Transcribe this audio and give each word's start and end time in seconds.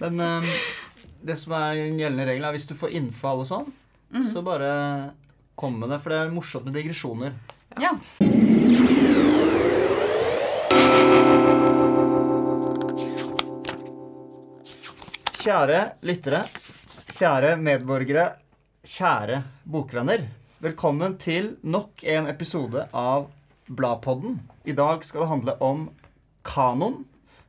Men 0.00 0.20
eh, 0.20 0.44
det 1.20 1.36
som 1.36 1.52
er 1.52 1.76
en 1.76 1.98
gjeldende 2.00 2.24
regel, 2.30 2.44
er 2.48 2.56
hvis 2.56 2.68
du 2.70 2.72
får 2.78 2.94
innfall 2.96 3.42
og 3.42 3.48
sånn, 3.50 3.66
så 4.32 4.40
bare 4.42 4.70
kom 5.60 5.76
med 5.76 5.92
det. 5.92 5.98
For 6.00 6.14
det 6.14 6.20
er 6.22 6.32
morsomt 6.32 6.64
med 6.64 6.78
digresjoner. 6.78 7.36
Ja. 7.76 7.92
Kjære 15.40 15.84
lyttere, 16.08 16.42
kjære 17.12 17.54
medborgere, 17.60 18.26
kjære 18.88 19.42
bokvenner. 19.68 20.26
Velkommen 20.64 21.20
til 21.20 21.54
nok 21.60 22.04
en 22.08 22.28
episode 22.32 22.88
av 22.96 23.28
Bladpodden. 23.68 24.40
I 24.64 24.72
dag 24.76 25.04
skal 25.04 25.26
det 25.26 25.32
handle 25.36 25.60
om 25.60 25.88
kanon, 26.44 27.02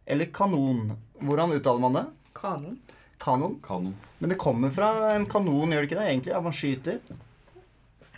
eller 0.05 0.35
kanon. 0.35 0.97
Hvordan 1.21 1.55
uttaler 1.55 1.87
man 1.87 1.95
det? 1.95 2.09
Kanon. 2.37 2.79
Kanon. 3.21 3.59
Kanon. 3.63 3.97
Men 4.19 4.33
det 4.33 4.37
kommer 4.41 4.71
fra 4.73 5.11
en 5.15 5.27
kanon, 5.29 5.73
gjør 5.73 5.83
det 5.83 5.89
ikke 5.89 5.99
det? 5.99 6.07
Egentlig, 6.09 6.33
at 6.37 6.45
man 6.45 6.55
skyter. 6.55 7.01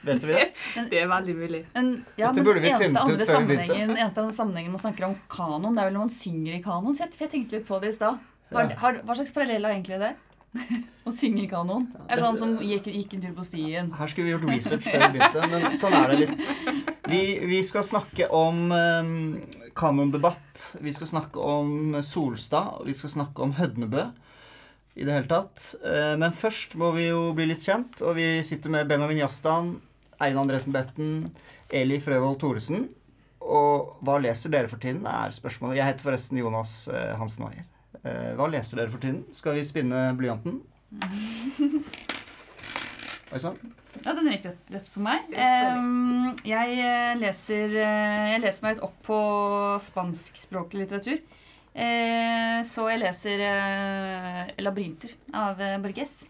Vet 0.04 0.24
vi 0.24 0.34
det? 0.34 0.48
Det 0.92 1.00
er 1.00 1.08
veldig 1.08 1.36
mulig. 1.38 1.62
En, 1.80 1.94
ja, 2.20 2.32
Dette 2.32 2.44
burde 2.44 2.60
vi 2.64 2.72
eneste 2.74 2.90
funnet 2.92 3.24
ut 3.24 3.28
før 3.30 3.40
vi 3.40 3.48
begynte. 3.54 3.70
sammenhengen, 3.72 3.96
eneste 3.96 4.24
andre 4.26 4.36
sammenhengen 4.36 4.76
man 4.76 4.84
snakker 4.84 5.08
om 5.08 5.16
kanon, 5.32 5.72
det 5.72 5.80
er 5.80 5.90
vel 5.90 5.96
når 5.96 6.06
man 6.06 6.14
synger 6.18 6.58
i 6.58 6.62
kanon. 6.64 6.98
Så 6.98 7.06
jeg, 7.06 7.16
jeg 7.24 7.32
tenkte 7.32 7.60
litt 7.60 7.68
på 7.70 7.80
det 7.84 7.94
i 7.94 7.98
stad. 7.98 8.30
Ja. 8.54 8.68
hva 8.78 9.16
slags 9.16 9.34
parallell 9.34 9.66
er 9.66 9.78
egentlig 9.78 10.02
det? 10.04 10.12
Å 11.08 11.12
synge 11.16 11.44
i 11.44 11.50
kanon? 11.50 11.88
Er 12.06 12.20
det 12.20 12.26
sånn 12.28 12.40
som 12.40 12.52
gikk, 12.62 12.92
gikk 12.92 13.16
en 13.18 13.24
tur 13.26 13.34
på 13.40 13.48
stien? 13.48 13.90
Her 13.98 14.12
skulle 14.12 14.28
vi 14.28 14.36
gjort 14.36 14.46
research 14.52 14.86
før 14.86 15.06
vi 15.08 15.10
begynte, 15.16 15.48
men 15.52 15.80
sånn 15.80 15.96
er 15.98 16.12
det 16.14 16.20
litt. 16.22 16.84
Vi, 17.10 17.22
vi 17.50 17.64
skal 17.66 17.84
snakke 17.88 18.30
om 18.32 18.62
um, 18.72 19.16
kanondebatt. 19.78 20.74
Vi 20.82 20.94
skal 20.96 21.10
snakke 21.10 21.40
om 21.40 21.98
Solstad, 22.06 22.80
og 22.80 22.90
vi 22.90 22.96
skal 22.98 23.14
snakke 23.18 23.46
om 23.46 23.56
Hødnebø. 23.58 24.04
I 24.94 25.08
det 25.08 25.16
hele 25.16 25.30
tatt. 25.30 25.72
Eh, 25.82 26.14
men 26.22 26.36
først 26.38 26.76
må 26.78 26.92
vi 26.94 27.08
jo 27.08 27.32
bli 27.34 27.48
litt 27.50 27.66
kjent, 27.66 28.02
og 28.06 28.18
vi 28.20 28.28
sitter 28.46 28.70
med 28.74 28.90
Benjamin 28.92 29.24
Jastan, 29.24 29.78
Eirin 30.20 30.44
Andresen 30.44 30.76
Betten, 30.76 31.32
Eli 31.74 31.98
Frøvold 32.04 32.38
Thoresen. 32.44 32.86
Og 33.44 33.98
hva 34.06 34.20
leser 34.22 34.54
dere 34.54 34.70
for 34.72 34.80
tiden, 34.82 35.04
er 35.10 35.34
spørsmålet. 35.36 35.80
Jeg 35.80 35.90
heter 35.90 36.08
forresten 36.08 36.40
Jonas 36.40 36.76
eh, 36.94 37.14
Hansen 37.20 37.48
Weier. 37.48 37.66
Eh, 38.04 38.32
hva 38.38 38.46
leser 38.54 38.80
dere 38.80 38.94
for 38.94 39.02
tiden? 39.04 39.24
Skal 39.36 39.58
vi 39.58 39.66
spinne 39.68 40.06
blyanten? 40.20 40.62
Oi 43.34 43.42
sann. 43.42 43.58
Ja, 44.02 44.14
den 44.18 44.32
gikk 44.32 44.46
rett, 44.50 44.72
rett 44.74 44.90
på 44.94 45.04
meg. 45.06 45.30
Ehm, 45.38 46.34
jeg, 46.48 46.78
eh, 46.82 47.14
leser, 47.22 47.70
eh, 47.78 48.34
jeg 48.34 48.42
leser 48.42 48.66
meg 48.66 48.76
litt 48.76 48.84
opp 48.88 48.98
på 49.06 49.20
spanskspråklig 49.86 50.84
litteratur. 50.88 51.22
Eh, 51.74 52.60
så 52.66 52.90
jeg 52.92 53.02
leser 53.02 53.42
eh, 53.48 54.54
'Labyrinter' 54.58 55.14
av 55.34 55.62
Borges. 55.82 56.24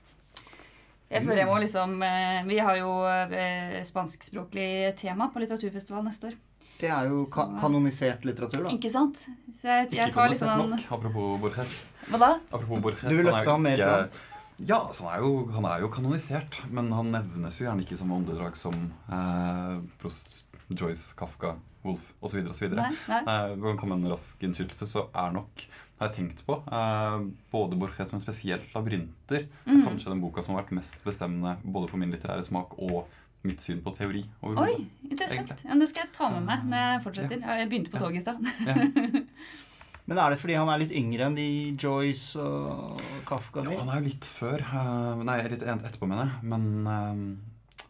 Jeg 1.14 1.22
føler 1.24 1.44
jeg 1.44 1.48
må 1.50 1.60
liksom 1.62 2.02
eh, 2.02 2.40
Vi 2.48 2.58
har 2.64 2.78
jo 2.80 2.94
eh, 3.06 3.82
spanskspråklig 3.86 4.96
tema 4.98 5.30
på 5.34 5.44
litteraturfestival 5.44 6.04
neste 6.08 6.32
år. 6.32 6.38
Det 6.80 6.90
er 6.90 7.08
jo 7.08 7.24
ka 7.32 7.46
kanonisert 7.62 8.26
litteratur, 8.28 8.66
da. 8.66 8.74
Ikke 8.76 8.90
sant? 8.92 9.20
Så 9.62 9.70
jeg, 9.70 9.88
Ikke 9.88 10.00
jeg 10.02 10.12
tar 10.12 10.28
kommunisert 10.28 10.58
liksom 10.58 10.70
nok, 10.74 10.86
apropos 10.98 11.40
Borges. 11.44 11.76
Hva 12.10 12.20
da? 12.20 12.32
Apropos 12.52 12.82
Borges 12.88 13.04
Du 13.08 13.16
vil 13.16 13.30
han 13.30 13.44
er 13.46 13.58
mer 13.60 13.78
ikke- 13.78 13.92
fram? 13.94 14.33
Ja, 14.64 14.80
altså, 14.88 15.08
han, 15.08 15.18
er 15.18 15.26
jo, 15.26 15.32
han 15.56 15.68
er 15.68 15.84
jo 15.84 15.92
kanonisert, 15.92 16.58
men 16.72 16.92
han 16.96 17.12
nevnes 17.12 17.60
jo 17.60 17.68
gjerne 17.68 17.84
ikke 17.84 17.98
som 18.00 18.12
åndedrag 18.16 18.56
som 18.60 18.76
eh, 19.12 19.78
Prost, 20.02 20.44
Joyce, 20.72 21.12
Kafka, 21.20 21.58
Wolf 21.84 22.04
osv. 22.24 22.46
nei. 22.78 22.92
Eh, 23.20 23.56
kan 23.66 23.82
komme 23.82 23.98
en 24.00 24.08
rask 24.12 24.44
innskytelse, 24.48 24.88
så 24.88 25.08
er 25.12 25.36
nok 25.36 25.66
har 26.00 26.10
jeg 26.10 26.16
tenkt 26.18 26.46
på 26.48 26.58
eh, 26.68 27.18
både 27.54 27.78
Borges, 27.80 28.12
men 28.12 28.22
spesielt 28.24 28.72
'Labyrinter'. 28.74 29.46
er 29.46 29.66
Mm. 29.66 29.84
Kanskje 29.88 30.10
den 30.12 30.22
boka 30.24 30.42
som 30.44 30.56
har 30.56 30.64
vært 30.64 30.76
mest 30.80 30.98
bestemmende 31.04 31.58
både 31.64 31.88
for 31.92 31.98
min 32.02 32.12
litterære 32.12 32.44
smak 32.44 32.74
og 32.80 33.06
mitt 33.44 33.62
syn 33.62 33.82
på 33.84 33.92
teori. 33.96 34.24
Oi, 34.42 34.88
interessant. 35.10 35.52
Ja, 35.66 35.76
det 35.76 35.90
skal 35.92 36.06
jeg 36.06 36.14
ta 36.16 36.30
med 36.32 36.46
meg 36.48 36.64
når 36.64 36.84
jeg 36.86 37.04
fortsetter. 37.04 37.42
Ja, 37.44 37.58
Jeg 37.60 37.70
begynte 37.72 37.92
på 37.92 38.00
toget 38.00 38.22
i 38.22 38.24
stad. 38.24 38.40
Men 40.10 40.20
er 40.20 40.34
det 40.34 40.40
fordi 40.42 40.58
han 40.60 40.68
er 40.68 40.82
litt 40.82 40.92
yngre 41.00 41.30
enn 41.30 41.36
de 41.38 41.48
Joyce 41.80 42.42
og 42.44 43.00
Kafka? 43.28 43.64
Ja, 43.64 43.78
han 43.80 43.92
er 43.94 44.02
jo 44.02 44.10
litt 44.10 44.28
før. 44.28 44.60
eh, 44.60 45.24
nei, 45.24 45.38
litt 45.54 45.64
etterpå, 45.64 46.10
mener 46.12 46.28
jeg. 46.28 46.50
Men 46.52 46.66
eh, 46.92 47.88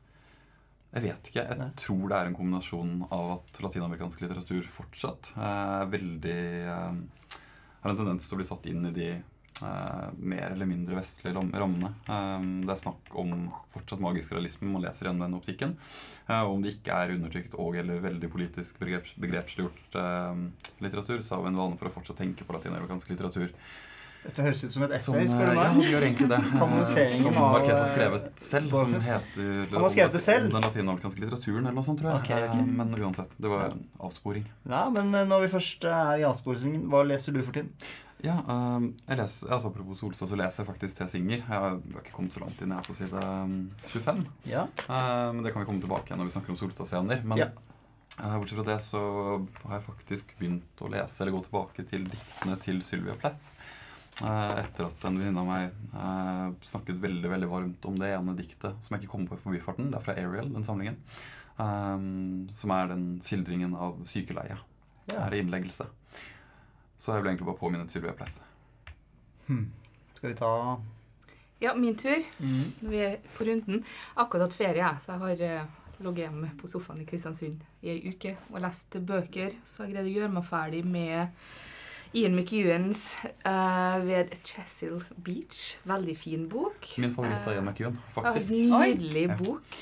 jeg 0.94 1.06
vet 1.07 1.29
ikke. 1.31 1.46
Jeg 1.50 1.72
tror 1.81 2.03
det 2.12 2.18
er 2.19 2.29
en 2.29 2.38
kombinasjon 2.38 2.94
av 3.09 3.31
at 3.40 3.62
latinamerikansk 3.66 4.22
litteratur 4.22 4.68
fortsatt 4.75 5.31
er 5.41 5.90
veldig 5.90 6.40
eh, 6.69 7.40
Har 7.84 7.91
en 7.91 7.97
tendens 8.00 8.29
til 8.29 8.38
å 8.38 8.41
bli 8.44 8.47
satt 8.47 8.69
inn 8.69 8.85
i 8.91 8.94
de 8.96 9.09
mer 9.62 10.50
eller 10.52 10.66
mindre 10.66 10.97
vestlige 10.97 11.36
rammene. 11.38 11.94
Eh, 12.09 12.47
det 12.66 12.74
er 12.74 12.81
snakk 12.81 13.14
om 13.19 13.52
fortsatt 13.75 14.02
magisk 14.03 14.34
realisme 14.34 14.72
man 14.72 14.84
leser 14.86 15.08
gjennom 15.08 15.28
den 15.28 15.38
optikken. 15.40 15.78
Eh, 16.28 16.44
om 16.47 16.62
det 16.64 16.78
ikke 16.78 16.96
er 16.96 17.16
undertrykt 17.18 17.56
og 17.59 17.75
eller 17.80 18.00
veldig 18.03 18.30
politisk 18.31 18.80
begreps, 18.80 19.16
begrepsliggjort 19.19 19.97
eh, 20.00 20.44
litteratur, 20.84 21.22
så 21.22 21.36
har 21.38 21.44
vi 21.46 21.53
en 21.53 21.59
vane 21.59 21.80
for 21.80 21.90
å 21.90 21.96
fortsatt 21.97 22.22
tenke 22.24 22.47
på 22.47 22.56
latinamerikansk 22.56 23.12
litteratur 23.12 23.52
Dette 24.24 24.40
høres 24.46 24.62
ut 24.64 24.72
som 24.72 24.86
et 24.86 24.94
som, 25.03 25.18
essay, 25.19 25.25
eh, 25.36 25.50
du 25.52 25.58
ja, 25.59 25.66
det 25.75 25.90
gjør 25.91 26.06
egentlig 26.08 26.30
det. 26.31 26.38
Eh, 26.64 27.18
Som 27.20 27.35
Marques 27.35 27.41
Marquez 27.41 27.74
har 27.74 27.81
eh, 27.84 27.90
skrevet 27.91 28.30
selv, 28.40 28.72
som 28.72 28.94
heter 29.03 29.50
Han 29.74 29.84
har 29.84 29.91
skrevet 29.91 30.16
det 30.16 30.22
selv? 30.24 30.47
Den 30.53 30.64
latinamerikanske 30.64 31.25
litteraturen, 31.25 31.66
eller 31.66 31.75
noe 31.75 31.84
sånt, 31.90 32.00
tror 32.00 32.14
jeg. 32.14 32.22
Okay, 32.24 32.47
ok. 32.47 32.56
Eh, 32.62 32.72
Men 32.80 32.96
uansett, 33.03 33.35
det 33.35 33.52
var 33.52 33.66
en 33.68 33.84
avsporing. 34.08 34.47
Ja, 34.64 34.85
men 34.96 35.12
eh, 35.12 35.28
når 35.28 35.44
vi 35.44 35.52
først 35.58 35.84
er 35.91 36.24
i 36.24 36.25
avsporingen, 36.30 36.88
hva 36.88 37.03
leser 37.03 37.35
du 37.35 37.41
for 37.44 37.52
tiden? 37.59 37.74
Ja, 38.23 38.38
um, 38.47 38.85
jeg 39.03 39.17
leser, 39.19 39.50
altså 39.51 39.67
Apropos 39.67 40.00
Solstad, 40.00 40.29
så 40.31 40.38
leser 40.39 40.63
jeg 40.63 40.69
faktisk 40.69 40.95
T. 41.01 41.07
Singer. 41.11 41.41
Jeg 41.41 41.44
har 41.50 41.75
ikke 42.00 42.13
kommet 42.16 42.31
så 42.31 42.39
langt 42.39 42.61
inn, 42.63 42.72
jeg 42.72 42.79
er 42.79 42.88
på 42.88 42.95
side 42.95 43.19
eh, 43.19 43.89
25. 43.91 44.22
Ja. 44.47 44.61
Eh, 44.88 45.31
Men 45.35 45.44
det 45.44 45.51
kan 45.51 45.63
vi 45.63 45.67
komme 45.67 45.84
tilbake 45.84 46.07
igjen 46.07 46.22
når 46.22 46.29
vi 46.29 46.35
snakker 46.38 46.53
om 46.56 46.59
Solstad 46.61 46.88
senere. 46.88 47.19
Men 47.28 47.41
Ja. 47.41 47.50
uh, 48.22 48.38
bortsett 48.39 48.59
fra 48.61 48.66
det 48.69 48.78
så 48.85 49.01
har 49.66 49.75
jeg 49.75 49.88
faktisk 49.89 50.31
begynt 50.39 50.84
å 50.85 50.91
lese, 50.94 51.19
eller 51.22 51.35
gå 51.35 51.41
tilbake 51.50 51.84
til 51.89 52.06
diktene 52.07 52.56
til 52.63 52.79
Sylvia 52.88 53.17
Plath. 53.19 53.50
Uh, 54.22 54.53
etter 54.61 54.85
at 54.88 55.05
en 55.09 55.16
venninne 55.19 55.41
av 55.41 55.47
meg 55.50 55.72
uh, 55.97 56.53
snakket 56.63 57.00
veldig 57.03 57.28
veldig 57.31 57.50
varmt 57.50 57.88
om 57.90 57.95
det 58.00 58.11
ene 58.13 58.35
diktet 58.38 58.78
som 58.85 58.94
jeg 58.95 59.03
ikke 59.03 59.16
kommer 59.17 59.34
på 59.34 59.40
i 59.41 59.44
forbifarten. 59.50 59.90
Det 59.91 60.00
er 60.00 60.05
fra 60.05 60.16
Ariel, 60.22 60.51
den 60.53 60.63
samlingen. 60.63 60.95
Um, 61.59 62.47
som 62.55 62.72
er 62.72 62.88
den 62.94 63.19
skildringen 63.25 63.75
av 63.75 64.00
sykeleie. 64.07 64.55
Det 65.11 65.17
Ja. 65.19 65.25
er 65.28 65.35
innleggelse. 65.41 65.90
Så 67.03 67.12
jeg 67.12 67.24
vil 67.24 67.34
egentlig 67.34 67.50
bare 67.50 67.59
påminne 67.59 67.90
Sylvia 67.91 68.14
Plath. 68.16 68.38
Hmm. 69.50 69.66
Skal 70.16 70.30
vi 70.31 70.36
ta 70.40 70.52
Ja, 71.64 71.74
min 71.75 71.96
tur. 72.00 72.22
Mm. 72.40 72.74
Vi 72.91 72.97
er 73.03 73.18
på 73.38 73.44
runden. 73.47 73.84
Akkurat 74.19 74.47
hatt 74.47 74.56
ferie, 74.56 74.80
jeg, 74.84 75.02
så 75.03 75.14
jeg 75.14 75.19
har 75.24 75.44
uh, 75.64 75.75
ligget 76.03 76.24
hjemme 76.25 76.50
på 76.59 76.68
sofaen 76.72 77.02
i 77.03 77.08
Kristiansund 77.08 77.62
i 77.84 77.91
ei 77.94 78.14
uke 78.14 78.34
og 78.52 78.62
lest 78.64 78.96
bøker. 79.08 79.56
Så 79.68 79.84
jeg 79.86 79.94
greide 79.94 80.09
å 80.12 80.16
gjøre 80.18 80.31
meg 80.36 80.47
ferdig 80.47 80.81
med 80.88 81.44
Ian 82.14 82.36
McEwans 82.38 83.06
uh, 83.47 84.00
ved 84.06 84.35
Chesil 84.47 85.00
Beach. 85.24 85.78
Veldig 85.88 86.16
fin 86.20 86.47
bok. 86.52 86.88
Min 87.03 87.16
favoritt 87.16 87.47
av 87.47 87.53
Eh, 87.53 87.59
Ian 87.59 87.68
McEwan, 87.72 88.00
Ja, 88.00 88.22
faktisk. 88.22 88.52
nydelig 88.52 89.28
Oi. 89.30 89.38
bok. 89.44 89.80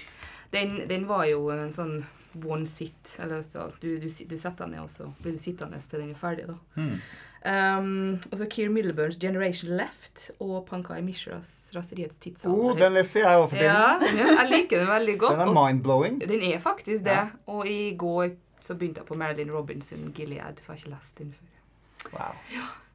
Den, 0.53 0.77
den 0.89 1.05
var 1.09 1.25
jo 1.29 1.49
en 1.53 1.73
sånn 1.73 1.99
one 2.45 2.67
sit. 2.67 3.17
Eller 3.19 3.41
så, 3.41 3.71
du, 3.81 3.95
du, 3.99 4.07
du 4.07 4.37
setter 4.37 4.65
deg 4.65 4.73
ned, 4.75 4.85
og 4.85 4.89
så 4.89 5.09
blir 5.21 5.35
du 5.35 5.41
sittende 5.41 5.81
til 5.81 6.03
den 6.03 6.15
er 6.15 6.19
ferdig. 6.21 6.47
da. 6.47 6.57
Mm. 6.75 6.95
Um, 7.41 8.19
og 8.31 8.37
så 8.37 8.45
Keir 8.45 8.69
Middleburns 8.69 9.17
'Generation 9.17 9.71
Left' 9.73 10.27
og 10.39 10.65
Pankai 10.65 11.01
Mishras 11.01 11.71
'Raseriets 11.73 12.45
Oh, 12.45 12.77
den 12.77 12.93
leser 12.93 13.25
jeg 13.25 13.39
òg 13.39 13.55
ja, 13.57 13.97
den 13.97 14.17
jeg 14.17 14.47
liker 14.49 14.79
den 14.83 14.87
veldig 14.87 15.17
godt. 15.19 15.39
Den 15.39 15.47
er 15.47 15.53
mind-blowing. 15.53 16.19
Den 16.21 16.41
er 16.53 16.59
faktisk 16.59 17.03
det. 17.03 17.17
Ja. 17.17 17.27
Og 17.47 17.67
i 17.67 17.95
går 17.97 18.29
så 18.61 18.75
begynte 18.75 19.01
jeg 19.01 19.07
på 19.07 19.17
Marilyn 19.17 19.51
Robinson 19.51 20.13
'Gilead', 20.13 20.61
for 20.61 20.73
jeg 20.73 20.83
har 20.83 20.85
ikke 20.85 20.89
lest 20.89 21.17
den 21.17 21.33
før. 21.33 22.13
Wow. 22.13 22.37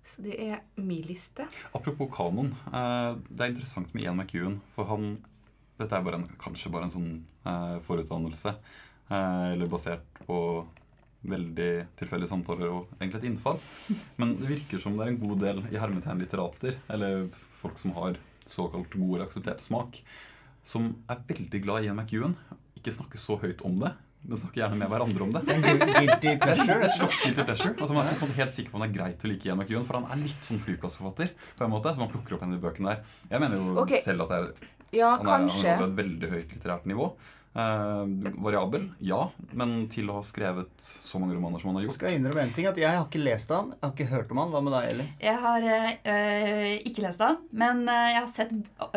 Så 0.07 0.23
det 0.23 0.37
er 0.49 0.57
min 0.77 1.03
liste. 1.03 1.45
Apropos 1.75 2.09
kanon. 2.17 2.55
eh, 2.73 3.17
det 3.29 3.41
er 3.41 3.51
interessant 3.51 3.95
med 3.95 4.03
Ian 4.03 4.17
McEwan, 4.17 4.61
for 4.75 4.85
han 4.85 5.19
Dette 5.79 5.93
er 5.97 6.03
bare 6.03 6.15
en, 6.15 6.31
kanskje 6.41 6.71
bare 6.73 6.85
en 6.85 6.91
sånn 6.95 7.11
eh, 7.45 7.81
forutdannelse, 7.85 8.55
eller 9.11 9.67
basert 9.71 10.05
på 10.27 10.39
veldig 11.27 11.71
tilfeldige 11.99 12.31
samtaler 12.31 12.71
og 12.71 12.93
egentlig 13.01 13.19
et 13.23 13.29
innfall. 13.31 13.59
Men 14.21 14.37
det 14.39 14.49
virker 14.53 14.83
som 14.83 14.97
det 14.99 15.07
er 15.07 15.13
en 15.15 15.21
god 15.23 15.41
del 15.43 15.63
i 15.73 15.79
hermetegn 15.81 16.21
litterater, 16.23 16.77
eller 16.93 17.27
folk 17.63 17.79
som 17.83 17.95
har 17.99 18.19
såkalt 18.47 18.93
god 18.95 19.17
eller 19.17 19.27
akseptert 19.27 19.63
smak, 19.65 20.01
som 20.67 20.93
er 21.11 21.23
veldig 21.27 21.63
glad 21.65 21.83
i 21.83 21.89
Ian 21.89 21.99
McEwan. 21.99 22.37
Ikke 22.79 22.95
snakker 22.95 23.19
så 23.19 23.39
høyt 23.43 23.63
om 23.67 23.81
det, 23.83 23.93
men 24.27 24.39
snakker 24.39 24.63
gjerne 24.63 24.79
med 24.79 24.91
hverandre 24.91 25.23
om 25.27 25.35
det. 25.35 25.43
En 25.55 25.63
gu- 25.63 25.83
guilty 25.97 26.33
Det 26.43 26.51
er 26.53 26.95
slags 26.99 27.23
guilty 27.25 27.43
pleasure. 27.47 27.75
Altså, 27.79 27.95
man 27.95 28.07
er 28.11 28.19
på 28.21 28.27
en 28.27 28.37
helt 28.39 28.55
sikker 28.55 28.71
på 28.75 28.79
om 28.79 28.85
det 28.85 28.91
er 28.93 28.97
greit 29.01 29.27
å 29.27 29.31
like 29.31 29.47
Ian 29.51 29.59
McEwan, 29.63 29.87
for 29.87 29.99
han 30.01 30.07
er 30.11 30.23
litt 30.23 30.47
sånn 30.47 30.63
flyplassforfatter. 30.63 31.31
på 31.59 31.67
en 31.67 31.71
måte, 31.75 31.95
Så 31.95 32.03
man 32.03 32.11
plukker 32.15 32.35
opp 32.39 32.43
en 32.47 32.55
i 32.55 32.63
bøkene 32.63 32.95
der. 32.95 33.03
Jeg 33.31 33.43
mener 33.43 33.59
jo 33.63 33.79
okay. 33.83 34.03
selv 34.03 34.27
at 34.27 34.35
det 34.35 34.39
er, 34.39 34.71
Ja, 34.95 35.17
han, 35.17 35.27
er, 35.27 35.31
han 35.31 35.49
kanskje. 35.49 35.75
holder 35.75 35.91
et 35.91 35.99
veldig 36.05 36.31
høyt 36.37 36.55
litterært 36.55 36.87
nivå. 36.91 37.11
Eh, 37.57 38.07
variabel, 38.35 38.91
ja. 38.99 39.31
Men 39.57 39.87
til 39.89 40.11
å 40.13 40.19
ha 40.19 40.23
skrevet 40.27 40.75
så 40.77 41.17
mange 41.21 41.39
romaner 41.39 41.63
som 41.63 41.71
han 41.71 41.79
har 41.79 41.87
gjort 41.87 41.97
skal 41.97 42.11
Jeg 42.11 42.21
innrømme 42.21 42.43
en 42.45 42.53
ting, 42.53 42.67
at 42.69 42.77
jeg 42.77 42.91
har 42.93 43.07
ikke 43.07 43.23
lest 43.23 43.53
han. 43.55 43.71
Jeg 43.73 43.81
har 43.87 43.95
ikke 43.95 44.09
hørt 44.11 44.35
om 44.35 44.41
han. 44.43 44.51
Hva 44.53 44.61
med 44.67 44.75
deg, 44.77 44.89
Eli? 44.93 45.07
Jeg 45.25 45.41
har 45.47 45.69
øh, 45.73 46.67
ikke 46.91 47.05
lest 47.07 47.25
han, 47.25 47.39
men 47.57 47.81
eh, 47.89 48.09
jeg 48.13 48.21
har 48.21 48.29
sett 48.29 48.53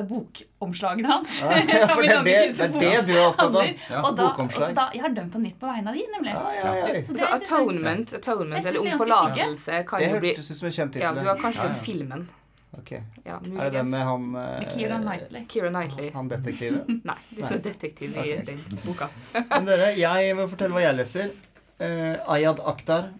bokomslagene 0.09 1.07
hans. 1.07 1.37
Ja, 1.39 1.87
for 1.95 2.03
det 2.03 2.17
det, 2.27 2.35
det, 2.57 2.67
er 2.67 2.75
det 2.75 2.91
du 3.07 3.13
er 3.15 3.29
opptatt 3.29 3.55
av. 3.61 3.69
Ja, 3.69 4.01
og 4.01 4.17
da, 4.19 4.27
bokomslag. 4.27 4.65
og 4.65 4.73
så 4.73 4.79
da, 4.81 4.87
jeg 4.97 5.05
har 5.05 5.15
dømt 5.21 5.39
han 5.39 5.47
litt 5.47 5.59
på 5.61 5.69
vegne 5.69 5.93
av 5.93 6.01
de, 6.01 6.03
nemlig. 6.17 6.35
Ja, 6.35 6.51
ja, 6.57 6.73
ja. 6.81 6.99
Så 6.99 7.15
det 7.15 7.23
Altså, 7.23 7.29
er 7.29 7.37
atonement, 7.39 8.13
atonement 8.19 8.59
eller 8.59 8.75
det 8.75 8.91
er 8.91 8.97
om 8.97 9.05
forlatelse 9.05 9.79
kan 9.87 10.03
Det 10.03 10.11
jo 10.11 10.19
bli 10.19 10.35
hørtes 10.35 10.51
ut 10.51 10.59
som 10.59 10.67
en 10.69 10.77
kjent 10.81 10.99
Ja, 10.99 11.13
du 11.15 11.23
har 11.23 11.39
kanskje 11.39 11.63
Ja, 11.63 11.69
ja. 11.69 11.71
den 11.71 11.83
filmen. 11.87 12.27
Ok. 12.79 12.91
Ja, 13.25 13.37
Er 13.37 13.69
det 13.69 13.69
den 13.75 13.91
med 13.91 14.05
han 14.07 14.27
eh, 14.39 14.65
Keira 14.71 14.99
Knightley. 15.03 15.45
Keira 15.51 15.71
Knightley. 15.73 16.09
Han 16.15 16.31
detektiven? 16.31 16.99
Nei, 17.09 17.17
det 17.29 17.37
er 17.37 17.43
ikke 17.43 17.53
noe 17.55 17.65
detektiv 17.69 18.19
i 18.23 18.27
den 18.49 18.61
boka. 18.85 19.09
Men 19.53 19.67
dere, 19.69 19.91
jeg 19.99 20.35
vil 20.39 20.51
fortelle 20.51 20.77
hva 20.77 20.85
jeg 20.85 20.99
leser. 20.99 21.33
Eh, 21.79 22.15
Ayad 22.27 22.61
Akhtar, 22.67 23.11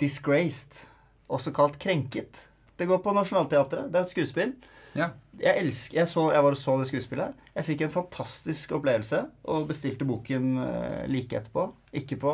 'Disgraced', 0.00 0.84
også 1.28 1.52
kalt 1.54 1.78
'Krenket'. 1.80 2.46
Det 2.76 2.88
går 2.90 3.02
på 3.04 3.14
Nationaltheatret. 3.14 3.90
Det 3.92 3.98
er 4.00 4.06
et 4.06 4.14
skuespill. 4.14 4.54
Ja. 4.98 5.12
Jeg 5.40 5.62
elsker, 5.62 5.96
jeg, 5.96 6.08
så, 6.10 6.26
jeg 6.34 6.44
var 6.44 6.54
og 6.54 6.60
så 6.60 6.74
det 6.80 6.88
skuespillet. 6.90 7.38
Jeg 7.56 7.64
fikk 7.64 7.84
en 7.86 7.92
fantastisk 7.94 8.74
opplevelse 8.76 9.22
og 9.48 9.68
bestilte 9.70 10.04
boken 10.08 10.50
eh, 10.64 11.04
like 11.08 11.38
etterpå. 11.38 11.68
Ikke 12.02 12.18
på 12.20 12.32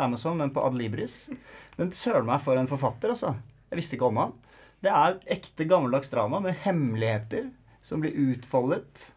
Amazon, 0.00 0.38
men 0.40 0.52
på 0.54 0.64
Adlibris. 0.64 1.26
Men 1.76 1.92
søren 1.96 2.28
meg 2.28 2.40
for 2.44 2.56
en 2.60 2.70
forfatter, 2.70 3.12
altså. 3.12 3.34
Jeg 3.68 3.80
visste 3.82 3.98
ikke 3.98 4.08
om 4.08 4.20
han. 4.22 4.32
Det 4.82 4.90
er 4.94 5.16
ekte 5.34 5.64
gammeldags 5.66 6.10
drama 6.12 6.38
med 6.40 6.54
hemmeligheter 6.64 7.48
som 7.82 8.00
blir 8.02 8.14
utfoldet 8.14 9.08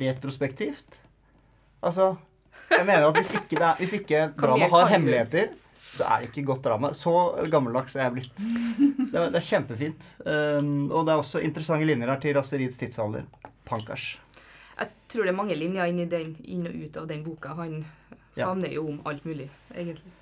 retrospektivt. 0.00 0.98
Altså 1.82 2.16
Jeg 2.70 2.84
mener 2.86 3.06
at 3.08 3.16
hvis 3.16 3.30
ikke, 3.34 3.58
er, 3.62 3.76
hvis 3.80 3.92
ikke 3.96 4.20
drama 4.38 4.68
har 4.70 4.90
hemmeligheter, 4.92 5.48
så 5.90 6.04
er 6.06 6.20
det 6.22 6.28
ikke 6.30 6.44
godt 6.52 6.64
drama. 6.64 6.92
Så 6.94 7.12
gammeldags 7.50 7.96
er 7.96 8.04
jeg 8.06 8.12
blitt. 8.18 8.42
Det 9.10 9.18
er, 9.18 9.30
det 9.32 9.40
er 9.40 9.46
kjempefint. 9.46 10.04
Um, 10.26 10.90
og 10.92 11.06
det 11.08 11.14
er 11.14 11.22
også 11.22 11.40
interessante 11.42 11.88
linjer 11.88 12.12
her 12.12 12.20
til 12.22 12.36
raseriets 12.36 12.78
tidsalder. 12.78 13.24
Pankers. 13.66 14.12
Jeg 14.78 14.88
tror 15.10 15.26
det 15.26 15.32
er 15.32 15.38
mange 15.40 15.56
linjer 15.58 15.90
inn, 15.90 15.98
i 16.04 16.06
den, 16.10 16.36
inn 16.44 16.68
og 16.70 16.76
ut 16.84 17.00
av 17.02 17.08
den 17.10 17.24
boka. 17.26 17.56
Han 17.58 17.80
Ja. 18.38 18.46
famner 18.46 18.70
jo 18.70 18.84
om 18.88 19.00
alt 19.10 19.24
mulig, 19.26 19.48
egentlig. 19.74 20.12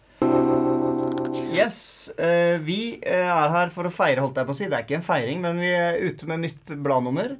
Yes, 1.34 2.08
eh, 2.08 2.56
vi 2.62 2.98
eh, 3.02 3.26
er 3.28 3.50
her 3.52 3.72
for 3.74 3.88
å 3.88 3.92
feire, 3.92 4.22
holdt 4.22 4.38
jeg 4.40 4.48
på 4.48 4.54
å 4.54 4.56
si. 4.56 4.68
Det 4.70 4.76
er 4.78 4.84
ikke 4.86 4.96
en 5.00 5.04
feiring, 5.04 5.42
men 5.44 5.60
vi 5.60 5.72
er 5.74 5.98
ute 6.00 6.28
med 6.30 6.44
nytt 6.44 6.72
bladnummer. 6.84 7.34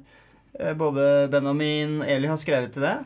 Eh, 0.59 0.75
både 0.77 1.29
Benjamin 1.33 2.01
og 2.03 2.11
Eli 2.11 2.29
har 2.29 2.37
skrevet 2.41 2.75
til 2.75 2.85
det. 2.85 2.97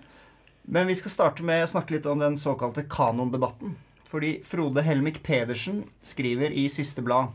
Men 0.73 0.89
vi 0.89 0.97
skal 0.99 1.13
starte 1.13 1.45
med 1.45 1.63
å 1.63 1.69
snakke 1.71 1.95
litt 1.95 2.07
om 2.09 2.19
den 2.19 2.35
såkalte 2.41 2.83
kanondebatten. 2.91 3.77
Fordi 4.09 4.35
Frode 4.47 4.83
Helmik 4.85 5.21
Pedersen 5.23 5.83
skriver 6.05 6.53
i 6.53 6.67
siste 6.69 7.01
blad 7.01 7.31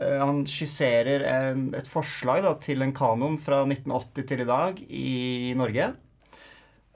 Han 0.00 0.42
skisserer 0.48 1.22
en, 1.24 1.62
et 1.76 1.88
forslag 1.88 2.42
da, 2.44 2.52
til 2.60 2.84
en 2.84 2.92
kanon 2.96 3.38
fra 3.40 3.62
1980 3.64 4.28
til 4.28 4.44
i 4.44 4.48
dag 4.48 4.80
i 4.88 5.10
Norge. 5.56 5.90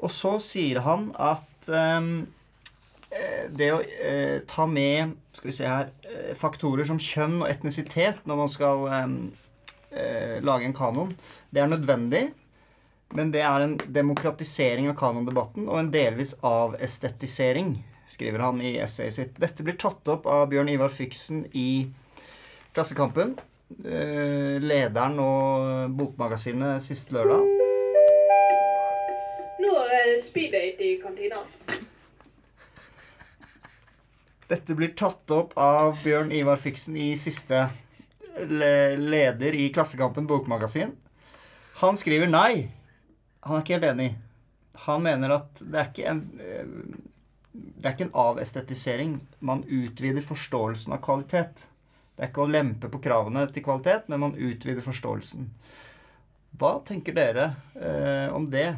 Og 0.05 0.13
så 0.13 0.37
sier 0.43 0.83
han 0.85 1.11
at 1.17 1.71
det 3.55 3.71
å 3.73 3.81
eh, 3.83 4.41
ta 4.51 4.67
med 4.67 5.15
skal 5.35 5.51
vi 5.51 5.57
se 5.57 5.69
her, 5.69 5.91
eh, 6.09 6.33
faktorer 6.39 6.87
som 6.89 7.01
kjønn 7.01 7.41
og 7.43 7.51
etnisitet 7.51 8.25
når 8.29 8.41
man 8.41 8.51
skal 8.53 8.87
ehm, 8.91 9.19
eh, 9.91 10.41
lage 10.45 10.69
en 10.69 10.77
kanon, 10.77 11.15
det 11.51 11.63
er 11.63 11.71
nødvendig. 11.71 12.25
Men 13.15 13.31
det 13.31 13.45
er 13.47 13.63
en 13.63 13.77
demokratisering 13.95 14.89
av 14.91 14.97
kanondebatten 14.99 15.69
og 15.69 15.79
en 15.79 15.91
delvis 15.95 16.35
avestetisering, 16.43 17.77
skriver 18.11 18.43
han 18.43 18.63
i 18.65 18.75
essayet 18.83 19.15
sitt. 19.17 19.37
Dette 19.41 19.63
blir 19.67 19.79
tatt 19.79 20.09
opp 20.11 20.27
av 20.27 20.49
Bjørn 20.51 20.73
Ivar 20.73 20.91
Fyksen 20.93 21.45
i 21.55 21.87
Klassekampen. 22.75 23.37
eh, 23.85 24.59
Lederen 24.61 25.21
og 25.23 25.95
Bokmagasinet 25.95 26.83
sist 26.83 27.15
lørdag. 27.15 27.47
Nå 29.63 29.75
er 29.87 30.11
det 30.11 30.21
speeddate 30.27 30.85
i 30.91 30.97
kantina. 31.01 31.45
Dette 34.49 34.75
blir 34.77 34.93
tatt 34.93 35.31
opp 35.33 35.55
av 35.57 36.03
Bjørn 36.05 36.33
Ivar 36.35 36.61
Fiksen 36.61 36.97
i 37.01 37.15
siste 37.17 37.65
le 38.51 38.97
leder 38.99 39.55
i 39.57 39.71
Klassekampen 39.73 40.27
bokmagasin. 40.29 40.93
Han 41.81 41.97
skriver 41.97 42.29
nei. 42.29 42.69
Han 43.47 43.59
er 43.59 43.65
ikke 43.65 43.77
helt 43.79 43.91
enig. 43.93 44.11
Han 44.85 45.05
mener 45.05 45.37
at 45.39 45.63
det 45.63 45.81
er 45.81 45.91
ikke 45.91 46.09
en 46.11 46.23
eh, 46.43 46.71
Det 47.55 47.87
er 47.87 47.93
ikke 47.95 48.09
en 48.09 48.19
avestetisering. 48.19 49.13
Man 49.41 49.63
utvider 49.71 50.25
forståelsen 50.27 50.97
av 50.97 51.03
kvalitet. 51.05 51.69
Det 52.15 52.25
er 52.25 52.33
ikke 52.33 52.45
å 52.45 52.51
lempe 52.51 52.91
på 52.91 53.01
kravene 53.03 53.45
til 53.55 53.63
kvalitet, 53.63 54.09
men 54.11 54.23
man 54.23 54.35
utvider 54.35 54.83
forståelsen. 54.83 55.47
Hva 56.59 56.77
tenker 56.87 57.15
dere 57.15 57.47
eh, 57.79 58.27
om 58.35 58.49
det? 58.51 58.73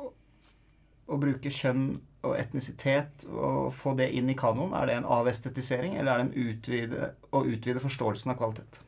Å 0.00 1.18
bruke 1.20 1.52
kjønn 1.52 2.00
og 2.22 2.36
etnisitet 2.38 3.26
og 3.30 3.72
få 3.74 3.96
det 3.98 4.08
inn 4.14 4.30
i 4.30 4.38
kanoen, 4.38 4.74
er 4.78 4.88
det 4.88 4.96
en 5.00 5.10
avestetisering, 5.18 5.96
eller 5.98 6.12
er 6.12 6.22
det 6.22 6.28
en 6.28 6.48
utvide, 6.48 7.10
å 7.34 7.42
utvide 7.48 7.82
forståelsen 7.82 8.34
av 8.34 8.38
kvalitet? 8.38 8.78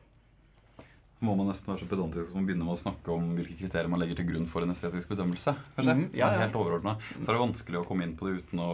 Må 1.25 1.33
man 1.39 1.49
nesten 1.49 1.71
være 1.71 1.83
så 1.83 1.89
pedantisk 1.89 2.31
som 2.31 2.41
å 2.41 2.45
begynne 2.47 2.67
med 2.67 2.75
å 2.75 2.79
snakke 2.79 3.11
om 3.11 3.33
hvilke 3.37 3.57
kriterier 3.59 3.91
man 3.91 4.01
legger 4.03 4.19
til 4.19 4.29
grunn 4.29 4.47
for 4.51 4.65
en 4.65 4.73
estetisk 4.75 5.13
bedømmelse. 5.13 5.55
kanskje? 5.77 5.97
mm, 5.99 6.07
ja, 6.13 6.31
ja. 6.31 6.41
helt 6.43 6.57
overordnet. 6.59 7.11
Så 7.17 7.29
er 7.29 7.37
det 7.37 7.43
vanskelig 7.43 7.81
å 7.81 7.85
komme 7.87 8.07
inn 8.07 8.17
på 8.19 8.27
det 8.27 8.41
uten 8.41 8.61
å 8.63 8.71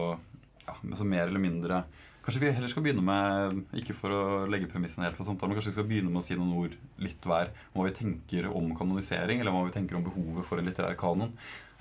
ja, 0.62 0.74
altså 0.76 1.06
mer 1.08 1.26
eller 1.26 1.42
mindre 1.42 1.84
Kanskje 2.22 2.38
vi 2.38 2.50
heller 2.54 2.70
skal 2.70 2.84
begynne 2.84 3.02
med, 3.02 3.56
ikke 3.80 3.96
for 3.98 4.14
å 4.14 4.24
legge 4.46 4.68
premissene 4.70 5.08
helt 5.08 5.16
for 5.18 5.26
samtalen, 5.26 5.50
men 5.50 5.58
kanskje 5.58 5.72
vi 5.72 5.74
skal 5.74 5.86
begynne 5.88 6.12
med 6.12 6.20
å 6.20 6.22
si 6.22 6.36
noen 6.38 6.52
ord 6.54 6.76
litt 7.02 7.24
hver 7.26 7.50
om 7.72 7.80
hva 7.80 7.86
vi 7.88 7.94
tenker 7.96 8.46
om 8.46 8.68
kanonisering, 8.78 9.42
eller 9.42 9.50
hva 9.50 9.64
vi 9.66 9.74
tenker 9.74 9.98
om 9.98 10.04
behovet 10.06 10.46
for 10.46 10.62
en 10.62 10.70
litterær 10.70 10.94
kanon. 11.00 11.32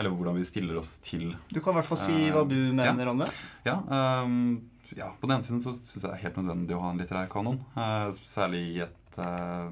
Eller 0.01 0.13
hvordan 0.17 0.37
vi 0.39 0.47
stiller 0.47 0.79
oss 0.81 0.95
til 1.05 1.35
Du 1.53 1.59
kan 1.61 1.75
i 1.75 1.77
hvert 1.77 1.89
fall 1.91 1.99
si 2.01 2.17
Eh, 2.17 2.31
hva 2.33 2.41
du 2.49 2.57
ja. 2.57 2.73
mener 2.73 3.11
om 3.11 3.21
det. 3.21 3.29
Ja, 3.67 3.77
um, 4.25 4.63
ja, 4.97 5.11
på 5.19 5.27
den 5.27 5.37
ene 5.37 5.45
siden 5.45 5.61
så 5.61 5.75
syns 5.77 6.01
jeg 6.01 6.07
det 6.07 6.15
er 6.15 6.23
helt 6.25 6.39
nødvendig 6.41 6.75
å 6.75 6.81
ha 6.81 6.89
en 6.91 6.99
litterær 6.99 7.29
kanon. 7.31 7.61
Uh, 7.77 8.09
særlig 8.27 8.63
i 8.73 8.81
et 8.87 9.19
uh, 9.21 9.69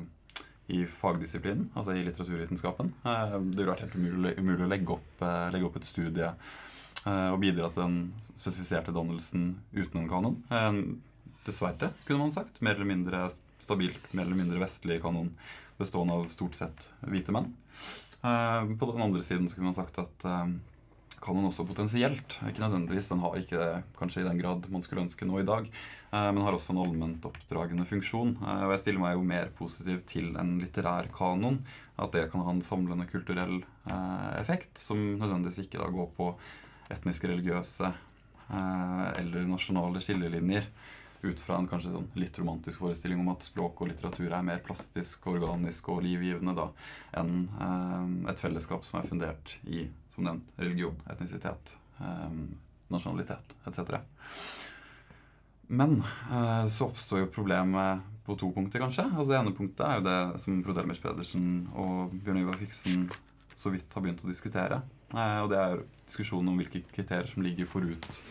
i 0.70 0.84
fagdisiplinen, 0.86 1.72
altså 1.74 1.96
i 1.98 2.04
litteraturvitenskapen. 2.06 2.94
Uh, 3.02 3.40
det 3.42 3.58
ville 3.58 3.72
vært 3.72 3.88
helt 3.88 3.98
umulig, 3.98 4.36
umulig 4.38 4.68
å 4.68 4.70
legge 4.70 4.96
opp, 5.00 5.26
legge 5.50 5.66
opp 5.66 5.80
et 5.82 5.90
studie 5.90 6.34
og 7.10 7.38
bidra 7.40 7.70
til 7.72 7.80
den 7.80 8.00
spesifiserte 8.36 8.92
dannelsen 8.94 9.54
uten 9.72 10.02
en 10.02 10.10
kanon. 10.12 10.36
Dessverre, 11.48 11.94
kunne 12.06 12.26
man 12.26 12.34
sagt. 12.36 12.60
Mer 12.62 12.76
eller 12.76 12.90
mindre 12.90 13.22
stabilt, 13.64 14.12
mer 14.12 14.28
eller 14.28 14.38
mindre 14.38 14.62
vestlig 14.62 15.00
kanon 15.02 15.32
bestående 15.80 16.20
av 16.20 16.28
stort 16.34 16.58
sett 16.60 16.90
hvite 17.08 17.34
menn. 17.34 17.54
Eh, 18.24 18.76
på 18.80 18.92
den 18.92 19.06
andre 19.06 19.24
siden 19.24 19.50
så 19.50 19.56
kunne 19.56 19.72
man 19.72 19.80
sagt 19.80 20.02
at 20.02 20.28
kan 21.20 21.36
kanon 21.36 21.50
også 21.50 21.66
potensielt. 21.68 22.38
Ikke 22.48 22.64
nødvendigvis, 22.64 23.10
Den 23.10 23.20
har 23.20 23.36
ikke 23.38 23.60
det 23.60 23.84
kanskje 24.00 24.22
i 24.24 24.28
den 24.28 24.40
grad 24.40 24.68
man 24.72 24.82
skulle 24.82 25.04
ønske 25.04 25.28
nå 25.28 25.42
i 25.42 25.48
dag, 25.48 25.68
eh, 25.68 26.32
men 26.32 26.44
har 26.44 26.56
også 26.56 26.72
en 26.74 26.82
allment 26.84 27.26
oppdragende 27.26 27.86
funksjon. 27.86 28.38
Eh, 28.42 28.64
og 28.66 28.72
jeg 28.74 28.80
stiller 28.84 29.04
meg 29.04 29.16
jo 29.16 29.24
mer 29.28 29.52
positiv 29.58 30.06
til 30.08 30.36
en 30.40 30.58
litterær 30.60 31.12
kanon. 31.12 31.60
At 32.00 32.14
det 32.16 32.30
kan 32.32 32.46
ha 32.46 32.52
en 32.52 32.64
samlende 32.64 33.08
kulturell 33.12 33.60
eh, 33.60 34.30
effekt, 34.40 34.78
som 34.80 34.98
nødvendigvis 35.20 35.66
ikke 35.66 35.82
da 35.82 35.90
går 35.92 36.08
på 36.16 36.32
etniske, 36.90 37.28
religiøse 37.28 37.92
eh, 37.92 39.08
eller 39.20 39.50
nasjonale 39.50 40.02
skillelinjer. 40.02 40.72
Ut 41.22 41.42
fra 41.44 41.58
en 41.60 41.68
kanskje 41.68 41.92
sånn 41.92 42.08
litt 42.20 42.38
romantisk 42.40 42.80
forestilling 42.80 43.20
om 43.20 43.34
at 43.34 43.44
språk 43.44 43.82
og 43.84 43.90
litteratur 43.92 44.32
er 44.32 44.46
mer 44.46 44.62
plastisk, 44.64 45.28
organisk 45.28 45.90
og 45.92 46.04
livgivende 46.06 46.56
da, 46.56 46.70
enn 47.20 47.34
eh, 47.60 48.32
et 48.32 48.40
fellesskap 48.40 48.88
som 48.88 49.02
er 49.02 49.10
fundert 49.10 49.58
i 49.68 49.90
som 50.14 50.28
nevnt, 50.28 50.48
religion, 50.60 50.96
etnisitet, 51.12 51.76
eh, 52.00 52.40
nasjonalitet 52.94 53.56
etc. 53.68 54.00
Men 55.70 56.00
eh, 56.32 56.66
så 56.72 56.88
oppstår 56.88 57.26
jo 57.26 57.34
problemet 57.34 58.08
på 58.26 58.36
to 58.40 58.52
punkter, 58.54 58.82
kanskje. 58.82 59.06
Altså 59.10 59.32
Det 59.34 59.40
ene 59.40 59.56
punktet 59.58 59.86
er 59.86 60.00
jo 60.00 60.06
det 60.08 60.44
som 60.44 60.62
Frode 60.66 60.84
Elmers 60.84 61.02
Pedersen 61.04 61.50
og 61.78 62.16
Bjørn 62.24 62.42
Ivar 62.44 62.58
Fiksen 62.62 63.10
så 63.60 63.72
vidt 63.74 63.92
har 63.94 64.04
begynt 64.06 64.24
å 64.24 64.30
diskutere. 64.30 64.82
Eh, 65.14 65.40
og 65.44 65.50
det 65.52 65.60
er 65.60 65.82
diskusjonen 66.08 66.54
om 66.54 66.60
hvilke 66.62 66.82
kriterier 66.94 67.30
som 67.30 67.44
ligger 67.46 67.70
forut 67.70 68.22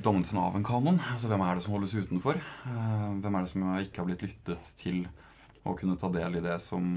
dannelsen 0.00 0.40
av 0.40 0.56
en 0.56 0.64
kanon. 0.66 1.00
Altså 1.12 1.28
hvem 1.30 1.44
er 1.44 1.58
det 1.58 1.64
som 1.64 1.74
holdes 1.76 1.94
utenfor? 1.94 2.40
Eh, 2.40 3.08
hvem 3.22 3.36
er 3.36 3.44
det 3.44 3.52
som 3.52 3.68
ikke 3.82 4.02
har 4.02 4.08
blitt 4.08 4.24
lyttet 4.24 4.72
til 4.80 5.04
å 5.68 5.76
kunne 5.78 5.98
ta 6.00 6.10
del 6.12 6.38
i 6.38 6.44
det 6.44 6.58
som 6.62 6.94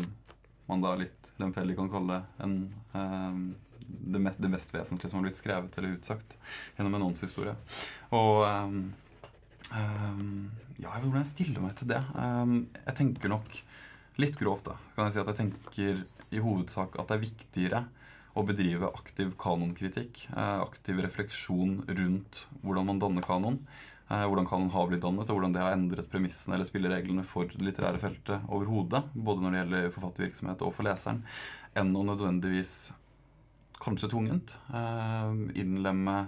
man 0.69 0.81
da 0.81 0.95
litt 0.97 1.31
lemfeldig 1.41 1.75
kan 1.77 1.91
kalle 1.91 2.21
en, 2.43 2.55
eh, 2.95 3.39
det, 3.85 4.19
mest, 4.21 4.41
det 4.41 4.51
mest 4.51 4.73
vesentlige 4.73 5.11
som 5.11 5.19
har 5.19 5.27
blitt 5.27 5.39
skrevet 5.39 5.77
eller 5.77 5.97
utsagt 5.97 6.37
gjennom 6.77 6.97
en 6.97 7.07
åndshistorie. 7.09 7.55
Og 8.15 8.45
eh, 8.47 8.77
eh, 9.81 10.23
ja, 10.81 10.95
hvordan 10.95 11.21
jeg 11.21 11.31
stiller 11.33 11.63
meg 11.63 11.75
til 11.79 11.91
det? 11.93 12.01
Jeg 12.15 12.97
tenker 12.97 13.31
nok 13.31 13.61
litt 14.21 14.39
grovt, 14.39 14.69
da, 14.69 14.79
kan 14.95 15.09
jeg 15.09 15.17
si 15.17 15.21
at 15.23 15.31
jeg 15.33 15.41
tenker 15.41 16.03
i 16.35 16.41
hovedsak 16.41 16.95
at 16.99 17.09
det 17.09 17.15
er 17.15 17.25
viktigere 17.25 17.81
å 18.35 18.43
bedrive 18.43 18.89
aktiv 18.91 19.33
kanonkritikk, 19.39 20.25
eh, 20.35 20.59
aktiv 20.59 20.99
refleksjon 21.05 21.85
rundt 21.87 22.45
hvordan 22.63 22.85
man 22.89 22.99
danner 22.99 23.23
kanon. 23.23 23.59
eh, 24.09 24.25
Hvordan 24.27 24.45
kanon 24.45 24.69
har 24.69 24.87
blitt 24.87 25.01
dannet, 25.01 25.29
og 25.29 25.37
hvordan 25.39 25.53
det 25.55 25.61
har 25.63 25.73
endret 25.73 26.09
premissene 26.11 26.53
eller 26.55 26.67
spillereglene 26.67 27.23
for 27.25 27.45
det 27.49 27.63
litterære 27.63 27.97
feltet 27.97 28.43
overhodet. 28.51 29.01
Både 29.15 29.41
når 29.41 29.51
det 29.51 29.61
gjelder 29.63 29.95
forfattervirksomhet 29.95 30.61
og 30.61 30.73
for 30.75 30.85
leseren. 30.85 31.23
Enn 31.75 31.95
å 31.95 32.03
nødvendigvis, 32.05 32.91
kanskje 33.81 34.11
tvungent, 34.11 34.57
eh, 34.69 35.33
innlemme 35.63 36.27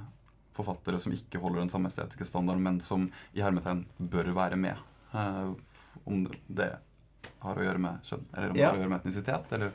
forfattere 0.58 1.00
som 1.00 1.14
ikke 1.14 1.40
holder 1.40 1.60
den 1.62 1.70
samme 1.70 1.92
estetiske 1.92 2.26
standarden, 2.26 2.64
men 2.64 2.80
som 2.82 3.06
i 3.36 3.42
hermetegn 3.46 3.86
bør 4.00 4.34
være 4.34 4.58
med. 4.58 4.76
Om 6.08 6.28
det 6.50 6.72
har 7.44 7.56
å 7.56 7.62
gjøre 7.64 7.80
med 7.80 8.02
kjønn, 8.08 8.26
eller 8.34 8.50
om 8.50 8.56
det 8.58 8.66
har 8.66 8.74
å 8.74 8.82
gjøre 8.82 8.90
med 8.90 9.02
etnisitet, 9.04 9.54
eller 9.54 9.72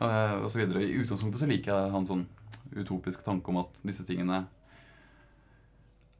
uh, 0.00 0.48
videre. 0.54 0.82
I 0.84 0.98
utgangspunktet 1.04 1.40
så 1.42 1.48
liker 1.50 1.72
jeg 1.74 1.92
han 1.94 2.06
sånn 2.08 2.26
utopisk 2.74 3.22
tanke 3.24 3.48
om 3.52 3.60
at 3.62 3.80
disse 3.86 4.04
tingene 4.08 4.44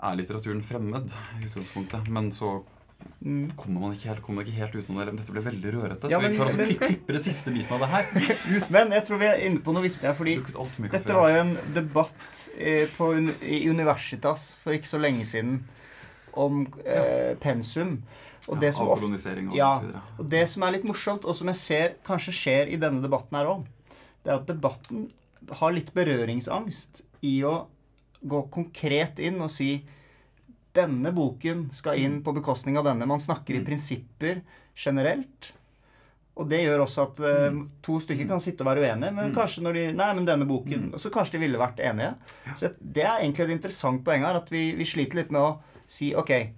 er 0.04 0.16
litteraturen 0.19 0.62
fremmed 0.66 1.12
i 1.40 1.49
utgangspunktet. 1.49 2.09
Men 2.12 2.31
så 2.35 2.62
Mm. 3.21 3.50
kommer 3.57 3.81
man 3.81 3.93
ikke 3.93 4.09
helt, 4.09 4.23
kommer 4.23 4.40
man 4.40 4.47
ikke 4.47 4.57
helt 4.62 4.76
utenom 4.78 5.04
det. 5.04 5.16
Dette 5.19 5.33
ble 5.35 5.43
veldig 5.45 5.73
rørete. 5.75 6.09
Ja, 6.11 6.21
så 6.21 6.28
vi 6.31 6.37
tar 6.38 6.47
altså 6.47 6.57
men- 6.57 6.76
klipper 6.78 7.12
det 7.19 7.25
siste 7.25 7.50
biten 7.52 7.73
av 7.75 7.81
det 7.81 7.88
her 7.88 8.07
ut. 8.57 8.71
Men 8.76 8.93
jeg 8.93 9.04
tror 9.04 9.19
vi 9.21 9.26
er 9.26 9.43
inne 9.45 9.61
på 9.61 9.75
noe 9.75 9.83
viktig 9.85 10.00
her, 10.09 10.14
fordi 10.14 10.37
dette 10.90 11.12
var 11.12 11.28
jo 11.35 11.40
en 11.43 11.52
debatt 11.75 12.49
eh, 12.57 12.87
på, 12.97 13.11
i 13.43 13.69
Universitas 13.69 14.59
for 14.62 14.73
ikke 14.73 14.88
så 14.88 15.00
lenge 15.02 15.26
siden 15.28 15.59
om 16.33 16.62
eh, 16.87 17.35
pensum. 17.45 17.99
Og 18.49 18.61
det, 18.61 18.75
som 18.75 18.89
Avkolonisering 18.89 19.49
og 19.51 19.57
Ja. 19.57 19.81
og 20.19 20.29
det 20.29 20.49
som 20.51 20.63
er 20.63 20.73
litt 20.73 20.85
morsomt, 20.85 21.25
og 21.25 21.35
som 21.37 21.47
jeg 21.49 21.57
ser 21.57 21.95
kanskje 22.05 22.33
skjer 22.33 22.69
i 22.75 22.77
denne 22.77 23.01
debatten 23.03 23.39
her 23.39 23.47
òg, 23.47 23.65
det 24.25 24.33
er 24.33 24.37
at 24.37 24.47
debatten 24.47 25.11
har 25.51 25.73
litt 25.73 25.93
berøringsangst 25.95 27.01
i 27.23 27.41
å 27.43 27.67
gå 28.27 28.51
konkret 28.51 29.19
inn 29.19 29.41
og 29.41 29.51
si 29.51 29.83
denne 30.75 31.13
boken 31.15 31.71
skal 31.77 31.99
inn 32.03 32.23
på 32.23 32.35
bekostning 32.35 32.77
av 32.77 32.85
denne. 32.85 33.07
Man 33.07 33.21
snakker 33.21 33.55
i 33.55 33.61
Mm. 33.61 33.67
prinsipper 33.67 34.41
generelt. 34.77 35.53
Og 36.37 36.49
det 36.49 36.65
gjør 36.67 36.81
også 36.83 37.03
at 37.03 37.17
Mm. 37.53 37.69
to 37.81 38.01
stykker 38.01 38.27
kan 38.27 38.41
sitte 38.41 38.61
og 38.63 38.67
være 38.67 38.83
uenige, 38.83 39.15
men 39.15 39.31
Mm. 39.31 39.35
kanskje 39.37 39.63
når 39.63 39.73
de 39.75 39.93
Nei, 39.93 40.15
men 40.15 40.25
denne 40.27 40.47
boken 40.49 40.93
Så 40.99 41.11
kanskje 41.11 41.33
de 41.33 41.39
ville 41.39 41.59
vært 41.59 41.77
enige. 41.79 42.15
Så 42.57 42.75
det 42.83 43.05
er 43.05 43.21
egentlig 43.21 43.41
et 43.51 43.51
interessant 43.63 44.03
poeng 44.05 44.21
her, 44.25 44.35
at 44.37 44.49
vi, 44.51 44.73
vi 44.75 44.85
sliter 44.85 45.15
litt 45.15 45.31
med 45.31 45.41
å 45.41 45.59
si 45.87 46.13
OK, 46.15 46.51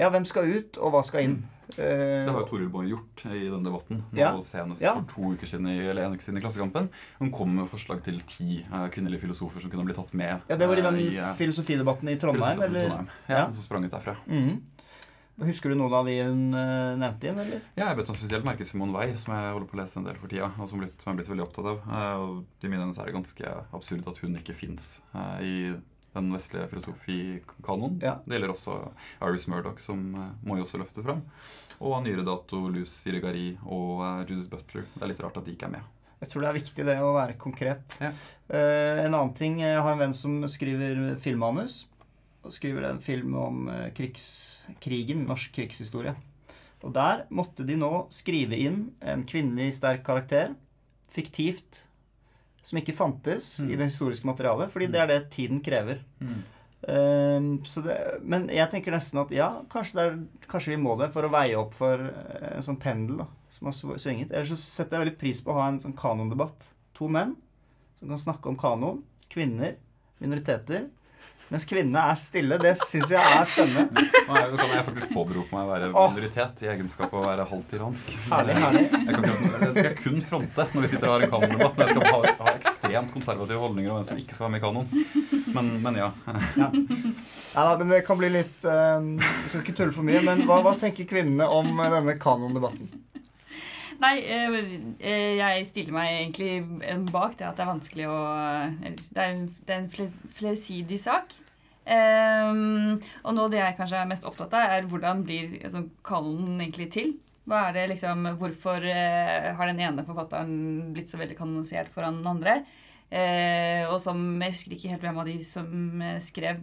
ja, 0.00 0.08
hvem 0.10 0.24
skal 0.28 0.48
ut, 0.50 0.78
og 0.78 0.92
hva 0.94 1.02
skal 1.06 1.26
inn? 1.28 1.36
Eh, 1.78 2.26
Det 2.26 2.32
har 2.34 2.40
jo 2.42 2.48
Toril 2.50 2.68
Boe 2.68 2.84
gjort 2.84 3.22
i 3.32 3.46
den 3.48 3.62
debatten. 3.64 4.02
Ja. 4.12 4.32
Senest 4.44 4.82
Ja. 4.82 4.92
for 4.94 5.06
to 5.14 5.30
uker 5.36 5.46
siden 5.48 5.68
i, 5.70 5.78
eller 5.88 6.04
en 6.04 6.12
uke 6.18 6.22
siden 6.26 6.36
i 6.38 6.42
Klassekampen. 6.44 6.90
Hun 7.20 7.30
kom 7.32 7.54
med 7.56 7.70
forslag 7.70 8.02
til 8.04 8.18
ti 8.28 8.58
eh, 8.66 8.88
kvinnelige 8.92 9.22
filosofer 9.24 9.60
som 9.62 9.70
kunne 9.72 9.86
bli 9.88 9.94
tatt 9.96 10.12
med. 10.12 10.42
ja, 10.50 10.56
det 10.56 10.68
var 10.68 10.76
i 10.76 10.82
den 10.84 10.98
eh, 11.00 11.16
eh, 11.30 11.34
filosofidebatten 11.38 12.08
i 12.12 12.16
Trondheim, 12.20 12.58
filosofidebatten 12.58 12.76
i 12.76 12.78
eller? 12.78 12.88
Trondheim. 12.88 13.08
Ja, 13.28 13.38
Ja. 13.38 13.50
Som 13.52 13.62
sprang 13.62 13.84
ut 13.84 13.90
derfra. 13.92 14.16
Mhm. 14.26 14.60
Husker 15.42 15.70
du 15.70 15.74
noen 15.80 15.94
av 15.96 16.04
de 16.06 16.18
hun 16.22 16.52
eh, 16.54 16.96
nevnte 17.00 17.24
igjen? 17.24 17.38
eller? 17.40 17.62
Ja, 17.74 17.86
jeg 17.88 17.96
bet 17.96 18.08
meg 18.12 18.16
spesielt 18.18 18.44
merke 18.44 18.66
Simon 18.68 18.92
Wei, 18.92 19.16
som 19.16 19.32
jeg 19.34 19.52
holder 19.54 19.66
på 19.70 19.78
å 19.78 19.80
lese 19.80 19.96
en 19.96 20.04
del 20.04 20.14
for 20.20 20.28
tida. 20.28 20.50
Og 20.60 20.68
som, 20.68 20.78
blitt, 20.78 20.92
som 21.00 21.08
jeg 21.08 21.14
er 21.14 21.18
blitt 21.22 21.30
veldig 21.32 21.46
opptatt 21.48 21.70
av. 21.72 21.78
Eh, 21.88 22.16
Og 22.20 22.44
I 22.62 22.68
mine 22.68 22.84
øyne 22.84 22.98
er 23.00 23.06
det 23.08 23.14
ganske 23.16 23.54
absurd 23.72 24.06
at 24.12 24.18
hun 24.18 24.36
ikke 24.36 24.54
fins 24.54 25.00
i 25.40 25.72
den 26.12 26.32
vestlige 26.34 26.68
filosofikanonen. 26.68 27.98
Ja. 28.02 28.16
Det 28.24 28.36
gjelder 28.36 28.52
også 28.52 28.76
Iris 29.22 29.46
Murdoch, 29.48 29.80
som 29.80 30.02
eh, 30.14 30.32
må 30.44 30.58
jo 30.58 30.66
også 30.66 30.80
løfte 30.82 31.04
fram. 31.04 31.22
Og 31.80 31.96
av 31.96 32.04
nyere 32.04 32.24
dato 32.26 32.66
Luz 32.72 32.92
Sirigari 32.94 33.52
og 33.64 34.02
eh, 34.04 34.24
Judith 34.28 34.50
Butler. 34.52 34.88
Det 34.94 35.04
er 35.04 35.12
litt 35.12 35.22
rart 35.24 35.40
at 35.40 35.48
de 35.48 35.56
ikke 35.56 35.70
er 35.70 35.76
med. 35.78 35.88
Jeg 36.22 36.30
tror 36.30 36.44
det 36.44 36.50
er 36.50 36.58
viktig 36.60 36.84
det 36.86 36.98
å 37.02 37.14
være 37.16 37.38
konkret. 37.40 37.96
Ja. 37.98 38.12
Uh, 38.52 39.00
en 39.02 39.14
annen 39.16 39.32
ting, 39.34 39.56
jeg 39.58 39.80
har 39.80 39.88
en 39.90 39.98
venn 39.98 40.12
som 40.14 40.36
skriver 40.50 41.16
filmmanus. 41.22 41.86
Og 42.46 42.54
skriver 42.54 42.86
en 42.86 43.00
film 43.02 43.34
om 43.38 43.66
krigs, 43.94 44.26
krigen, 44.82 45.24
norsk 45.28 45.54
krigshistorie. 45.54 46.14
Og 46.82 46.90
der 46.94 47.24
måtte 47.30 47.66
de 47.66 47.76
nå 47.78 47.90
skrive 48.10 48.58
inn 48.58 48.80
en 48.98 49.22
kvinnelig 49.30 49.76
sterk 49.78 50.02
karakter. 50.06 50.54
Fiktivt. 51.14 51.84
Som 52.62 52.78
ikke 52.78 52.94
fantes 52.94 53.58
Mm. 53.60 53.70
i 53.70 53.76
det 53.76 53.88
historiske 53.90 54.26
materialet. 54.26 54.70
Fordi 54.70 54.86
det 54.86 55.00
er 55.00 55.06
det 55.10 55.30
tiden 55.30 55.60
krever. 55.60 56.02
Mm. 56.20 56.42
Uh, 56.82 57.64
så 57.64 57.82
det, 57.82 57.96
men 58.22 58.48
jeg 58.50 58.70
tenker 58.70 58.90
nesten 58.94 59.20
at 59.22 59.30
ja, 59.30 59.62
kanskje, 59.70 60.02
er, 60.02 60.16
kanskje 60.50 60.72
vi 60.74 60.80
må 60.82 60.96
det 60.98 61.12
for 61.14 61.22
å 61.22 61.30
veie 61.30 61.54
opp 61.58 61.74
for 61.78 62.00
eh, 62.08 62.56
en 62.56 62.64
sånn 62.66 62.78
pendel 62.82 63.20
da, 63.22 63.26
som 63.54 63.68
har 63.70 63.98
svinget. 64.02 64.32
Ellers 64.32 64.50
så 64.50 64.58
setter 64.58 64.98
jeg 64.98 65.04
veldig 65.06 65.18
pris 65.20 65.42
på 65.44 65.52
å 65.54 65.60
ha 65.60 65.68
en 65.70 65.78
sånn 65.84 65.94
kanondebatt. 65.94 66.66
To 66.98 67.06
menn 67.08 67.36
som 68.00 68.08
kan 68.10 68.18
snakke 68.18 68.50
om 68.50 68.58
kanon. 68.58 69.02
Kvinner. 69.30 69.76
Minoriteter. 70.18 70.88
Mens 71.52 71.66
kvinnene 71.68 72.02
er 72.08 72.16
stille. 72.16 72.56
Det 72.62 72.70
syns 72.80 73.10
jeg 73.12 73.20
er 73.20 73.42
spennende. 73.48 74.04
Nå 74.24 74.38
nå 74.52 74.56
kan 74.56 74.70
jeg 74.72 74.84
faktisk 74.86 75.10
påberope 75.12 75.52
meg 75.52 75.66
å 75.66 75.68
være 75.68 75.90
minoritet 75.92 76.62
i 76.64 76.70
egenskap 76.72 77.12
av 77.12 77.18
å 77.20 77.26
være 77.26 77.44
halvt 77.50 77.74
iransk. 77.76 78.14
Herlig, 78.30 78.54
herlig. 78.62 78.84
Jeg 78.88 79.18
kan, 79.18 79.26
det 79.26 79.68
skal 79.74 79.88
jeg 79.90 79.98
kun 79.98 80.22
fronte 80.30 80.66
når 80.72 80.86
vi 80.86 80.90
sitter 80.94 81.10
og 81.10 81.14
har 81.14 81.26
en 81.26 81.34
kanondebatt. 81.34 81.76
Når 81.76 81.90
jeg 81.90 81.96
skal 81.98 82.06
ha, 82.08 82.32
ha 82.38 82.54
ekstremt 82.56 83.12
konservative 83.12 83.60
holdninger 83.60 83.92
om 83.92 84.00
hvem 84.00 84.08
som 84.08 84.22
ikke 84.22 84.38
skal 84.38 84.46
være 84.46 84.54
med 84.54 84.62
i 84.62 84.64
kanon. 84.64 84.88
Men, 85.52 85.70
men 85.84 86.00
ja. 86.00 86.08
Nei 86.32 87.66
da, 87.68 87.76
men 87.76 87.92
det 87.92 88.00
kan 88.06 88.16
bli 88.16 88.32
litt 88.32 88.64
eh, 88.64 89.06
Vi 89.12 89.50
skal 89.52 89.60
ikke 89.60 89.76
tulle 89.76 89.92
for 89.92 90.08
mye, 90.08 90.22
men 90.24 90.46
hva, 90.48 90.62
hva 90.64 90.72
tenker 90.80 91.08
kvinnene 91.10 91.48
om 91.52 91.68
denne 91.82 92.16
kanondebatten? 92.22 92.88
Nei, 94.02 94.16
eh, 94.24 94.56
eh, 95.04 95.36
jeg 95.38 95.68
stiller 95.68 95.94
meg 95.94 96.16
egentlig 96.16 97.04
bak 97.12 97.36
det 97.38 97.50
at 97.50 97.60
det 97.60 97.66
er 97.66 97.70
vanskelig 97.74 98.08
å 98.10 98.18
Det 98.88 99.20
er 99.20 99.28
en, 99.28 99.46
det 99.68 99.76
er 99.76 99.84
en 99.84 100.12
flersidig 100.40 100.98
sak. 101.04 101.36
Ehm, 101.84 103.00
og 103.26 103.34
nå 103.34 103.48
det 103.50 103.58
jeg 103.58 103.76
kanskje 103.78 104.02
er 104.02 104.10
mest 104.10 104.26
opptatt 104.28 104.54
av, 104.54 104.74
er 104.76 104.88
hvordan 104.90 105.24
blir 105.26 105.56
altså, 105.62 105.84
kanonen 106.06 106.60
egentlig 106.62 106.90
til? 106.94 107.16
Hva 107.48 107.64
er 107.68 107.74
det 107.74 107.88
liksom, 107.90 108.28
Hvorfor 108.38 108.84
uh, 108.86 109.48
har 109.58 109.66
den 109.66 109.80
ene 109.82 110.04
forfatteren 110.06 110.92
blitt 110.94 111.10
så 111.10 111.18
veldig 111.18 111.34
kanonisert 111.40 111.90
foran 111.90 112.20
den 112.20 112.30
andre? 112.36 112.60
Uh, 113.12 113.90
og 113.90 113.98
som 114.00 114.20
Jeg 114.40 114.54
husker 114.54 114.76
ikke 114.76 114.92
helt 114.94 115.02
hvem 115.02 115.18
av 115.20 115.26
de 115.28 115.34
som 115.44 115.74
uh, 115.98 116.20
skrev 116.22 116.62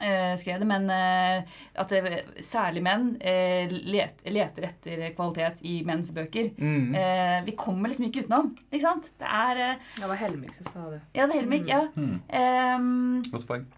eh, 0.00 0.36
skrev 0.40 0.62
det, 0.62 0.66
men 0.68 0.86
at 0.90 1.90
det, 1.92 2.22
særlig 2.44 2.80
menn 2.84 3.10
eh, 3.20 3.68
let, 3.68 4.22
leter 4.24 4.68
etter 4.70 5.02
kvalitet 5.16 5.60
i 5.68 5.80
menns 5.84 6.12
bøker. 6.16 6.52
Mm. 6.56 6.94
Eh, 6.96 7.36
vi 7.44 7.56
kommer 7.58 7.92
liksom 7.92 8.08
ikke 8.08 8.24
utenom. 8.24 8.54
Ikke 8.70 8.86
sant? 8.86 9.10
Det 9.20 9.28
er 9.28 9.76
Det 9.98 10.08
var 10.08 10.22
Helmik 10.22 10.56
som 10.56 10.72
sa 10.72 10.86
det. 10.94 11.02
Ja, 11.12 11.26
det 11.26 11.36
er 11.36 11.42
Helmik. 11.42 11.68
Ja. 11.68 11.82
Mm. 11.96 12.16
Um, 12.32 13.22
godt 13.28 13.46
poeng. 13.50 13.68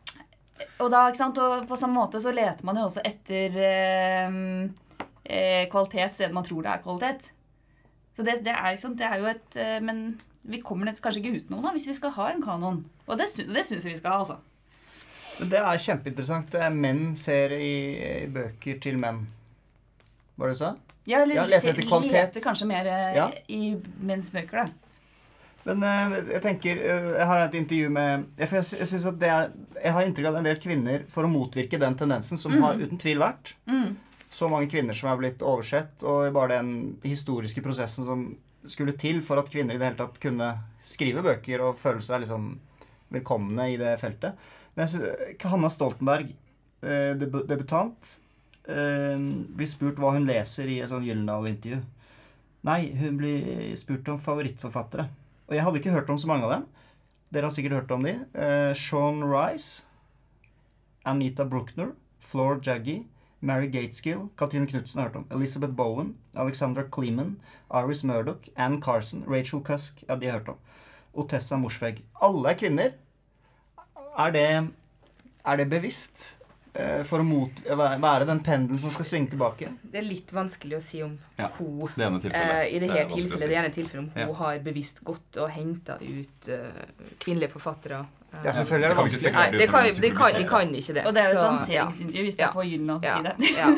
Og 0.83 0.91
da, 0.93 1.07
og 1.09 1.67
på 1.69 1.77
samme 1.79 1.95
måte 2.01 2.21
så 2.23 2.33
leter 2.35 2.65
man 2.65 2.77
jo 2.81 2.87
også 2.89 3.03
etter 3.07 3.57
ehm, 3.69 4.75
eh, 5.25 5.65
kvalitet 5.73 6.15
stedet 6.17 6.35
man 6.37 6.45
tror 6.47 6.63
det 6.63 6.73
er 6.73 6.83
kvalitet. 6.85 7.31
Så 8.17 8.23
det, 8.27 8.39
det, 8.45 8.53
er, 8.53 8.77
det 8.99 9.07
er 9.09 9.19
jo 9.23 9.27
et 9.31 9.57
eh, 9.57 9.79
Men 9.81 10.19
vi 10.43 10.59
kommer 10.61 10.87
kanskje 10.93 11.23
ikke 11.23 11.39
utenom 11.45 11.69
hvis 11.73 11.87
vi 11.89 11.95
skal 11.97 12.11
ha 12.17 12.31
en 12.33 12.43
kanon. 12.43 12.83
Og 13.07 13.19
det, 13.19 13.29
det 13.49 13.63
syns 13.67 13.85
jeg 13.87 13.95
vi 13.95 14.01
skal 14.01 14.11
ha, 14.11 14.19
altså. 14.25 14.37
Det 15.49 15.59
er 15.59 15.79
kjempeinteressant. 15.81 16.51
Det 16.53 16.61
er 16.61 16.75
menn 16.75 17.15
ser 17.17 17.55
i, 17.57 17.73
i 18.25 18.27
bøker 18.31 18.81
til 18.85 18.99
menn. 19.01 19.23
Hva 20.37 20.45
var 20.45 20.53
det 20.53 20.59
du 20.59 20.61
sa? 20.65 20.73
Ja, 21.09 21.23
eller 21.23 21.35
Ja, 21.41 21.45
leter 21.51 21.73
etter 21.73 21.87
kvalitet. 21.89 22.13
leter 22.19 22.45
kanskje 22.45 22.67
mer 22.69 22.87
eh, 22.87 23.17
Ja. 23.17 23.29
i 23.49 23.75
menns 24.05 24.31
bøker, 24.35 24.63
da. 24.67 24.92
Men 25.65 25.83
eh, 25.87 26.15
jeg 26.35 26.43
tenker 26.43 26.79
eh, 26.83 27.05
Jeg 27.21 27.27
har 27.31 27.41
et 27.45 27.55
intervju 27.55 27.91
med 27.95 28.25
Jeg, 28.41 28.49
jeg, 28.51 28.87
synes 28.91 29.05
at 29.07 29.19
det 29.21 29.29
er, 29.31 29.51
jeg 29.85 29.93
har 29.95 30.07
inntrykk 30.09 30.27
av 30.33 30.39
en 30.41 30.49
del 30.49 30.59
kvinner, 30.63 31.05
for 31.09 31.23
å 31.27 31.31
motvirke 31.31 31.79
den 31.79 31.95
tendensen, 32.01 32.39
som 32.41 32.53
Mm. 32.57 32.63
har 32.63 32.81
uten 32.83 32.99
tvil 32.99 33.19
vært 33.23 33.53
Mm. 33.71 33.97
så 34.33 34.49
mange 34.51 34.71
kvinner 34.73 34.95
som 34.97 35.11
er 35.13 35.17
blitt 35.21 35.43
oversett, 35.45 36.03
og 36.03 36.33
bare 36.35 36.57
den 36.59 36.97
historiske 37.05 37.63
prosessen 37.63 38.05
som 38.09 38.25
skulle 38.67 38.93
til 38.97 39.21
for 39.23 39.39
at 39.39 39.51
kvinner 39.51 39.75
i 39.75 39.79
det 39.79 39.87
hele 39.91 39.99
tatt 39.99 40.19
kunne 40.23 40.49
skrive 40.85 41.23
bøker 41.23 41.61
og 41.61 41.79
føle 41.79 42.01
seg 42.03 42.23
liksom 42.25 42.59
velkomne 43.13 43.67
i 43.73 43.77
det 43.77 43.99
feltet. 44.01 44.33
Men 44.75 44.87
jeg 44.89 44.95
synes, 44.97 45.43
Hanna 45.51 45.69
Stoltenberg, 45.69 46.31
eh, 46.83 47.13
debu- 47.21 47.47
debutant, 47.47 48.17
blir 48.65 49.67
spurt 49.67 49.97
hva 49.99 50.13
hun 50.15 50.25
leser 50.27 50.69
i 50.71 50.81
et 50.81 50.89
sånn 50.89 51.05
Gyllendal-intervju. 51.05 51.81
Nei, 52.65 52.93
hun 52.95 53.17
blir 53.19 53.75
spurt 53.77 54.09
om 54.09 54.21
favorittforfattere. 54.23 55.09
Og 55.53 55.57
jeg 55.57 55.65
hadde 55.67 55.81
ikke 55.83 55.91
hørt 55.93 56.09
om 56.09 56.17
så 56.17 56.29
mange 56.31 56.47
av 56.49 56.53
dem. 56.55 56.63
Dere 57.29 57.45
har 57.45 57.53
sikkert 57.53 57.75
hørt 57.77 57.91
om 57.93 58.07
de. 58.07 58.13
Eh, 58.33 58.71
Sean 58.73 59.19
Rice, 59.21 59.85
Anita 61.05 61.45
Bruckner, 61.45 61.91
Floor 62.21 62.57
Jaggy, 62.65 63.03
Mary 63.41 63.69
Gateskill, 63.69 64.31
Katrine 64.39 64.67
Knutsen 64.67 65.03
har 65.03 65.11
hørt 65.11 65.19
om. 65.21 65.27
Elizabeth 65.31 65.75
Bowen, 65.77 66.15
Alexandra 66.35 66.87
Kleeman, 66.89 67.37
Iris 67.69 68.03
Murdoch, 68.03 68.49
Anne 68.57 68.81
Carson, 68.81 69.27
Rachel 69.29 69.61
Cusk. 69.61 70.05
Ja, 70.09 70.17
de 70.17 70.27
har 70.27 70.39
hørt 70.39 70.49
om. 70.49 70.57
Otessa 71.13 71.57
Morsvegg. 71.61 72.01
Alle 72.23 72.49
er 72.49 72.57
kvinner. 72.57 72.97
Er 74.19 74.31
det, 74.31 74.71
er 75.45 75.57
det 75.57 75.69
bevisst? 75.69 76.31
Eh, 76.75 77.03
for 77.09 77.21
å 77.21 77.25
mot, 77.27 77.61
være 77.69 77.99
være 78.03 78.27
den 78.29 78.41
pendelen 78.45 78.81
som 78.81 78.91
skal 78.95 79.05
svinge 79.09 79.31
tilbake? 79.35 79.69
Det 79.83 79.99
er 80.01 80.07
litt 80.07 80.33
vanskelig 80.33 80.79
å 80.79 80.83
si 80.83 81.03
om 81.03 81.19
Ja, 81.39 81.49
hun 81.59 81.89
Det 81.97 82.07
ene. 82.07 82.21
Eh, 82.33 82.77
I 82.77 82.79
det 82.79 82.91
her 82.91 83.05
vanskelig 83.05 83.23
tilfellet, 83.23 83.41
si. 83.43 83.49
det 83.49 83.59
ene 83.61 83.71
tilfellet 83.71 84.03
om 84.05 84.11
hun 84.15 84.23
Ja. 84.29 84.33
har 84.43 84.59
bevisst 84.65 85.05
gått 85.05 85.37
og 85.43 85.51
henta 85.51 85.99
ut 86.01 86.49
uh, 86.49 86.83
kvinnelige 87.19 87.51
forfattere. 87.51 88.05
Eh, 88.33 88.39
Ja, 88.45 88.53
selvfølgelig 88.53 88.85
er 88.85 88.95
det 88.95 88.97
Det 88.97 88.97
kan 88.97 89.05
vi 89.05 89.11
ikke 89.11 89.23
vanskelig. 89.23 89.33
Nei, 89.33 89.51
det 89.59 89.69
kan, 89.69 89.85
det 89.85 90.13
kan, 90.17 90.41
vi 90.41 90.49
kan 90.49 90.75
ikke 90.75 90.95
det. 90.95 91.07
Og 91.07 91.15
det 91.15 91.23
er 91.23 91.29
jo 91.33 91.39
et 91.39 91.45
lanseringsintervju, 91.45 92.23
hvis 92.23 92.37
det 92.37 92.45
er 92.47 92.53
på 92.53 92.65
Gyldendal 92.65 93.01
ja, 93.03 93.17
si 93.17 93.23
det. 93.23 93.35
ja. 93.59 93.69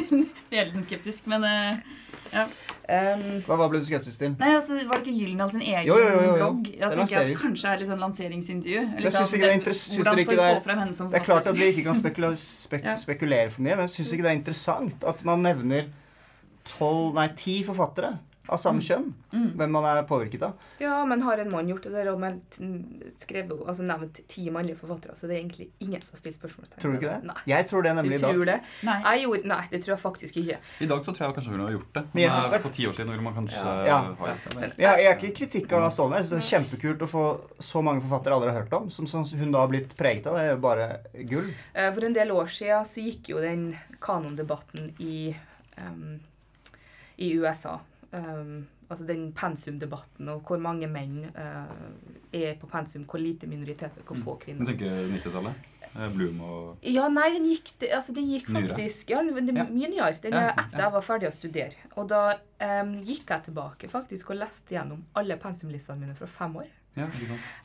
Jeg 0.50 0.60
er 0.60 0.64
litt 0.70 0.74
sånn 0.78 0.86
skeptisk, 0.88 1.26
men 1.26 1.44
eh, 1.44 2.46
Um, 2.84 3.20
Hva, 3.46 3.56
hva 3.56 3.66
ble 3.72 3.78
du 3.80 3.86
skeptisk 3.88 4.18
til? 4.20 4.34
Nei, 4.36 4.50
altså, 4.58 4.74
Var 4.76 4.98
det 5.00 5.06
ikke 5.06 5.14
Gyldendal 5.16 5.52
sin 5.54 5.62
egen 5.64 5.86
Jo, 5.88 5.94
jo, 5.96 6.08
jo, 6.20 6.32
blogg? 6.36 6.58
Det 6.66 6.74
Jeg 6.82 6.98
tenker 6.98 7.20
at. 7.22 7.30
Kanskje 7.40 7.70
er 7.70 7.78
litt 7.80 7.88
sånn 7.88 8.02
lanseringsintervju. 8.02 8.82
Jeg 9.00 9.12
synes 9.14 9.32
ikke 9.38 9.48
det 9.48 9.76
synes 9.78 9.96
Hvordan 9.96 10.18
skal 10.18 10.28
vi 10.34 10.36
det 10.36 10.48
få 10.58 10.64
frem 10.66 10.82
henne 10.82 10.96
som 10.98 11.08
Det 11.08 11.16
er 11.20 11.24
klart 11.24 11.46
at 11.48 11.56
vi 11.56 11.70
ikke 11.72 11.84
kan 11.86 11.96
spekula 11.96 12.30
spek 12.66 12.84
Ja. 12.84 12.94
spekulere 13.00 13.48
for 13.54 13.64
mye, 13.64 13.78
men 13.78 13.86
jeg 13.88 13.94
syns 13.96 14.12
ikke 14.12 14.26
det 14.26 14.32
er 14.34 14.38
interessant 14.42 15.08
at 15.14 15.24
man 15.24 15.40
nevner 15.48 15.88
tolv, 16.74 17.14
nei, 17.16 17.28
ti 17.40 17.56
forfattere 17.64 18.18
av 18.48 18.58
samme 18.60 18.80
kjønn. 18.84 19.06
Mm. 19.32 19.46
Hvem 19.56 19.70
man 19.72 19.84
er 19.88 20.02
påvirket 20.08 20.42
av. 20.42 20.52
ja, 20.78 21.04
men 21.08 21.22
har 21.22 21.38
en 21.38 21.50
mann 21.50 21.68
gjort 21.68 21.82
det 21.82 21.92
der 21.92 22.10
og 22.12 22.18
meldt, 22.20 22.58
skrevet, 23.18 23.54
altså 23.66 23.82
nevnt 23.86 24.20
ti 24.28 24.44
mannlige 24.52 24.76
forfattere, 24.78 25.14
så 25.16 25.26
det 25.26 25.36
er 25.36 25.40
egentlig 25.42 25.68
ingen 25.80 26.00
som 26.04 26.12
har 26.14 26.20
stilt 26.20 26.36
spørsmål. 26.36 26.66
Tror 26.80 26.92
du 26.92 26.98
ikke 26.98 27.08
det? 27.14 27.24
Nei. 27.30 27.36
Jeg 27.48 27.66
tror 27.70 27.82
det 27.82 27.90
Du 27.94 27.96
nemlig 28.02 28.18
i 28.18 28.22
dag. 28.22 28.34
tror 28.34 28.44
det? 28.50 28.56
Nei. 28.84 28.96
Jeg 29.04 29.22
gjorde, 29.24 29.48
nei, 29.48 29.60
det 29.70 29.80
tror 29.84 29.92
jeg 29.94 30.02
faktisk 30.04 30.36
ikke. 30.42 30.58
I 30.80 30.86
dag 30.92 31.04
så 31.04 31.14
tror 31.16 31.26
jeg 31.26 31.34
kanskje 31.38 31.50
hun 31.54 31.60
har 31.64 31.72
gjort 31.72 31.92
det. 31.94 32.04
Men 32.12 32.22
jeg 32.22 32.30
Men, 32.34 32.50
det- 32.52 32.60
For 32.64 32.70
ti 32.70 32.86
år 32.86 32.92
siden 32.92 33.10
ville 33.10 33.22
man 33.22 33.34
kanskje 33.34 33.64
Ja. 33.86 33.98
ha 33.98 34.12
gjort 34.14 34.44
det. 34.44 34.54
Men, 34.54 34.72
Jeg, 34.76 34.98
jeg 34.98 35.06
er 35.12 35.16
ikke 35.16 35.34
kritikk 35.40 35.72
av 35.72 35.90
Stålberg. 35.90 36.18
Jeg 36.20 36.26
synes 36.28 36.30
det 36.30 36.44
er 36.44 36.58
kjempekult 36.58 36.98
å 37.02 37.08
få 37.08 37.24
så 37.60 37.82
mange 37.82 38.02
forfattere 38.02 38.34
aldri 38.34 38.50
har 38.52 38.62
hørt 38.62 38.72
om, 38.72 38.90
som, 38.90 39.06
som 39.06 39.24
hun 39.24 39.52
da 39.52 39.58
har 39.60 39.68
blitt 39.68 39.96
preget 39.96 40.26
av. 40.26 40.34
Det 40.36 40.44
er 40.44 40.50
jo 40.54 40.60
bare 40.60 41.00
gull. 41.28 41.50
Eh, 41.74 41.90
For 41.92 42.04
en 42.04 42.12
del 42.12 42.28
år 42.30 42.46
siden 42.52 42.84
så 42.84 43.00
gikk 43.00 43.28
jo 43.28 43.40
den 43.40 43.78
kanondebatten 44.00 44.92
i, 45.00 45.34
um, 45.78 46.20
i 47.16 47.32
USA. 47.38 47.78
Um, 48.14 48.66
altså 48.88 49.04
den 49.08 49.32
pensumdebatten 49.34 50.28
og 50.28 50.42
hvor 50.46 50.60
mange 50.62 50.86
menn 50.86 51.24
uh, 51.34 51.70
er 52.32 52.54
på 52.60 52.68
pensum, 52.70 53.06
hvor 53.10 53.18
lite 53.18 53.48
minoriteter, 53.50 54.04
hvor 54.06 54.16
få 54.22 54.36
Du 54.38 54.44
kvinner. 54.44 54.66
tenker 54.68 55.08
90-tallet? 55.10 55.70
Eh, 55.94 56.08
Bloom 56.10 56.40
og 56.42 56.78
Ja, 56.82 57.08
nei, 57.08 57.28
den 57.36 57.44
gikk, 57.46 57.68
altså, 57.94 58.14
den 58.14 58.26
gikk 58.30 58.48
Nyere? 58.50 58.74
faktisk 58.74 59.10
Ja, 59.10 59.22
den 59.22 59.46
den 59.46 59.56
Ja. 59.56 59.64
mye 59.64 59.88
nyere. 59.92 60.20
Den 60.22 60.32
Ja, 60.32 60.48
er 60.48 60.50
etter 60.64 60.80
jeg 60.82 60.92
var 60.92 61.00
ferdig 61.06 61.28
å 61.28 61.32
studere. 61.32 61.74
Og 61.96 62.08
da 62.08 62.22
um, 62.82 62.94
gikk 63.04 63.30
jeg 63.30 63.44
tilbake 63.44 63.88
faktisk 63.88 64.30
og 64.30 64.40
leste 64.40 64.74
gjennom 64.74 65.04
alle 65.14 65.36
pensumlistene 65.36 66.00
mine 66.00 66.14
fra 66.18 66.26
fem 66.26 66.56
år. 66.56 66.66
Ja? 66.96 67.06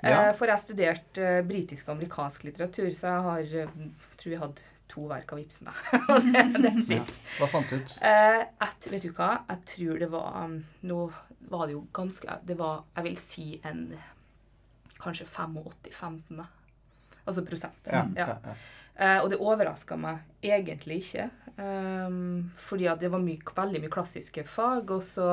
Ja. 0.03 0.29
Eh, 0.29 0.33
for 0.33 0.45
jeg 0.45 0.59
studerte 0.59 1.21
uh, 1.39 1.41
britisk 1.45 1.89
og 1.89 1.95
amerikansk 1.97 2.43
litteratur, 2.43 2.89
så 2.93 3.07
jeg 3.07 3.21
har 3.29 3.71
tror 4.17 4.31
jeg 4.31 4.39
hadde 4.39 4.61
to 4.89 5.05
verk 5.09 5.33
av 5.33 5.39
Ibsen. 5.41 5.69
Og 6.11 6.27
det, 6.27 6.43
that's 6.63 6.91
it. 6.95 7.19
Hva 7.37 7.49
fant 7.51 7.69
du 7.69 7.77
ut? 7.79 7.95
Eh, 8.01 8.41
jeg, 8.41 8.93
vet 8.93 9.07
du 9.07 9.11
hva? 9.13 9.31
Jeg 9.49 9.65
tror 9.75 10.01
det 10.01 10.09
var 10.11 10.39
um, 10.45 10.59
Nå 10.89 10.99
var 11.49 11.67
det 11.67 11.75
jo 11.77 11.85
ganske 11.95 12.39
Det 12.45 12.57
var, 12.59 12.83
jeg 12.97 13.07
vil 13.07 13.17
si, 13.21 13.47
en 13.65 13.83
Kanskje 14.99 15.25
85-15. 15.31 16.43
Altså 17.23 17.45
prosent. 17.47 17.79
Ja, 17.87 18.03
Ja. 18.17 18.27
ja, 18.27 18.37
ja. 18.49 18.55
Eh, 18.99 19.17
og 19.23 19.29
det 19.31 19.39
overraska 19.39 19.95
meg 19.95 20.25
egentlig 20.43 20.97
ikke. 21.05 21.29
Um, 21.55 22.49
fordi 22.59 22.87
at 22.91 22.99
det 22.99 23.11
var 23.11 23.23
mye, 23.23 23.39
veldig 23.55 23.79
mye 23.83 23.91
klassiske 23.93 24.43
fag. 24.43 24.91
Og 24.91 25.03
så 25.07 25.27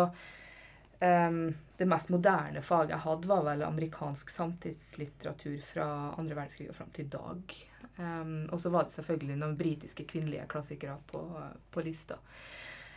um, 1.02 1.40
Det 1.76 1.88
mest 1.88 2.12
moderne 2.14 2.62
faget 2.62 2.94
jeg 2.94 3.04
hadde, 3.04 3.28
var 3.28 3.42
vel 3.44 3.64
amerikansk 3.66 4.30
samtidslitteratur 4.30 5.58
fra 5.66 5.88
andre 6.16 6.38
verdenskrig 6.38 6.70
og 6.70 6.78
fram 6.78 6.94
til 6.94 7.08
i 7.08 7.14
dag. 7.16 7.56
Um, 7.99 8.47
og 8.53 8.61
så 8.61 8.71
var 8.71 8.85
det 8.85 8.93
selvfølgelig 8.93 9.38
noen 9.41 9.57
britiske 9.57 10.05
kvinnelige 10.05 10.47
klassikere 10.53 10.99
på, 11.09 11.23
på 11.73 11.85
lista. 11.87 12.19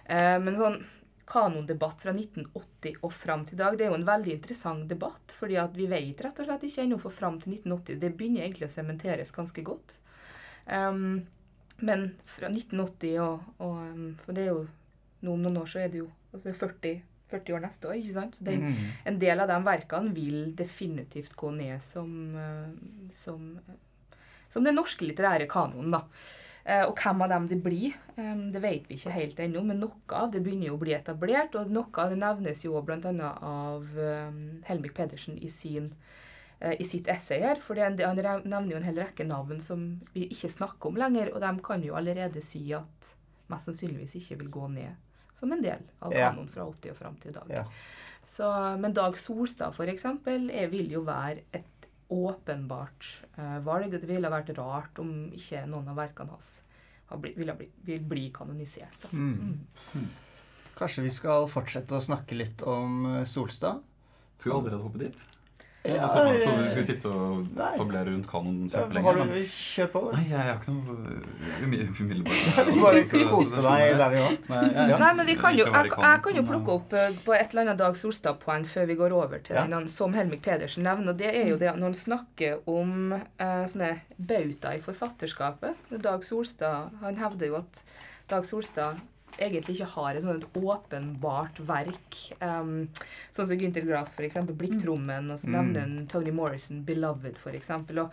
Eh, 0.05 0.35
men 0.43 0.57
sånn 0.57 0.81
kanondebatt 1.29 2.01
fra 2.01 2.11
1980 2.11 2.95
og 3.05 3.11
fram 3.13 3.43
til 3.45 3.53
i 3.55 3.59
dag, 3.61 3.77
det 3.77 3.85
er 3.85 3.91
jo 3.91 3.99
en 3.99 4.07
veldig 4.07 4.31
interessant 4.33 4.87
debatt. 4.89 5.31
fordi 5.39 5.55
at 5.61 5.75
vi 5.77 5.85
vet 5.87 6.21
rett 6.25 6.39
og 6.41 6.47
slett 6.49 6.63
ikke 6.65 6.83
ennå 6.83 6.97
for 6.99 7.13
fram 7.13 7.37
til 7.39 7.53
1980. 7.53 7.99
Det 8.01 8.15
begynner 8.17 8.41
egentlig 8.47 8.67
å 8.67 8.73
sementeres 8.73 9.31
ganske 9.31 9.61
godt. 9.63 9.99
Um, 10.65 11.21
men 11.79 12.15
fra 12.25 12.49
1980 12.49 13.19
og, 13.23 13.45
og 13.63 13.77
um, 13.93 14.09
For 14.25 14.35
det 14.35 14.43
er 14.43 14.49
jo 14.51 14.65
nå 15.21 15.33
om 15.33 15.41
noen 15.45 15.61
år 15.61 15.69
så 15.69 15.79
er 15.83 15.93
det 15.93 16.01
jo 16.01 16.09
altså 16.33 16.51
40, 16.53 17.01
40 17.31 17.55
år 17.55 17.63
neste 17.63 17.87
år, 17.87 17.93
ikke 18.01 18.13
sant? 18.17 18.35
Så 18.35 18.43
den, 18.43 18.61
Mhm. 18.65 18.89
en 19.05 19.19
del 19.19 19.39
av 19.39 19.47
de 19.47 19.57
verkene 19.65 20.13
vil 20.13 20.53
definitivt 20.55 21.35
gå 21.35 21.51
ned 21.55 21.81
som, 21.81 22.35
eh, 22.35 23.13
som, 23.13 23.59
som 24.49 24.63
den 24.65 24.75
norske 24.75 25.05
litterære 25.05 25.47
kanonen. 25.47 25.91
da. 25.91 26.03
Eh, 26.65 26.83
Og 26.85 26.95
hvem 26.99 27.21
av 27.23 27.29
dem 27.29 27.47
det 27.47 27.63
blir, 27.63 27.93
eh, 28.17 28.35
det 28.51 28.61
vet 28.61 28.87
vi 28.89 28.95
ikke 28.95 29.11
helt 29.15 29.37
ennå, 29.39 29.63
men 29.65 29.79
noe 29.79 29.91
av 30.11 30.31
det 30.31 30.43
begynner 30.43 30.67
jo 30.67 30.77
å 30.77 30.79
bli 30.83 30.93
etablert. 30.93 31.55
Og 31.55 31.69
noe 31.71 31.87
av 31.97 32.09
det 32.09 32.17
nevnes 32.19 32.63
jo 32.65 32.81
bl.a. 32.81 33.35
av 33.41 33.97
eh, 33.97 34.31
Helmik 34.69 34.93
Pedersen 34.93 35.37
i, 35.41 35.47
sin, 35.49 35.93
i 36.61 36.83
sitt 36.83 37.07
essay 37.07 37.39
her. 37.41 37.55
For 37.63 37.75
han 37.79 37.95
nevner 37.95 38.71
jo 38.71 38.77
en 38.77 38.83
hel 38.83 38.95
rekke 38.99 39.25
navn 39.25 39.61
som 39.61 40.01
vi 40.13 40.27
ikke 40.29 40.49
snakker 40.51 40.89
om 40.91 40.95
lenger, 40.99 41.31
og 41.33 41.41
de 41.41 41.53
kan 41.63 41.81
jo 41.81 41.95
allerede 41.95 42.41
si 42.43 42.73
at 42.73 43.15
mest 43.49 43.65
sannsynligvis 43.69 44.15
ikke 44.19 44.37
vil 44.43 44.49
gå 44.49 44.67
ned 44.69 44.95
som 45.39 45.51
en 45.53 45.61
del 45.63 45.79
av 46.01 46.11
Ja. 46.13 46.29
kanonen 46.29 46.49
fra 46.51 46.65
80 46.67 46.91
og 46.91 46.97
fram 46.97 47.15
til 47.15 47.31
i 47.31 47.33
dag. 47.33 47.49
Ja. 47.49 47.63
Så, 48.25 48.77
men 48.77 48.93
Dag 48.93 49.15
Solstad 49.17 49.73
er, 49.79 50.67
vil 50.67 50.91
jo 50.91 51.01
være 51.01 51.39
et 51.53 51.78
åpenbart 52.09 53.07
eh, 53.37 53.59
valg. 53.65 53.93
Det 53.93 54.09
ville 54.09 54.31
vært 54.31 54.51
rart 54.57 54.99
om 55.01 55.29
ikke 55.37 55.65
noen 55.69 55.91
av 55.91 55.99
verkene 56.01 56.33
hans 56.33 56.59
har 57.09 57.17
ville 57.17 57.35
bli, 57.35 57.53
blitt, 57.57 57.77
vil 57.85 58.01
bli 58.05 58.25
kanonisert. 58.33 59.07
Mm. 59.11 59.59
Mm. 59.93 60.09
Kanskje 60.77 61.03
vi 61.07 61.11
skal 61.13 61.47
fortsette 61.49 61.97
å 61.97 62.03
snakke 62.03 62.37
litt 62.37 62.61
om 62.61 63.05
eh, 63.09 63.25
Solstad? 63.27 63.81
Skal 64.37 64.51
vi 64.51 64.57
allerede 64.57 64.83
hoppe 64.83 65.01
dit? 65.01 65.23
Ja, 65.87 66.07
så, 66.11 66.21
så 66.43 66.51
du 66.59 66.65
vi 66.75 66.81
sitter 66.83 67.13
og 67.15 67.45
fablere 67.77 68.09
rundt 68.11 68.25
kanonen 68.27 68.65
Ja, 68.67 68.81
kjempelenge 68.81 69.05
Har 69.05 69.19
du 69.19 69.45
Kjør 69.47 69.87
på. 69.93 70.01
Nei, 70.11 70.23
jeg 70.27 70.41
har 70.43 70.57
ikke 70.57 70.73
noe 70.75 70.95
umiddelbart 71.63 72.01
umi- 72.03 72.03
umiddelbart 72.03 72.81
Bare 72.81 73.03
kose 73.29 73.61
deg 73.63 73.93
der 74.01 74.11
vi 74.11 74.23
var. 74.25 74.35
Nei, 74.99 75.11
men 75.21 75.29
vi 75.29 75.35
kan 75.39 75.55
jo, 75.55 75.65
jeg, 75.71 75.91
jeg 75.93 76.21
kan 76.25 76.35
jo 76.41 76.43
plukke 76.49 76.75
opp 76.75 76.95
eh, 76.99 77.15
på 77.23 77.35
et 77.37 77.53
eller 77.55 77.63
annet 77.63 77.79
Dag 77.79 77.95
Solstad-poeng 78.01 78.67
før 78.67 78.89
vi 78.91 78.97
går 78.99 79.15
over 79.21 79.39
til 79.47 79.55
Ja. 79.55 79.63
den 79.71 79.87
som 79.87 80.13
Helmik 80.19 80.43
Pedersen 80.45 80.83
nevner. 80.83 81.13
og 81.13 81.21
Det 81.23 81.31
er 81.31 81.47
jo 81.53 81.57
det 81.63 81.71
at 81.71 81.79
når 81.79 81.93
han 81.93 81.99
snakker 82.01 82.59
om 82.69 83.13
eh, 83.15 83.63
sånne 83.71 83.93
bauta 84.19 84.75
i 84.75 84.83
forfatterskapet 84.83 85.95
Dag 86.03 86.27
Solstad 86.27 86.91
han 87.05 87.17
hevder 87.23 87.53
jo 87.53 87.61
at 87.63 87.83
Dag 88.29 88.43
Solstad 88.45 88.99
egentlig 89.39 89.77
ikke 89.77 89.93
har 89.95 90.15
et 90.15 90.25
sånn 90.25 90.43
åpenbart 90.59 91.61
verk. 91.67 92.19
Um, 92.41 92.89
sånn 93.35 93.47
som 93.47 93.57
Gynter 93.59 93.85
Grass, 93.87 94.13
for 94.17 94.27
eksempel. 94.27 94.55
'Blikktrommen'. 94.55 95.31
Og 95.31 95.39
så 95.39 95.47
Mm. 95.47 95.55
nevner 95.55 95.79
han 95.81 96.07
Tony 96.07 96.31
Morrison, 96.31 96.83
'Beloved', 96.85 97.37
for 97.37 97.51
eksempel. 97.51 97.99
Og 97.99 98.11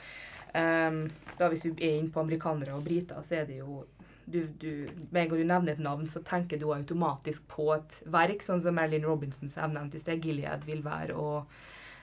um, 0.55 1.11
da 1.39 1.49
hvis 1.49 1.63
du 1.63 1.71
er 1.73 1.99
inne 1.99 2.11
på 2.11 2.21
amerikanere 2.21 2.75
og 2.75 2.85
briter, 2.85 3.23
så 3.23 3.43
er 3.43 3.47
det 3.47 3.59
jo 3.59 3.85
du, 4.29 4.47
du, 4.61 4.89
Med 5.13 5.23
en 5.23 5.29
gang 5.29 5.39
du 5.39 5.45
nevner 5.45 5.73
et 5.73 5.79
navn, 5.79 6.07
så 6.07 6.21
tenker 6.25 6.59
du 6.59 6.73
automatisk 6.73 7.47
på 7.49 7.73
et 7.77 8.03
verk, 8.07 8.43
sånn 8.43 8.61
som 8.61 8.75
Marilyn 8.75 9.07
Robinsons 9.07 9.53
som 9.53 9.71
jeg 9.71 9.75
nevnte 9.79 9.95
i 9.95 10.01
sted. 10.01 10.21
'Gilead' 10.21 10.65
vil 10.67 10.83
være, 10.83 11.15
og 11.15 11.47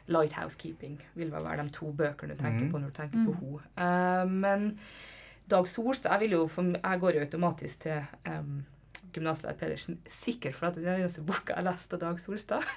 'Lighthouse 0.07 0.57
Keeping' 0.57 0.99
vil 1.15 1.31
vel 1.31 1.43
være 1.43 1.63
de 1.63 1.69
to 1.69 1.91
bøkene 1.91 2.35
du 2.37 2.43
tenker 2.43 2.65
mm. 2.65 2.71
på 2.71 2.79
når 2.79 2.87
du 2.87 2.95
tenker 3.01 3.25
på 3.25 3.33
henne. 3.33 4.23
Uh, 4.23 4.29
men 4.29 4.79
Dag 5.49 5.67
Solstad 5.67 6.11
jeg, 6.11 6.19
vil 6.19 6.31
jo, 6.37 6.47
for, 6.47 6.63
jeg 6.63 6.99
går 6.99 7.11
jo 7.17 7.19
automatisk 7.19 7.79
til 7.79 8.05
um, 8.29 8.65
gymnaslærer 9.15 9.57
Pedersen, 9.59 9.97
sikkert 10.09 10.55
for 10.55 10.67
at 10.67 10.75
det 10.75 10.83
er 10.87 10.97
den 10.97 11.05
eneste 11.05 11.21
boka 11.27 11.55
jeg 11.57 11.63
leste 11.67 11.93
av 11.97 12.03
Dag 12.03 12.19
Solstad. 12.19 12.67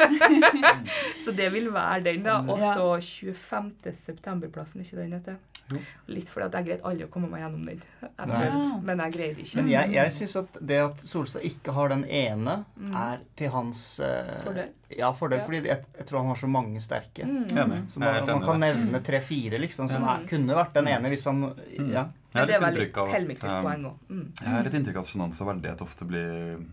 så 1.24 1.32
det 1.36 1.50
vil 1.54 1.68
være 1.74 2.00
den, 2.04 2.22
da. 2.26 2.38
Og 2.46 2.58
Ja. 2.60 2.74
så 2.74 2.88
25. 3.00 3.92
septemberplassen, 4.06 4.80
ikke 4.84 4.96
den 5.02 5.12
heter? 5.18 5.36
Jo. 5.72 5.80
Litt 6.14 6.28
fordi 6.30 6.44
at 6.46 6.52
jeg 6.54 6.64
greide 6.68 6.84
aldri 6.86 7.04
å 7.08 7.10
komme 7.10 7.26
meg 7.26 7.40
gjennom 7.42 7.64
den. 7.66 7.80
Jeg 8.04 8.10
prøvde, 8.30 8.76
men 8.86 9.00
jeg 9.02 9.14
greide 9.16 9.40
ikke. 9.42 9.56
Men 9.58 9.70
jeg, 9.72 9.90
jeg 9.96 10.12
syns 10.14 10.36
at 10.38 10.58
det 10.70 10.76
at 10.84 11.00
Solstad 11.10 11.42
ikke 11.48 11.72
har 11.74 11.88
den 11.90 12.04
ene, 12.06 12.60
Mm. 12.76 12.92
er 12.94 13.18
til 13.36 13.48
hans 13.50 13.80
eh, 14.04 14.36
Fordel. 14.44 14.68
Ja, 14.94 15.08
fordel. 15.12 15.40
Ja. 15.40 15.44
Fordi 15.48 15.62
jeg, 15.66 15.80
jeg 15.98 16.06
tror 16.06 16.18
han 16.22 16.28
har 16.30 16.38
så 16.38 16.46
mange 16.46 16.80
sterke. 16.84 17.24
Mm. 17.26 17.48
Så 17.90 17.98
man, 17.98 18.26
man 18.28 18.44
kan 18.44 18.60
nevne 18.62 19.00
tre-fire, 19.02 19.58
liksom, 19.58 19.88
som 19.90 20.04
er, 20.06 20.22
kunne 20.30 20.54
vært 20.54 20.76
den 20.78 20.86
ene 20.92 21.10
hvis 21.10 21.24
han 21.26 21.42
Mm. 21.76 21.90
Ja. 21.92 22.04
Jeg 22.36 22.42
har 22.42 22.46
det 22.46 22.54
er 22.54 22.60
litt 22.60 22.66
veldig 22.66 22.82
inntrykk 22.86 22.98
av 23.02 23.14
at, 23.16 23.38
sitt 23.40 23.50
um, 23.50 23.66
poeng 23.66 23.86
òg. 23.90 24.02
Mm. 24.10 24.26
Jeg 24.40 24.52
har 24.52 24.66
litt 24.66 24.76
inntrykk 24.80 24.98
av 25.00 25.06
at 25.06 25.12
sjenanse 25.12 25.42
og 25.44 25.48
verdighet 25.50 25.82
ofte 25.86 26.08
blir 26.10 26.66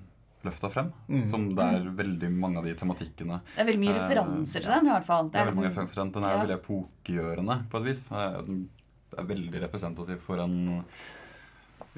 løfta 0.43 0.69
frem. 0.73 0.91
Mm. 1.07 1.25
Som 1.31 1.47
det 1.55 1.63
er 1.77 1.89
veldig 2.03 2.29
mange 2.35 2.59
av 2.59 2.65
de 2.67 2.73
tematikkene 2.75 3.39
Det 3.55 3.61
er 3.63 3.67
veldig 3.69 3.79
mye 3.85 3.93
Eh, 3.95 3.99
referanser 4.01 4.65
til 4.65 4.71
den, 4.75 4.87
i 4.87 4.93
hvert 4.93 5.07
fall. 5.07 5.29
Det 5.31 5.39
er 5.39 5.45
veldig 5.47 5.55
mange 5.55 5.69
liksom- 5.69 5.73
referanser 5.73 5.93
til 5.95 6.03
den. 6.03 6.11
Den 6.11 6.23
er 6.23 6.33
Ja. 6.33 6.41
veldig 6.43 6.57
epokegjørende 6.59 7.55
på 7.71 7.79
et 7.79 7.85
vis. 7.87 8.11
Eh, 8.11 8.41
Den 8.43 8.69
er 9.17 9.23
veldig 9.23 9.61
representativ 9.61 10.19
for 10.19 10.39
en 10.39 10.85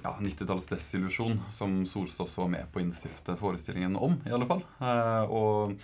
ja, 0.03 0.11
90-tallets 0.19 0.67
desillusjon 0.67 1.39
som 1.49 1.85
Solstad 1.85 2.27
også 2.27 2.41
var 2.43 2.49
med 2.49 2.71
på 2.71 2.79
å 2.81 2.83
innstifte 2.83 3.37
forestillingen 3.39 3.95
om, 3.95 4.17
i 4.25 4.29
alle 4.29 4.45
fall. 4.45 4.63
Eh, 4.81 5.23
og 5.31 5.77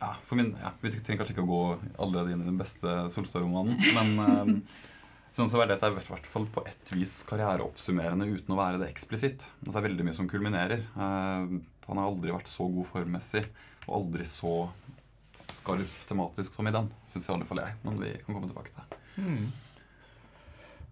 ja, 0.00 0.14
for 0.26 0.36
min, 0.36 0.54
ja, 0.60 0.70
Vi 0.82 0.90
trenger 0.90 1.24
kanskje 1.24 1.34
ikke 1.36 1.46
å 1.46 1.52
gå 1.52 1.78
allerede 1.98 2.32
inn 2.32 2.42
i 2.42 2.50
den 2.50 2.58
beste 2.58 3.10
Solstad-romanen, 3.10 3.78
men 3.94 4.62
Sånn 5.32 5.48
så 5.48 5.62
er 5.62 5.70
dette 5.70 5.88
i 5.88 5.94
hvert 5.96 6.28
fall 6.28 6.46
på 6.52 6.64
et 6.68 6.92
vis 6.92 7.22
karriereoppsummerende 7.28 8.28
uten 8.28 8.52
å 8.52 8.58
være 8.58 8.82
det 8.82 8.90
eksplisitt. 8.92 9.46
Altså, 9.62 9.72
det 9.72 9.80
er 9.80 9.86
veldig 9.88 10.06
mye 10.08 10.16
som 10.18 10.28
kulminerer. 10.28 10.84
Eh, 10.92 11.54
han 11.86 12.00
har 12.00 12.08
aldri 12.08 12.34
vært 12.34 12.50
så 12.50 12.66
god 12.68 12.90
formmessig 12.90 13.46
og 13.86 13.94
aldri 13.96 14.26
så 14.28 14.56
skarp 15.38 16.06
tematisk 16.08 16.52
som 16.52 16.68
i 16.68 16.74
den, 16.74 16.90
syns 17.08 17.28
i 17.28 17.32
alle 17.32 17.48
fall 17.48 17.62
jeg. 17.62 17.78
Men 17.86 18.00
vi 18.02 18.12
kan 18.20 18.36
komme 18.36 18.50
tilbake 18.50 18.74
til 18.74 18.82
det. 18.84 19.00
Mm. 19.16 19.46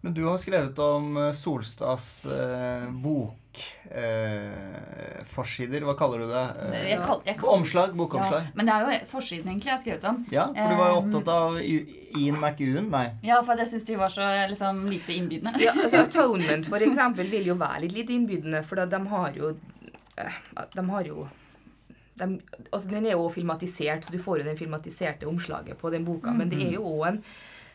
Men 0.03 0.15
du 0.17 0.23
har 0.25 0.39
skrevet 0.41 0.79
om 0.81 1.11
eh, 1.21 1.27
Solstads 1.37 2.25
eh, 2.25 2.87
bokforsider. 3.05 5.85
Hva 5.85 5.93
kaller 5.99 6.19
du 6.23 6.27
det? 6.31 6.45
Eh, 6.71 6.87
Jeg 6.95 7.03
kall, 7.05 7.21
jeg 7.27 7.37
kall, 7.41 7.51
Omslag? 7.59 7.93
Bokomslag? 7.99 8.43
Ja, 8.49 8.53
men 8.57 8.65
det 8.71 8.75
er 8.77 8.81
jo 8.81 8.87
forsiden 9.11 9.51
egentlig 9.51 9.69
jeg 9.71 9.77
har 9.77 9.83
skrevet 9.83 10.05
om. 10.11 10.17
Ja, 10.33 10.45
for 10.57 10.67
du 10.73 10.77
var 10.81 10.89
jo 10.95 11.01
opptatt 11.03 11.29
av 11.35 11.59
Ian 11.61 12.39
McEwan? 12.41 12.87
Nei. 12.95 13.07
Ja, 13.29 13.37
for 13.45 13.53
jeg 13.61 13.69
syns 13.75 13.85
de 13.91 13.99
var 14.01 14.11
så 14.15 14.25
liksom, 14.55 14.75
lite 14.89 15.13
innbydende. 15.19 15.61
Ja, 15.61 15.73
altså 15.77 16.01
Atonement 16.07 16.65
for 16.73 16.81
eksempel 16.89 17.27
vil 17.35 17.45
jo 17.53 17.57
være 17.61 17.83
litt, 17.85 17.95
lite 18.01 18.13
innbydende, 18.17 18.61
for 18.67 18.75
de 18.81 19.01
har 19.13 19.31
jo 19.37 19.47
eh, 20.17 20.35
De 20.79 20.83
har 20.95 21.05
jo 21.13 21.17
de, 22.21 22.27
altså 22.73 22.89
Den 22.91 23.07
er 23.09 23.15
jo 23.17 23.29
filmatisert, 23.33 24.05
så 24.05 24.11
du 24.13 24.19
får 24.21 24.39
jo 24.43 24.49
den 24.51 24.57
filmatiserte 24.59 25.25
omslaget 25.29 25.77
på 25.81 25.91
den 25.93 26.05
boka. 26.09 26.31
Men 26.37 26.49
det 26.53 26.61
er 26.67 26.73
jo 26.77 26.83
også 26.89 27.07
en 27.15 27.21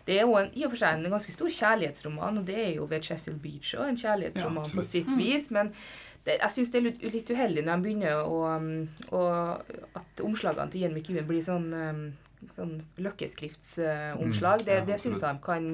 det 0.08 0.20
er 0.20 0.26
jo 0.28 0.36
en, 0.38 0.52
i 0.54 0.66
og 0.66 0.74
for 0.74 0.82
seg 0.82 1.00
en 1.00 1.14
ganske 1.16 1.34
stor 1.34 1.50
kjærlighetsroman, 1.50 2.42
og 2.42 2.48
det 2.48 2.58
er 2.62 2.74
jo 2.78 2.86
ved 2.90 3.06
Chesil 3.08 3.38
Beach 3.42 3.74
òg 3.74 3.90
en 3.90 3.98
kjærlighetsroman 3.98 4.68
Ja, 4.68 4.76
på 4.78 4.84
sitt 4.86 4.92
sitt 5.06 5.10
vis. 5.18 5.50
Men 5.56 5.72
det, 6.26 6.38
jeg 6.42 6.54
syns 6.54 6.74
det 6.74 6.80
er 6.80 6.86
litt, 6.90 7.06
litt 7.14 7.32
uheldig 7.32 7.64
når 7.66 7.80
de 7.80 7.86
begynner 7.88 8.22
å, 8.22 8.42
å 9.18 9.24
At 9.98 10.26
omslagene 10.26 10.72
til 10.74 10.86
Ian 10.86 10.94
McEwan 10.94 11.30
blir 11.30 11.42
sånn, 11.46 11.72
um, 11.74 12.04
sånn 12.58 12.76
løkkeskriftsomslag. 13.02 14.62
Mm, 14.62 14.68
det 14.68 14.78
ja, 14.78 14.86
det 14.92 15.00
syns 15.02 15.26
jeg 15.26 15.40
de 15.40 15.46
kan 15.46 15.72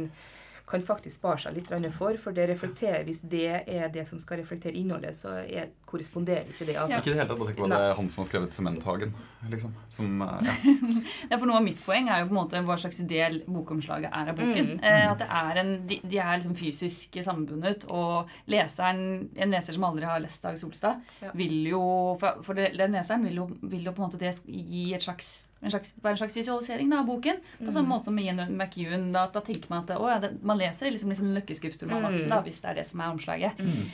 kan 0.71 0.83
faktisk 0.85 1.19
spare 1.19 1.41
seg 1.43 1.55
litt 1.57 1.69
for. 1.95 2.17
For 2.21 2.35
det 2.35 2.47
reflekterer, 2.49 3.03
hvis 3.07 3.19
det 3.27 3.63
er 3.67 3.89
det 3.93 4.05
som 4.07 4.19
skal 4.19 4.39
reflektere 4.41 4.73
innholdet, 4.79 5.15
så 5.17 5.33
er, 5.43 5.69
korresponderer 5.85 6.47
ikke 6.51 6.67
det. 6.69 6.77
altså. 6.79 7.01
Ikke 7.01 7.11
i 7.11 7.13
det 7.13 7.19
hele 7.19 7.29
tatt. 7.33 7.43
Tenk 7.51 7.59
på 7.59 7.69
det 7.71 7.79
er 7.81 7.95
han 7.97 8.09
som 8.09 8.23
har 8.23 8.29
skrevet 8.29 8.55
'Sementhagen'. 8.55 9.13
liksom. 9.49 9.73
Som, 9.89 10.21
eh, 10.21 10.47
ja. 10.47 10.55
Ja, 11.31 11.37
for 11.37 11.45
Noe 11.45 11.57
av 11.57 11.63
mitt 11.63 11.83
poeng 11.85 12.07
er 12.09 12.21
jo 12.21 12.29
på 12.29 12.35
en 12.35 12.39
måte 12.39 12.63
hva 12.65 12.77
slags 12.79 13.01
del 13.07 13.41
bokomslaget 13.47 14.09
er 14.11 14.29
av 14.31 14.35
boken. 14.37 14.77
Mm. 14.77 14.83
Eh, 14.83 15.11
at 15.11 15.19
det 15.19 15.27
er 15.29 15.61
en, 15.61 15.87
de, 15.87 15.99
de 16.03 16.17
er 16.17 16.37
liksom 16.37 16.55
fysisk 16.55 17.17
sammenbundet, 17.23 17.85
og 17.89 18.29
leseren, 18.47 19.29
en 19.35 19.51
leser 19.51 19.73
som 19.73 19.83
aldri 19.83 20.05
har 20.05 20.19
lest 20.19 20.41
Dag 20.43 20.57
Solstad, 20.57 21.01
Ja. 21.21 21.31
vil 21.35 21.67
jo 21.67 22.17
For, 22.19 22.41
for 22.43 22.53
det, 22.53 22.77
den 22.77 22.91
leseren 22.91 23.23
vil 23.23 23.35
jo, 23.35 23.49
vil 23.61 23.83
jo 23.85 23.91
på 23.91 24.03
en 24.03 24.09
måte 24.09 24.19
det 24.19 24.35
gi 24.45 24.93
et 24.93 25.01
slags 25.01 25.45
en 25.61 25.71
slags, 25.71 25.93
en 26.03 26.17
slags 26.17 26.35
visualisering 26.37 26.89
da, 26.89 26.99
av 27.03 27.05
boken. 27.11 27.37
På 27.59 27.71
samme 27.71 27.89
måte 27.93 28.05
som 28.09 28.15
med 28.15 28.25
Ian 28.25 28.55
McEwan. 28.57 29.11
Da, 29.13 29.27
da 29.33 29.41
tenker 29.45 29.69
man 29.69 29.83
at 29.83 29.93
å, 29.97 30.07
ja, 30.09 30.17
det, 30.23 30.31
man 30.43 30.57
leser 30.57 30.89
liksom, 30.91 31.09
liksom 31.13 31.33
løkkeskriftromanaktig, 31.37 32.23
Mm. 32.25 32.29
da, 32.33 32.41
hvis 32.41 32.61
det 32.63 32.69
er 32.71 32.79
det 32.81 32.87
som 32.89 32.99
er 33.05 33.11
omslaget. 33.13 33.59
Mm. 33.61 33.85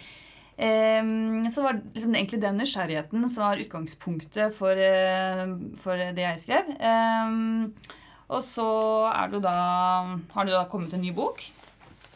Ehm, 0.58 1.50
så 1.54 1.62
var 1.62 1.74
det 1.78 1.92
liksom 1.94 2.16
egentlig 2.16 2.40
den 2.42 2.58
nysgjerrigheten 2.58 3.28
som 3.30 3.44
var 3.46 3.62
utgangspunktet 3.62 4.56
for, 4.58 4.72
eh, 4.80 5.44
for 5.78 5.98
det 5.98 6.24
jeg 6.24 6.40
skrev. 6.46 6.72
Ehm, 6.80 7.74
og 8.30 8.42
så 8.44 8.66
er 9.14 9.30
det 9.36 9.44
da, 9.46 9.54
har 10.34 10.46
det 10.46 10.56
da 10.56 10.66
kommet 10.72 10.94
en 10.94 11.02
ny 11.02 11.12
bok 11.16 11.44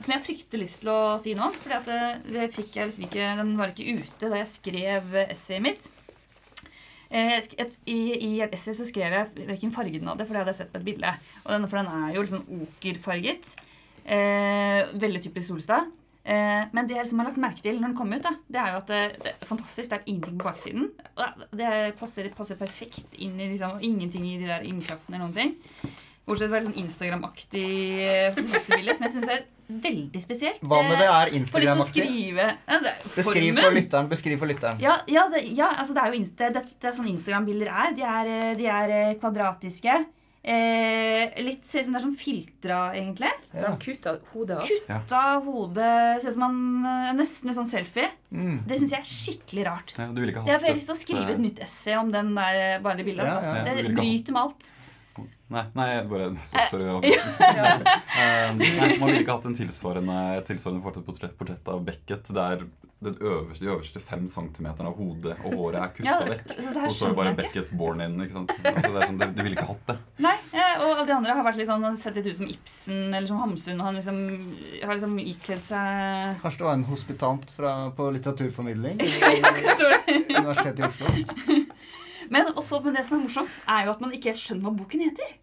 som 0.02 0.12
jeg 0.16 0.24
frykter 0.26 0.58
lyst 0.58 0.80
til 0.82 0.90
å 0.90 1.20
si 1.22 1.36
noe 1.38 1.52
om. 1.52 1.54
For 1.62 1.70
det, 1.86 2.00
det 2.34 2.48
fikk 2.56 2.74
jeg 2.80 2.88
liksom 2.90 3.06
ikke, 3.06 3.36
den 3.38 3.54
var 3.60 3.70
ikke 3.76 4.00
ute 4.02 4.30
da 4.32 4.40
jeg 4.42 4.48
skrev 4.50 5.14
essayet 5.30 5.62
mitt. 5.62 5.86
Eh, 5.86 5.90
jeg 5.92 6.66
sk- 6.66 6.66
et, 6.66 7.01
i, 7.12 8.00
I 8.24 8.32
et 8.46 8.54
essay 8.56 8.76
så 8.78 8.88
skrev 8.88 9.16
jeg 9.16 9.48
hvilken 9.50 9.74
farge 9.76 10.00
den 10.00 10.08
hadde, 10.08 10.26
for 10.26 10.36
det 10.36 10.44
hadde 10.44 10.54
jeg 10.54 10.62
sett 10.62 10.72
på 10.74 10.80
et 10.80 10.88
bilde. 10.88 11.16
Den, 11.48 11.68
for 11.68 11.82
den 11.82 11.90
er 11.92 12.14
jo 12.16 12.24
litt 12.24 12.36
sånn 12.36 12.62
okerfarget. 12.66 13.56
Eh, 14.06 14.94
veldig 15.02 15.24
typisk 15.26 15.52
Solstad. 15.52 15.90
Eh, 16.22 16.64
men 16.70 16.86
det 16.86 16.96
jeg 16.96 17.08
liksom 17.08 17.22
har 17.24 17.32
lagt 17.32 17.42
merke 17.42 17.64
til 17.66 17.80
når 17.80 17.90
den 17.90 17.98
kom 17.98 18.14
ut, 18.14 18.22
da, 18.22 18.36
det 18.46 18.62
er 18.62 18.72
jo 18.72 18.80
at 18.80 18.92
det, 18.92 19.32
er 19.34 19.50
fantastisk. 19.50 19.90
Det 19.90 19.98
er 19.98 20.08
ingenting 20.08 20.40
på 20.40 20.48
baksiden. 20.48 20.88
Det 21.58 21.74
passer, 22.00 22.30
passer 22.38 22.60
perfekt 22.60 23.18
inn 23.18 23.40
i 23.40 23.52
liksom, 23.54 23.82
ingenting 23.84 24.28
i 24.30 24.38
de 24.42 24.50
der 24.52 24.68
innkraftene 24.70 25.18
eller 25.18 25.28
noen 25.28 25.38
ting. 25.38 26.00
Bortsett 26.28 26.52
fra 26.54 26.62
sånn 26.64 26.78
Instagram-aktig 26.78 27.68
fotobilde, 28.38 28.96
som 28.96 29.08
jeg 29.08 29.14
syns 29.16 29.32
er 29.34 29.48
veldig 29.82 30.22
spesielt. 30.22 30.62
Hva 30.62 30.82
med 30.88 30.98
det 31.00 31.08
er 31.08 31.28
Eh, 31.28 31.34
å 31.34 31.40
Instagram-aktig? 31.42 32.06
ja, 32.38 32.80
er 32.80 32.98
Beskriv 33.16 33.60
for 33.62 33.72
lytteren. 33.78 34.10
Beskriv 34.10 34.40
for 34.40 34.48
lytteren. 34.52 34.80
Ja, 34.84 34.98
ja, 35.08 35.28
det, 35.30 35.46
ja 35.58 35.70
altså 35.78 35.94
det 35.94 36.04
er 36.04 36.12
jo 36.14 36.20
insta, 36.22 36.50
det, 36.52 36.66
det 36.80 36.90
er 36.92 36.98
sånn 36.98 37.12
Instagram-bilder 37.14 37.68
er. 37.68 37.94
De 37.96 38.02
er, 38.02 38.26
eh, 38.28 38.56
de 38.58 38.66
er 38.66 38.90
eh, 38.98 39.14
kvadratiske. 39.22 40.00
Eh, 40.42 41.36
litt 41.46 41.62
ser 41.70 41.84
ut 41.84 41.86
som 41.86 41.94
det 41.94 42.00
er 42.00 42.06
sånn 42.08 42.16
filtra, 42.18 42.78
egentlig. 42.98 43.30
Så 43.54 43.62
de 43.62 43.78
kutta 43.84 44.16
hodet 44.34 44.58
av. 44.58 44.66
Kutta 44.72 45.20
hodet 45.46 46.22
Ser 46.24 46.32
ut 46.32 46.34
som 46.34 46.46
man 46.48 46.88
eh, 46.90 47.12
Nesten 47.20 47.52
en 47.52 47.58
sånn 47.60 47.70
selfie. 47.70 48.10
Mm. 48.34 48.64
Det 48.66 48.80
syns 48.82 48.96
jeg 48.96 49.04
er 49.04 49.12
skikkelig 49.12 49.66
rart. 49.68 49.94
Ja, 50.00 50.08
du 50.10 50.18
ville 50.24 50.34
ikke 50.34 50.46
Det 50.48 50.56
er 50.56 50.58
hatt 50.58 50.64
for 50.64 50.72
Jeg 50.72 50.74
har 50.74 50.80
lyst 50.82 50.90
til 50.90 50.98
å 50.98 51.02
skrive 51.04 51.36
et 51.36 51.44
nytt 51.46 51.62
essay 51.62 51.98
om 52.00 52.10
den 52.14 52.34
der 52.34 52.80
bare 52.82 52.98
det 52.98 53.06
bildet. 53.06 53.30
Ja, 53.30 53.38
Altså. 53.38 53.46
ja. 53.46 53.66
Ja, 53.70 53.76
Det 53.84 53.94
bryter 53.94 54.34
med 54.34 54.42
alt. 54.42 54.72
Nei, 55.52 55.64
nei, 55.76 55.88
bare 56.08 56.30
Sorry. 56.72 56.86
Eh, 58.22 58.52
nei, 58.54 58.98
man 59.00 59.08
ville 59.10 59.22
ikke 59.24 59.34
hatt 59.38 59.46
en 59.50 59.56
tilsvarende, 59.58 60.16
tilsvarende 60.48 60.84
portrett, 60.84 61.06
portrett, 61.08 61.34
portrett 61.40 61.70
av 61.72 61.82
Beckett 61.88 62.30
der 62.36 62.66
den 63.02 63.16
øverste, 63.18 63.64
de 63.66 63.70
øverste 63.74 64.00
fem 64.06 64.28
centimeterne 64.30 64.92
av 64.92 64.98
hodet 65.00 65.34
og 65.42 65.56
håret 65.58 65.80
er 65.82 65.94
kutta 65.96 66.06
Ja, 66.06 66.18
vekk. 66.28 66.52
så 66.54 66.84
Og 66.86 66.92
så 66.94 67.06
er 67.08 67.10
det 67.10 67.18
bare. 67.18 67.32
Beckett 67.40 67.72
born 67.80 68.04
in. 68.06 68.20
ikke 68.22 68.36
sant? 68.36 68.52
Altså, 68.62 68.92
det 68.94 69.00
er 69.02 69.08
sånn, 69.08 69.18
du, 69.18 69.26
du 69.26 69.42
ville 69.42 69.56
ikke 69.58 69.66
hatt 69.72 69.88
det. 69.90 69.96
Nei, 70.22 70.36
eh, 70.54 70.76
Og 70.84 70.92
alle 70.92 71.08
de 71.10 71.16
andre 71.16 71.38
har 71.40 71.48
vært 71.48 71.58
litt 71.64 71.72
sånn, 71.72 71.88
sett 71.98 72.20
litt 72.20 72.30
ut 72.30 72.38
som 72.38 72.52
Ibsen 72.54 73.02
eller 73.10 73.26
som 73.32 73.42
Hamsun. 73.42 73.80
Og 73.82 73.88
han 73.90 73.98
liksom, 73.98 74.22
har 74.86 74.94
liksom 75.00 75.18
ikledd 75.24 75.66
seg 75.72 76.38
Kanskje 76.46 76.62
det 76.62 76.68
var 76.70 76.78
en 76.78 76.86
hospitant 76.92 77.50
fra, 77.58 77.74
på 77.98 78.12
litteraturformidling 78.20 79.02
du? 79.02 79.88
Universitetet 80.38 80.80
i 80.80 80.90
Oslo? 80.92 81.08
Men 82.32 82.54
også, 82.56 82.80
men 82.86 82.96
det 82.96 83.04
som 83.08 83.18
er 83.20 83.26
morsomt, 83.26 83.58
er 83.68 83.88
jo 83.88 83.96
at 83.96 84.04
man 84.04 84.14
ikke 84.16 84.32
helt 84.32 84.42
skjønner 84.42 84.70
hva 84.70 84.78
boken 84.80 85.04
heter. 85.04 85.34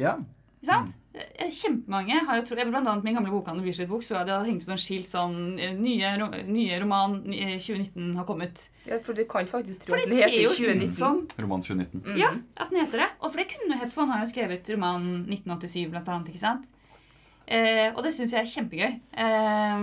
Ja. 0.00 0.16
Ikke 0.56 0.70
sant? 0.70 0.94
Eh, 1.16 1.48
Kjempemange 1.52 2.18
har 2.28 2.38
jo 2.38 2.44
tro, 2.44 2.56
Blant 2.68 2.88
annet 2.88 3.04
min 3.06 3.16
gamle 3.16 3.32
bokhandel 3.32 3.64
Bislett 3.64 3.88
Bok, 3.88 4.02
så 4.04 4.18
hadde 4.18 4.34
jeg 4.34 4.48
hengt 4.50 4.64
ut 4.64 4.70
noen 4.72 4.80
skilt 4.80 5.08
sånn 5.08 5.36
eh, 5.62 5.76
Nye, 5.76 6.10
nye 6.48 6.80
roman 6.82 7.14
eh, 7.32 7.54
2019 7.62 8.16
har 8.18 8.26
kommet. 8.28 8.66
Ja, 8.84 8.98
for 9.04 9.16
du 9.16 9.22
kan 9.28 9.48
faktisk 9.48 9.86
tro 9.86 9.96
at 9.96 10.04
det 10.04 10.10
den 10.12 10.20
heter 10.20 10.56
2019. 10.56 10.96
som 10.96 11.22
Roman 11.40 11.64
2019. 11.64 12.02
Mm. 12.02 12.18
Ja, 12.20 12.32
at 12.56 12.72
den 12.72 12.82
heter 12.82 13.04
det. 13.04 13.10
Og 13.20 13.30
for 13.30 13.40
det 13.40 13.48
kunne 13.52 13.78
hett, 13.80 13.94
for 13.94 14.04
han 14.04 14.16
har 14.16 14.24
jo 14.24 14.32
skrevet 14.32 14.72
roman 14.74 15.06
1987, 15.28 15.86
blant 15.94 16.10
annet. 16.12 16.32
ikke 16.34 16.44
sant? 16.44 16.72
Eh, 17.46 17.88
og 17.94 18.02
det 18.04 18.12
syns 18.16 18.34
jeg 18.34 18.42
er 18.42 18.52
kjempegøy. 18.56 18.98
Eh, 19.24 19.78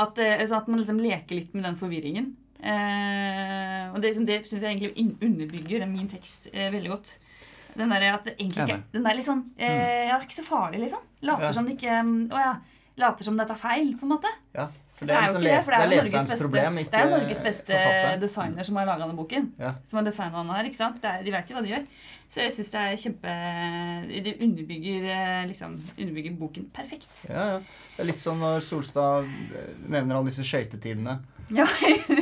at, 0.00 0.22
eh, 0.22 0.44
at 0.44 0.70
man 0.70 0.82
liksom 0.82 1.00
leker 1.02 1.38
litt 1.38 1.56
med 1.56 1.66
den 1.66 1.80
forvirringen. 1.80 2.34
Eh, 2.60 3.84
og 3.92 3.98
det, 4.00 4.10
liksom, 4.10 4.26
det 4.28 4.40
syns 4.48 4.62
jeg 4.62 4.76
egentlig 4.76 5.08
underbygger 5.24 5.86
min 5.88 6.08
tekst 6.12 6.50
eh, 6.52 6.68
veldig 6.72 6.90
godt. 6.92 7.14
Den 7.78 7.92
der, 7.94 8.06
at 8.16 8.24
det 8.26 8.34
egentlig 8.38 8.64
ikke, 8.66 8.82
den 8.92 9.06
er 9.06 9.14
litt 9.16 9.26
sånn 9.28 9.44
eh, 9.56 9.70
ja, 10.08 10.16
det 10.16 10.20
er 10.20 10.26
ikke 10.26 10.38
så 10.40 10.46
farlig, 10.48 10.80
liksom. 10.84 11.02
Later 11.22 11.46
Ja. 11.48 11.52
som 11.54 11.66
det 11.68 11.76
ikke 11.78 11.98
Å 12.34 12.40
ja. 12.44 12.52
Later 13.00 13.24
som 13.24 13.36
dette 13.38 13.54
er 13.54 13.60
feil, 13.60 13.92
på 13.96 14.04
en 14.08 14.14
måte. 14.16 14.32
ja. 14.58 14.68
For 15.00 15.08
Det 15.08 15.14
er 15.16 15.20
jo 15.30 15.38
liksom 15.40 15.40
ikke 15.40 15.56
det, 15.56 15.60
for 15.64 15.72
det 15.72 15.76
er, 15.80 15.88
Norges 15.88 16.12
beste, 16.12 16.36
problem, 16.44 16.74
det 16.76 16.98
er 16.98 17.06
Norges 17.08 17.38
beste 17.40 17.72
forfatter. 17.72 18.18
designer 18.20 18.66
som 18.68 18.76
har 18.76 18.84
laga 18.90 19.06
denne 19.06 19.16
boken. 19.16 19.46
Ja. 19.58 19.70
Som 19.88 19.96
har 19.96 20.04
designa 20.04 20.42
den 20.42 20.50
her. 20.52 20.66
ikke 20.68 20.76
sant? 20.76 20.98
Det 21.00 21.08
er, 21.08 21.22
de 21.24 21.32
vet 21.32 21.48
jo 21.48 21.56
hva 21.56 21.62
de 21.64 21.70
gjør. 21.70 21.86
Så 22.30 22.44
jeg 22.44 22.52
syns 22.54 22.68
det 22.70 22.80
er 22.80 23.00
kjempe 23.02 23.32
Det 24.06 24.36
underbygger, 24.44 25.06
eh, 25.10 25.46
liksom, 25.50 25.72
underbygger 25.98 26.36
boken 26.38 26.68
perfekt. 26.74 27.24
Ja, 27.26 27.46
ja. 27.56 27.58
Det 27.96 28.04
er 28.04 28.08
litt 28.12 28.22
som 28.22 28.38
når 28.38 28.60
Solstad 28.62 29.26
eh, 29.26 29.72
nevner 29.90 30.16
alle 30.20 30.30
disse 30.30 30.46
skøytetidene. 30.46 31.16
Ja. 31.50 31.64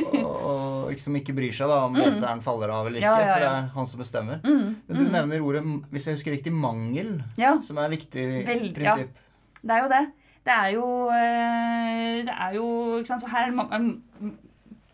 og, 0.09 0.23
og 0.25 0.87
liksom 0.89 1.19
ikke 1.19 1.35
bryr 1.37 1.53
seg 1.53 1.69
da 1.69 1.83
om 1.85 1.93
leseren 1.99 2.41
faller 2.41 2.71
av 2.73 2.87
eller 2.89 3.03
ikke, 3.03 3.11
Mm. 3.19 3.27
For 3.29 3.43
det 3.43 3.49
er 3.51 3.67
han 3.75 3.89
som 3.91 4.01
bestemmer. 4.01 4.39
Mm, 4.41 4.63
Men 4.87 4.97
du 4.97 5.03
mm. 5.03 5.11
nevner 5.13 5.45
ordet, 5.45 5.61
hvis 5.93 6.07
jeg 6.09 6.17
husker 6.17 6.33
riktig, 6.33 6.53
mangel, 6.53 7.19
Ja, 7.37 7.53
som 7.61 7.77
er 7.77 7.85
et 7.91 7.99
viktig 7.99 8.25
prinsipp. 8.47 8.81
ja. 8.81 8.95
prinsipp. 8.95 9.21
det 9.61 9.75
er 9.77 9.83
jo 9.85 9.91
det. 9.93 10.01
Det 10.49 10.55
er 10.55 10.69
jo 10.73 10.85
eh, 11.13 12.17
Det 12.25 12.33
er 12.33 12.53
jo 12.57 12.65
ikke 12.97 13.11
sant? 13.11 13.21
Så 13.21 13.29
her 13.29 13.51
er 13.53 13.93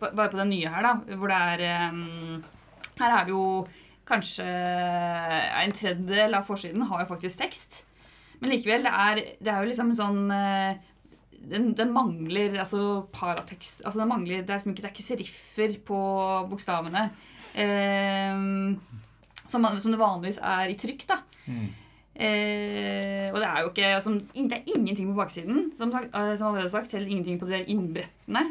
Bare 0.05 0.29
på 0.29 0.37
den 0.37 0.49
nye 0.51 0.67
her, 0.67 0.83
da, 0.83 1.15
hvor 1.15 1.31
det 1.31 1.37
er 1.39 1.61
Her 2.99 3.11
er 3.15 3.23
det 3.23 3.31
jo 3.31 3.45
kanskje 4.05 4.45
en 4.45 5.75
tredjedel 5.75 6.37
av 6.37 6.47
forsiden 6.47 6.85
har 6.89 7.03
jo 7.03 7.11
faktisk 7.13 7.41
tekst. 7.41 7.83
Men 8.41 8.51
likevel, 8.51 8.83
det 8.85 8.91
er, 8.91 9.21
det 9.39 9.51
er 9.51 9.63
jo 9.63 9.69
liksom 9.69 9.93
en 9.93 9.99
sånn 9.99 10.19
eh, 10.35 10.83
den, 11.45 11.69
den 11.77 11.93
mangler 11.93 12.57
altså 12.57 13.05
paratekst 13.13 13.83
altså 13.85 14.01
den 14.01 14.09
mangler, 14.09 14.41
Det 14.43 14.49
er 14.49 14.59
liksom 14.59 14.73
ikke, 14.73 14.83
det 14.83 14.89
er 14.89 14.95
ikke 14.95 15.07
seriffer 15.07 15.79
på 15.87 16.01
bokstavene. 16.51 17.07
Eh, 17.55 18.35
som, 19.45 19.67
som 19.79 19.93
det 19.93 20.01
vanligvis 20.01 20.41
er 20.41 20.71
i 20.71 20.77
trykk. 20.79 21.07
da. 21.09 21.19
Mm. 21.45 21.65
Eh, 22.15 23.27
og 23.33 23.41
det 23.41 23.47
er 23.49 23.57
jo 23.59 23.69
ikke 23.73 23.87
altså, 23.91 24.13
Det 24.31 24.53
er 24.55 24.69
ingenting 24.71 25.09
på 25.09 25.17
baksiden, 25.17 25.73
som, 25.77 25.91
sagt, 25.91 26.07
eh, 26.15 26.35
som 26.35 26.47
allerede 26.47 26.71
sagt. 26.73 26.93
Heller 26.95 27.11
ingenting 27.11 27.39
på 27.39 27.49
de 27.49 27.57
der 27.57 27.71
innbrettene. 27.71 28.45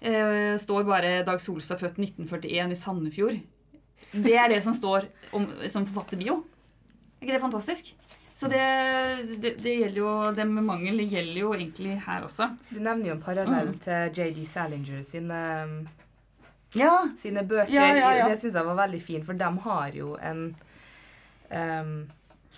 Eh, 0.00 0.56
står 0.58 0.84
bare 0.84 1.24
'Dag 1.24 1.40
Solstad, 1.40 1.78
født 1.78 1.98
1941 1.98 2.72
i 2.72 2.74
Sandefjord'. 2.74 3.40
Det 4.12 4.34
er 4.34 4.48
det 4.50 4.62
som 4.66 4.74
står 4.74 5.06
om, 5.36 5.46
som 5.70 5.86
forfatterbio. 5.86 6.40
Er 7.20 7.26
ikke 7.26 7.36
det 7.36 7.42
fantastisk? 7.42 7.92
Så 8.34 8.48
det, 8.48 8.60
det, 9.42 9.50
det 9.60 9.72
gjelder 9.76 9.98
jo 10.00 10.10
Det 10.32 10.46
med 10.48 10.64
mangel 10.64 11.02
gjelder 11.04 11.40
jo 11.42 11.50
egentlig 11.52 11.98
her 12.06 12.22
også. 12.24 12.46
Du 12.70 12.78
nevner 12.80 13.10
jo 13.10 13.16
en 13.18 13.22
parallell 13.22 13.74
til 13.82 14.14
JD 14.16 14.44
Salinger 14.48 15.02
sine, 15.04 15.40
Ja. 16.78 16.94
sine 17.20 17.42
bøker. 17.44 17.72
Ja, 17.74 17.90
ja. 18.16 18.28
Det 18.30 18.38
syns 18.40 18.54
jeg 18.56 18.64
var 18.70 18.78
veldig 18.78 19.02
fint, 19.02 19.26
for 19.26 19.34
de 19.36 19.50
har 19.66 19.92
jo 19.98 20.14
en 20.22 20.42
ehm, 21.50 21.94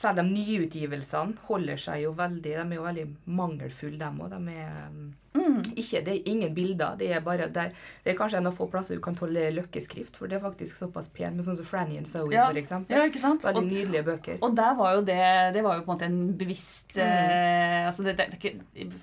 Selv 0.03 0.19
de 0.19 0.27
nye 0.27 0.61
utgivelsene 0.67 1.37
holder 1.49 1.79
seg 1.79 2.03
jo 2.03 2.13
veldig 2.19 2.43
De 2.43 2.55
er 2.59 2.75
jo 2.75 2.83
veldig 2.91 3.09
mangelfulle, 3.39 3.99
dem 4.03 4.23
òg. 4.25 4.31
De 4.35 4.57
er 4.59 4.71
ehm, 4.87 5.11
Mm. 5.33 5.63
ikke, 5.81 6.03
det 6.05 6.13
er 6.13 6.27
ingen 6.29 6.51
bilder. 6.55 6.97
Det 7.01 7.07
er 7.17 7.21
bare 7.25 7.47
det 7.49 7.57
er, 7.57 7.71
det 8.05 8.11
er 8.13 8.17
kanskje 8.19 8.37
en 8.43 8.47
av 8.51 8.53
få 8.59 8.67
plasser 8.69 8.99
du 8.99 9.01
kan 9.01 9.15
tollere 9.17 9.55
løkkeskrift, 9.57 10.15
for 10.19 10.29
det 10.29 10.37
er 10.37 10.43
faktisk 10.45 10.77
såpass 10.77 11.09
pent, 11.09 11.35
med 11.39 11.47
sånn 11.47 11.57
som 11.57 11.65
Franny 11.65 11.97
and 11.97 12.07
Zoe, 12.07 12.29
Ja. 12.35 12.51
for 12.51 12.59
eksempel. 12.61 12.93
ja, 12.93 13.07
ikke 13.09 13.19
sant? 13.23 13.41
Veldig 13.43 13.63
Og, 13.63 13.65
nydelige 13.71 14.03
bøker. 14.05 14.37
og 14.43 14.55
der 14.55 14.75
var 14.77 14.93
jo 14.95 15.01
det 15.01 15.55
Det 15.55 15.63
var 15.65 15.77
jo 15.79 15.83
på 15.87 15.93
en 15.93 15.97
måte 15.99 16.05
en 16.11 16.37
bevisst 16.37 16.93
Mm. 16.99 17.01
eh, 17.01 17.87
Altså 17.87 18.03
det, 18.05 18.17
det 18.19 18.27
er 18.29 18.37
ikke, 18.37 18.61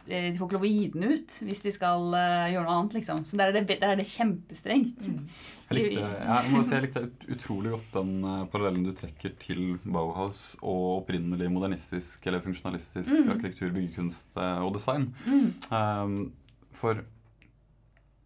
De 0.07 0.37
får 0.37 0.45
ikke 0.47 0.53
lov 0.53 0.61
å 0.61 0.73
gi 0.77 0.87
den 0.93 1.03
ut 1.03 1.27
hvis 1.49 1.61
de 1.63 1.71
skal 1.71 2.13
uh, 2.13 2.45
gjøre 2.53 2.63
noe 2.65 2.77
annet, 2.77 2.93
liksom. 2.93 3.25
Så 3.25 3.35
der 3.37 3.47
er 3.47 3.51
det, 3.63 3.79
der 3.81 3.89
er 3.89 3.95
det 3.95 4.05
kjempestrengt. 4.05 5.01
Mm. 5.09 5.25
Jeg 5.69 5.77
likte, 5.77 6.01
jeg 6.01 6.49
må 6.49 6.63
si 6.65 6.73
jeg 6.73 6.83
likte 6.87 7.01
utrolig 7.29 7.71
godt 7.75 7.91
den 7.93 8.23
eh, 8.25 8.45
parallellen 8.49 8.87
du 8.87 8.93
trekker 8.97 9.35
til 9.37 9.75
Bauhaus 9.85 10.55
og 10.65 11.03
opprinnelig 11.03 11.49
modernistisk 11.53 12.25
eller 12.25 12.41
funksjonalistisk 12.41 13.11
Mm. 13.13 13.29
arkitektur, 13.35 13.69
byggekunst 13.75 14.39
eh, 14.41 14.61
og 14.65 14.73
design. 14.73 15.13
Mm. 15.27 15.53
Um, 15.69 16.31
for 16.73 17.03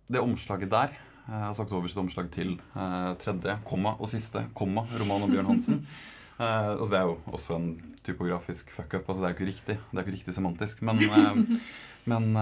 det 0.07 0.21
omslaget 0.23 0.71
der, 0.71 0.95
eh, 1.27 1.47
altså 1.49 1.65
oktobers 1.65 1.97
omslag 1.99 2.31
til 2.31 2.55
uh, 2.77 3.11
tredje, 3.19 3.57
komma 3.67 3.97
og 3.99 4.07
siste, 4.09 4.45
komma, 4.55 4.85
roman 4.99 5.27
om 5.27 5.31
Bjørn 5.31 5.51
Hansen 5.53 5.85
Uh, 6.33 6.73
altså 6.79 6.89
Det 6.89 6.97
er 6.97 7.03
jo 7.05 7.17
også 7.29 7.55
en 7.59 7.95
typografisk 8.03 8.71
fuck-up. 8.73 9.03
altså 9.07 9.21
Det 9.21 9.27
er 9.27 9.33
jo 9.33 9.35
ikke 9.37 9.51
riktig 9.51 9.75
det 9.77 9.99
er 9.99 10.01
ikke 10.01 10.15
riktig 10.15 10.33
semantisk. 10.33 10.81
Men, 10.81 10.97
uh, 10.97 11.59
men 12.11 12.37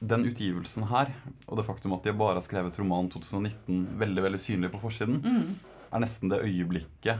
den 0.00 0.24
utgivelsen 0.24 0.86
her, 0.88 1.10
og 1.46 1.58
det 1.58 1.66
faktum 1.66 1.92
at 1.92 2.02
de 2.06 2.12
bare 2.16 2.34
har 2.38 2.42
skrevet 2.46 2.78
roman 2.80 3.08
2019 3.12 3.86
veldig 4.00 4.22
veldig 4.24 4.40
synlig 4.40 4.70
på 4.72 4.80
forsiden, 4.80 5.20
Mm. 5.22 5.56
er 5.92 5.98
nesten 6.00 6.30
det 6.30 6.40
øyeblikket 6.44 7.18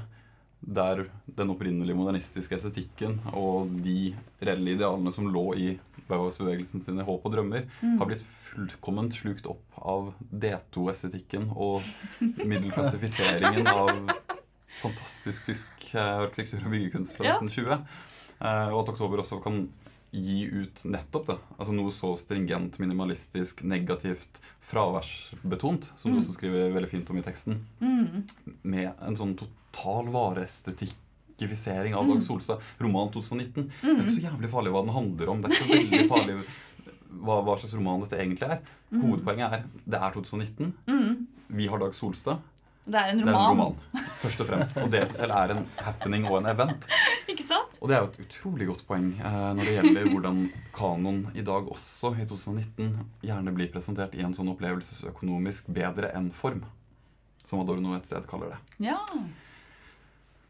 der 0.63 1.07
den 1.37 1.49
opprinnelige 1.51 1.97
modernistiske 1.97 2.53
estetikken 2.57 3.19
og 3.33 3.71
de 3.83 4.15
reelle 4.43 4.75
idealene 4.77 5.13
som 5.13 5.27
lå 5.33 5.55
i 5.57 5.79
Bauhaus-bevegelsen 6.09 6.83
sine 6.85 7.03
håp 7.05 7.25
og 7.25 7.33
drømmer, 7.33 7.65
Mm. 7.83 7.99
har 7.99 8.07
blitt 8.07 8.25
fullkomment 8.51 9.13
slukt 9.15 9.47
opp 9.47 9.63
av 9.81 10.13
D2-estetikken 10.33 11.51
og 11.57 11.83
middelklassifiseringen 12.45 13.67
av 13.83 14.11
fantastisk 14.81 15.47
tysk 15.49 15.91
eh, 15.95 16.21
arkitektur 16.25 16.65
og 16.65 16.73
byggekunst 16.75 17.17
fra 17.17 17.27
Ja. 17.27 17.39
1920. 17.41 17.85
Eh, 18.41 18.69
Og 18.73 18.81
at 18.83 18.89
Oktober 18.95 19.19
også 19.21 19.43
kan 19.43 19.69
gi 20.13 20.45
ut 20.51 20.85
nettopp 20.91 21.27
det. 21.29 21.37
Altså 21.59 21.73
noe 21.75 21.91
så 21.95 22.17
stringent, 22.19 22.79
minimalistisk, 22.83 23.63
negativt, 23.63 24.41
fraværsbetont, 24.71 25.91
som 25.97 26.11
du 26.11 26.17
Mm. 26.19 26.23
også 26.23 26.35
skriver 26.35 26.73
veldig 26.75 26.91
fint 26.91 27.11
om 27.11 27.19
i 27.19 27.23
teksten 27.23 27.61
Mm. 27.81 28.25
med 28.65 28.93
en 29.01 29.15
sånn 29.17 29.37
total 29.37 30.07
vareestetikifisering 30.11 31.95
av 31.95 32.05
Mm. 32.05 32.15
Dag 32.15 32.23
Solstad. 32.23 32.61
Roman 32.81 33.11
2019. 33.11 33.71
Det 33.81 33.91
er 33.91 34.03
ikke 34.05 34.21
så 34.21 34.31
jævlig 34.31 34.51
farlig 34.51 34.73
hva 34.73 34.85
den 34.85 34.95
handler 34.95 35.29
om. 35.31 35.41
Det 35.43 35.51
er 35.51 35.55
ikke 35.55 35.67
så 35.67 35.75
veldig 35.75 36.09
farlig 36.09 36.45
hva, 37.23 37.43
hva 37.45 37.57
slags 37.59 37.75
roman 37.75 38.01
dette 38.01 38.19
egentlig 38.19 38.43
er. 38.51 38.61
Hovedpoenget 38.93 39.53
er 39.53 39.65
det 39.87 40.01
er 40.01 40.11
2019. 40.13 40.73
Mm. 40.87 41.27
Vi 41.51 41.67
har 41.67 41.79
Dag 41.79 41.93
Solstad. 41.95 42.39
Det 42.91 42.99
er 42.99 43.13
en 43.13 43.21
Det 43.21 43.27
er 43.27 43.31
en 43.31 43.37
roman. 43.37 43.77
roman. 43.95 44.07
Først 44.21 44.41
og 44.43 44.49
fremst. 44.51 44.77
Og 44.83 44.91
det 44.91 45.03
i 45.05 45.07
seg 45.07 45.17
selv 45.23 45.33
er 45.39 45.53
en 45.55 45.61
happening 45.87 46.25
og 46.27 46.41
en 46.41 46.49
event. 46.51 46.87
Ikke 47.31 47.45
sant? 47.47 47.77
Og 47.81 47.89
det 47.89 47.97
er 47.97 48.03
jo 48.03 48.09
et 48.11 48.19
utrolig 48.27 48.67
godt 48.73 48.83
poeng 48.89 49.13
eh, 49.21 49.37
når 49.55 49.63
det 49.69 49.75
gjelder 49.79 50.11
hvordan 50.11 50.41
kanon 50.77 51.21
i 51.39 51.45
dag 51.47 51.71
også, 51.71 52.11
i 52.19 52.27
2019, 52.27 52.91
gjerne 53.23 53.55
blir 53.57 53.71
presentert 53.73 54.15
i 54.19 54.25
en 54.27 54.35
sånn 54.37 54.51
opplevelsesøkonomisk 54.53 55.71
bedre 55.73 56.11
enn 56.19 56.33
form. 56.35 56.65
Som 57.47 57.63
Adorno 57.63 57.95
et 57.97 58.07
sted 58.11 58.27
kaller 58.31 58.53
det. 58.57 58.59
Ja. 58.91 58.99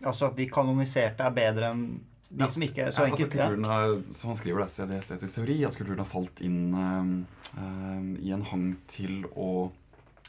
Altså 0.04 0.30
at 0.30 0.36
de 0.40 0.46
kanoniserte 0.52 1.26
er 1.26 1.34
bedre 1.36 1.74
enn 1.74 1.84
de 2.30 2.44
Ja. 2.44 2.48
som 2.48 2.62
ikke 2.62 2.84
er 2.86 2.90
så 2.94 3.02
Ja, 3.02 3.10
altså 3.10 3.24
enkelt. 3.26 3.40
Altså, 3.40 3.56
kulturen 3.56 3.64
har, 3.64 4.02
som 4.14 4.28
han 4.30 4.36
skriver 4.38 4.62
det, 4.64 4.90
i 4.94 4.98
estetisk 4.98 5.34
teori, 5.34 5.64
at 5.66 5.76
kulturen 5.76 5.98
har 5.98 6.06
falt 6.06 6.40
inn 6.40 6.74
eh, 6.74 7.58
eh, 7.58 8.26
i 8.28 8.32
en 8.32 8.42
hang 8.46 8.76
til 8.86 9.24
å 9.34 9.72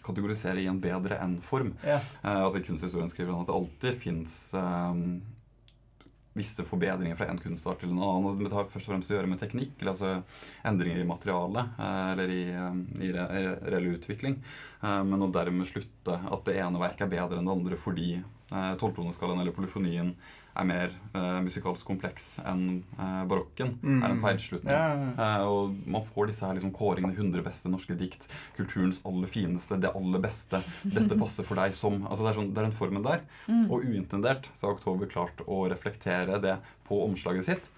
kategorisere 0.05 0.61
i 0.63 0.67
en 0.71 0.81
bedre 0.81 1.19
enn-form. 1.23 1.73
Ja. 1.85 1.99
Uh, 2.23 2.47
at 2.49 2.59
kunsthistorien 2.65 3.11
skriver 3.13 3.37
at 3.37 3.47
det 3.51 3.59
alltid 3.59 4.01
fins 4.01 4.39
visse 6.31 6.63
forbedringer 6.63 7.17
fra 7.19 7.27
en 7.27 7.39
kunstart 7.43 7.81
til 7.81 7.91
en 7.91 7.99
annen. 7.99 8.37
Det 8.45 8.53
har 8.55 8.69
først 8.71 8.87
og 8.87 8.93
fremst 8.93 9.11
å 9.11 9.17
gjøre 9.17 9.27
med 9.27 9.41
teknikk, 9.41 9.73
eller 9.81 9.91
altså 9.91 10.11
endringer 10.69 11.01
i 11.03 11.07
materialet, 11.09 11.73
eh, 11.75 12.11
eller 12.13 12.31
i, 12.31 12.43
eh, 12.55 12.77
i 13.03 13.09
re, 13.11 13.25
re- 13.35 13.57
reell 13.73 13.89
utvikling. 13.97 14.37
Eh, 14.81 15.01
men 15.09 15.25
å 15.25 15.31
dermed 15.35 15.67
slutte 15.67 16.15
at 16.31 16.45
det 16.47 16.55
ene 16.63 16.79
verket 16.79 17.03
er 17.07 17.11
bedre 17.17 17.41
enn 17.41 17.49
det 17.49 17.57
andre 17.57 17.79
fordi 17.83 18.13
eh, 18.21 18.71
tolvtoneskalaen 18.79 19.43
eller 19.43 19.57
polyfonien 19.57 20.13
er 20.57 20.65
mer 20.67 20.91
uh, 21.15 21.39
musikalsk 21.45 21.85
kompleks 21.87 22.25
enn 22.43 22.81
uh, 22.99 23.21
barokken, 23.29 23.77
Mm. 23.81 24.01
er 24.03 24.09
en 24.11 24.21
feilslutning. 24.21 24.71
Ja, 24.73 24.87
ja, 24.91 25.05
ja. 25.15 25.27
Eh, 25.39 25.43
og 25.47 25.77
man 25.87 26.03
får 26.03 26.27
disse 26.27 26.45
her 26.45 26.57
liksom 26.57 26.73
kåringene 26.75 27.15
100 27.15 27.41
beste 27.45 27.71
norske 27.71 27.95
dikt, 27.97 28.27
kulturens 28.57 28.99
aller 29.07 29.31
fineste, 29.31 29.79
det 29.79 29.93
aller 29.95 30.19
beste, 30.23 30.59
dette 30.83 31.17
passer 31.19 31.47
for 31.47 31.55
deg 31.61 31.73
som 31.77 32.01
altså 32.07 32.25
Det 32.25 32.33
er, 32.33 32.39
sånn, 32.41 32.51
det 32.53 32.59
er 32.61 32.67
den 32.69 32.75
formen 32.75 33.05
der. 33.05 33.23
Mm. 33.47 33.63
Og 33.71 33.85
uintendert 33.87 34.49
så 34.53 34.67
har 34.67 34.75
Oktober 34.75 35.07
klart 35.07 35.41
å 35.47 35.63
reflektere 35.71 36.41
det 36.43 36.57
på 36.87 36.99
omslaget 37.05 37.47
sitt. 37.47 37.71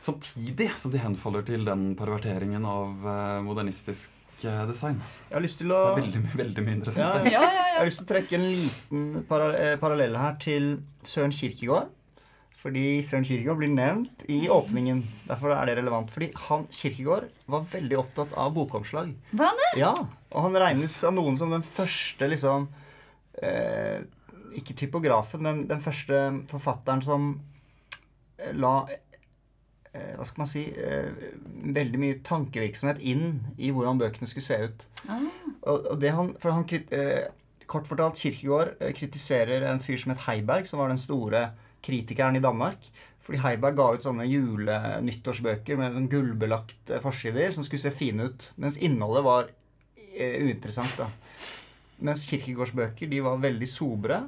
Samtidig 0.00 0.70
som 0.80 0.92
de 0.94 1.02
henfaller 1.02 1.42
til 1.44 1.66
den 1.66 1.90
perverteringen 1.98 2.64
av 2.64 3.04
eh, 3.04 3.42
modernistisk 3.44 4.14
eh, 4.48 4.66
design. 4.68 4.98
Jeg 5.28 5.36
har 5.36 5.44
lyst 5.44 5.58
til 5.60 5.68
Så 5.70 5.76
å 5.76 5.80
det 5.84 5.92
er 5.92 6.02
veldig, 6.02 6.20
veldig 6.40 6.64
mye 6.66 6.76
interessant 6.78 7.30
Ja. 7.30 7.32
Ja, 7.34 7.40
ja, 7.46 7.64
Jeg 7.70 7.78
har 7.78 7.88
lyst 7.88 8.00
til 8.02 8.06
å 8.06 8.10
trekke 8.14 8.36
en 8.38 8.46
liten 8.50 9.24
para 9.28 9.48
eh, 9.58 9.76
parallell 9.80 10.16
her 10.16 10.36
til 10.42 10.70
Søren 11.06 11.32
Kirkegård. 11.34 11.88
Fordi 12.60 13.00
Søren 13.06 13.24
Kirkegård 13.24 13.56
blir 13.62 13.70
nevnt 13.72 14.24
i 14.28 14.42
åpningen. 14.52 14.98
Derfor 15.30 15.54
er 15.56 15.70
det 15.70 15.78
relevant. 15.78 16.10
Fordi 16.12 16.30
han 16.48 16.66
Kirkegård 16.76 17.28
var 17.48 17.64
veldig 17.72 17.98
opptatt 18.02 18.34
av 18.36 18.52
bokomslag. 18.56 19.14
Var 19.32 19.46
han 19.48 19.62
det? 19.62 19.70
Ja, 19.80 19.94
Og 20.30 20.42
han 20.44 20.58
regnes 20.60 20.98
av 21.08 21.14
noen 21.16 21.38
som 21.40 21.50
den 21.54 21.64
første 21.64 22.28
liksom 22.28 22.68
eh, 23.42 24.02
Ikke 24.60 24.74
typografen, 24.76 25.40
men 25.46 25.64
den 25.70 25.80
første 25.80 26.20
forfatteren 26.50 27.00
som 27.06 27.30
eh, 28.38 28.52
la 28.52 28.74
Hva 29.90 30.22
skal 30.22 30.44
man 30.44 30.50
si 30.50 30.60
eh, 30.70 31.08
Veldig 31.74 31.98
mye 31.98 32.18
tankevirksomhet 32.26 33.00
inn 33.02 33.40
i 33.58 33.72
hvordan 33.74 33.98
bøkene 33.98 34.28
skulle 34.30 34.46
se 34.46 34.58
ut. 34.68 34.84
Ah. 35.10 35.24
Og, 35.72 35.92
det 36.00 36.12
han, 36.14 36.34
for 36.40 36.54
han 36.54 36.66
eh, 36.94 37.26
Kort 37.70 37.86
fortalt, 37.86 38.18
Kirkegård 38.18 38.76
eh, 38.80 38.94
kritiserer 38.96 39.66
en 39.68 39.82
fyr 39.82 40.00
som 40.00 40.14
het 40.14 40.24
Heiberg, 40.26 40.66
som 40.66 40.82
var 40.82 40.90
den 40.90 40.98
store 40.98 41.50
kritikeren 41.86 42.38
i 42.38 42.42
Danmark. 42.42 42.88
Fordi 43.22 43.42
Heiberg 43.44 43.76
ga 43.78 43.86
ut 43.94 44.06
sånne 44.06 44.26
jule-nyttårsbøker 44.26 45.78
med 45.78 45.94
sånn 45.94 46.08
gullbelagte 46.10 46.98
forsider 47.04 47.52
som 47.54 47.66
skulle 47.66 47.84
se 47.84 47.94
fine 47.94 48.26
ut. 48.30 48.48
Mens 48.58 48.78
innholdet 48.80 49.26
var 49.26 49.50
eh, 50.16 50.40
uinteressant. 50.42 50.96
da. 50.98 51.10
Mens 52.02 52.26
Kirkegårds 52.30 52.74
bøker 52.74 53.10
de 53.10 53.22
var 53.22 53.42
veldig 53.42 53.70
sobre. 53.70 54.22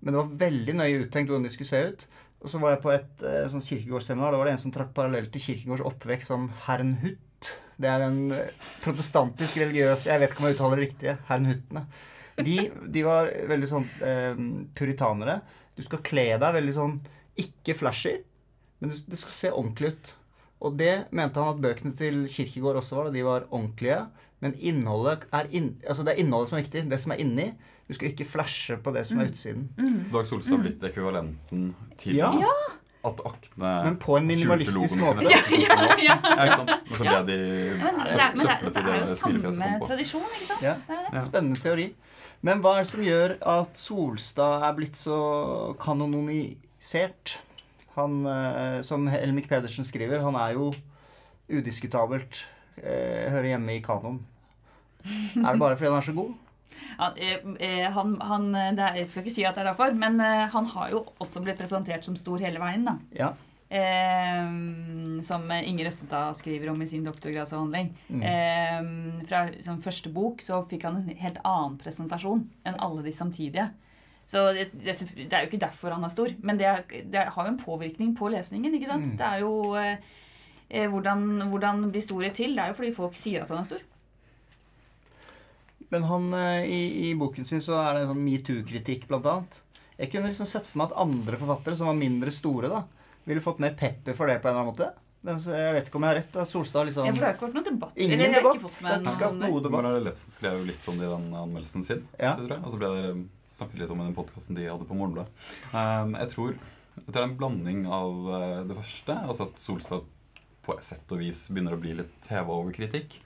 Men 0.00 0.12
det 0.14 0.20
var 0.20 0.36
veldig 0.44 0.76
nøye 0.80 1.02
uttenkt 1.06 1.32
hvordan 1.32 1.48
de 1.48 1.54
skulle 1.54 1.72
se 1.72 1.84
ut. 1.92 2.04
Og 2.38 2.50
så 2.52 2.58
var 2.62 2.76
jeg 2.76 2.82
på 2.84 2.92
et 2.94 3.22
eh, 3.26 3.46
sånn 3.50 3.64
Kirkegårdsseminar. 3.64 4.30
Da 4.34 4.38
var 4.38 4.46
det 4.46 4.52
en 4.56 4.60
som 4.62 4.74
trakk 4.74 4.92
parallell 4.94 5.26
til 5.34 5.42
Kirkegårds 5.42 5.82
oppvekst 5.88 6.30
som 6.30 6.46
Hernhut. 6.68 7.48
Det 7.78 7.88
er 7.90 8.04
en 8.06 8.20
eh, 8.34 8.52
protestantisk 8.82 9.58
religiøs 9.62 10.06
Jeg 10.10 10.20
vet 10.22 10.32
ikke 10.32 10.42
om 10.44 10.48
jeg 10.48 10.56
uttaler 10.58 10.80
det 10.80 10.86
riktige. 10.88 11.16
Hernhuttene. 11.30 11.82
De, 12.38 12.56
de 12.94 13.02
var 13.02 13.30
veldig 13.50 13.68
sånn 13.70 13.88
eh, 14.06 14.38
puritanere. 14.78 15.40
Du 15.78 15.82
skal 15.86 16.02
kle 16.06 16.28
deg 16.38 16.54
veldig 16.60 16.74
sånn 16.76 16.94
ikke 17.38 17.74
flashy, 17.78 18.16
men 18.82 18.90
du- 18.94 19.02
det 19.10 19.18
skal 19.20 19.34
se 19.34 19.50
ordentlig 19.54 19.92
ut. 19.94 20.14
Og 20.66 20.74
det 20.78 20.92
mente 21.14 21.38
han 21.38 21.52
at 21.54 21.60
bøkene 21.62 21.94
til 21.98 22.24
Kirkegård 22.30 22.80
også 22.80 22.96
var. 22.98 23.04
da 23.10 23.14
De 23.18 23.22
var 23.26 23.44
ordentlige. 23.50 23.98
Men 24.40 24.54
innholdet 24.54 25.24
er 25.34 25.48
inn, 25.50 25.72
altså 25.88 26.04
det 26.06 26.12
er 26.14 26.20
innholdet 26.22 26.48
som 26.52 26.58
er 26.58 26.62
viktig. 26.62 26.84
Det 26.90 27.00
som 27.02 27.12
er 27.12 27.22
inni. 27.24 27.48
Du 27.88 27.94
skal 27.96 28.10
ikke 28.12 28.26
flashe 28.28 28.76
på 28.84 28.92
det 28.94 29.06
som 29.08 29.18
er 29.20 29.30
utsiden. 29.32 29.68
Dag 30.12 30.26
Solstad 30.28 30.54
har 30.58 30.62
blitt 30.66 30.82
ekvivalenten 30.84 31.70
til 31.98 32.16
Ja. 32.20 32.28
at 33.04 33.20
aktene 33.24 33.70
Men 33.84 33.96
på 34.02 34.16
en 34.18 34.26
minimalistisk 34.28 34.98
måte. 35.00 35.22
ja, 35.24 35.38
ja. 35.56 35.78
Ja, 35.98 36.44
ikke 36.44 36.56
sant? 36.56 36.70
Og 36.90 36.96
så 36.96 37.04
ble 37.06 37.22
de 37.30 37.38
Men 37.78 37.98
det 38.04 38.12
er, 38.12 38.34
det 38.34 38.44
er, 38.44 38.70
det 38.70 38.82
er 38.82 38.92
jo 38.92 39.00
det 39.00 39.08
samme 39.08 39.16
smilefjeset 39.16 39.62
kom 39.62 39.80
på. 39.80 39.86
tradisjon, 39.88 40.28
ikke 40.36 40.48
sant? 40.52 40.62
Ja. 40.62 40.74
Det 40.88 40.98
er 40.98 41.10
det. 41.16 41.24
Spennende 41.30 41.60
teori. 41.64 41.88
Men 42.42 42.60
hva 42.62 42.76
er 42.78 42.84
det 42.84 42.90
som 42.92 43.02
gjør 43.02 43.36
at 43.58 43.80
Solstad 43.82 44.62
er 44.68 44.76
blitt 44.78 44.96
så 45.00 45.18
kanonisert? 45.82 47.38
Han, 47.96 48.20
eh, 48.26 48.80
som 48.86 49.08
Helmik 49.10 49.48
Pedersen 49.50 49.82
skriver, 49.84 50.20
han 50.22 50.36
er 50.38 50.52
jo 50.54 50.68
udiskutabelt 51.50 52.44
eh, 52.82 53.30
hører 53.32 53.54
hjemme 53.54 53.76
i 53.76 53.82
kanon. 53.84 54.20
Er 55.08 55.52
det 55.52 55.60
bare 55.60 55.76
fordi 55.78 55.90
han 55.90 55.98
er 56.00 56.06
så 56.06 56.14
god? 56.16 56.36
Han, 56.98 57.18
eh, 57.22 57.44
eh, 57.64 57.90
han, 57.94 58.16
han 58.20 58.48
det 58.52 58.82
er, 58.84 58.96
Jeg 59.02 59.10
skal 59.10 59.22
ikke 59.24 59.34
si 59.34 59.44
at 59.46 59.54
det 59.54 59.62
er 59.62 59.70
derfor, 59.70 59.94
men 59.94 60.18
eh, 60.20 60.46
han 60.52 60.66
har 60.74 60.90
jo 60.94 61.04
også 61.22 61.42
blitt 61.44 61.60
presentert 61.60 62.06
som 62.06 62.16
stor 62.18 62.42
hele 62.42 62.60
veien. 62.62 62.86
da. 62.88 62.96
Ja. 63.14 63.32
Eh, 63.68 64.48
som 65.22 65.50
Inger 65.52 65.90
Østestad 65.90 66.36
skriver 66.38 66.72
om 66.72 66.82
i 66.82 66.88
sin 66.88 67.04
doktorgradsavhandling. 67.06 67.92
Mm. 68.08 68.22
Eh, 68.22 69.26
fra 69.28 69.44
liksom, 69.52 69.82
første 69.84 70.12
bok 70.14 70.42
så 70.44 70.62
fikk 70.70 70.88
han 70.88 71.02
en 71.02 71.20
helt 71.22 71.42
annen 71.44 71.76
presentasjon 71.80 72.46
enn 72.66 72.80
alle 72.82 73.04
de 73.06 73.14
samtidige. 73.14 73.68
Så 74.28 74.42
det, 74.52 74.68
det, 74.76 74.92
det 75.16 75.32
er 75.32 75.44
jo 75.44 75.48
ikke 75.48 75.62
derfor 75.62 75.94
han 75.94 76.04
er 76.04 76.12
stor, 76.12 76.32
men 76.44 76.58
det, 76.60 76.68
det 77.08 77.28
har 77.32 77.46
jo 77.46 77.52
en 77.54 77.62
påvirkning 77.62 78.10
på 78.16 78.28
lesningen. 78.28 78.74
ikke 78.76 78.90
sant? 78.90 79.06
Mm. 79.08 79.14
Det 79.16 79.28
er 79.28 79.38
jo 79.40 79.52
eh, 79.80 79.94
eh, 79.94 80.27
hvordan, 80.68 81.48
hvordan 81.48 81.86
blir 81.92 82.04
storhet 82.04 82.36
til? 82.36 82.54
Det 82.56 82.64
er 82.64 82.72
jo 82.72 82.78
fordi 82.80 82.92
folk 82.96 83.16
sier 83.16 83.44
at 83.44 83.52
han 83.54 83.62
er 83.62 83.68
stor. 83.68 83.84
Men 85.88 86.04
han, 86.04 86.28
eh, 86.36 86.66
i, 86.68 86.80
i 87.08 87.14
boken 87.16 87.46
sin 87.48 87.62
så 87.64 87.78
er 87.80 87.94
det 87.94 88.04
en 88.04 88.10
sånn 88.12 88.24
metoo-kritikk, 88.26 89.06
blant 89.08 89.28
annet. 89.30 89.60
Jeg 89.98 90.12
kunne 90.12 90.28
liksom 90.28 90.46
sett 90.46 90.68
for 90.68 90.82
meg 90.82 90.90
at 90.92 91.00
andre 91.00 91.38
forfattere, 91.40 91.78
som 91.78 91.88
var 91.88 91.96
mindre 91.98 92.32
store, 92.34 92.68
da, 92.70 92.82
ville 93.24 93.44
fått 93.44 93.62
mer 93.64 93.72
pepper 93.78 94.16
for 94.16 94.28
det 94.28 94.38
på 94.42 94.50
en 94.50 94.52
eller 94.52 94.66
annen 94.66 94.74
måte. 94.74 94.90
Men 95.26 95.40
jeg 95.42 95.72
vet 95.74 95.88
ikke 95.88 95.98
om 95.98 96.04
jeg 96.06 96.12
har 96.12 96.20
rett. 96.20 96.36
At 96.44 96.52
Solstad 96.52 96.86
liksom 96.86 97.08
Ja, 97.08 97.12
for 97.12 97.24
det 97.24 97.26
har 97.26 97.34
ikke 97.34 97.46
vært 97.48 97.56
noen 97.56 97.66
debatt. 97.66 97.96
Ingen 97.96 98.12
Eller 98.14 98.24
jeg 98.24 98.34
har 98.34 98.44
debatt. 98.44 98.60
ikke 98.60 98.68
fått 98.68 98.78
Det 98.78 98.92
har 98.92 99.00
ikke 99.02 99.14
skapt 99.16 99.34
noen 99.40 99.54
noe 99.56 99.64
debatt. 99.64 99.88
Lefsen 100.04 100.34
skrev 100.36 100.60
jo 100.60 100.68
litt 100.68 100.88
om 100.92 101.00
det 101.00 101.08
i 101.08 101.10
den 101.10 101.26
anmeldelsen 101.40 101.86
sin. 101.88 102.04
Ja. 102.20 102.34
tror 102.38 102.54
jeg. 102.54 102.62
Og 102.62 102.70
så 102.74 102.78
ble 102.78 102.90
det 102.94 103.10
snakket 103.58 103.82
litt 103.82 103.94
om 103.96 104.02
i 104.04 104.06
den 104.06 104.14
podkasten 104.14 104.58
de 104.60 104.68
hadde 104.68 104.86
på 104.86 104.98
Morgenbladet. 105.00 105.48
Um, 105.72 106.14
jeg 106.20 106.32
tror 106.36 106.54
det 106.98 107.18
er 107.18 107.26
en 107.26 107.36
blanding 107.38 107.82
av 107.90 108.30
eh, 108.38 108.62
det 108.68 108.76
første, 108.78 109.14
altså 109.30 109.48
at 109.48 109.60
Solstad 109.62 110.06
på 110.68 110.76
et 110.76 110.84
sett 110.84 111.12
og 111.14 111.18
vis 111.22 111.46
begynner 111.48 111.72
å 111.74 111.80
bli 111.80 111.92
litt 111.96 112.26
heva 112.28 112.52
over 112.60 112.72
kritikk. 112.76 113.16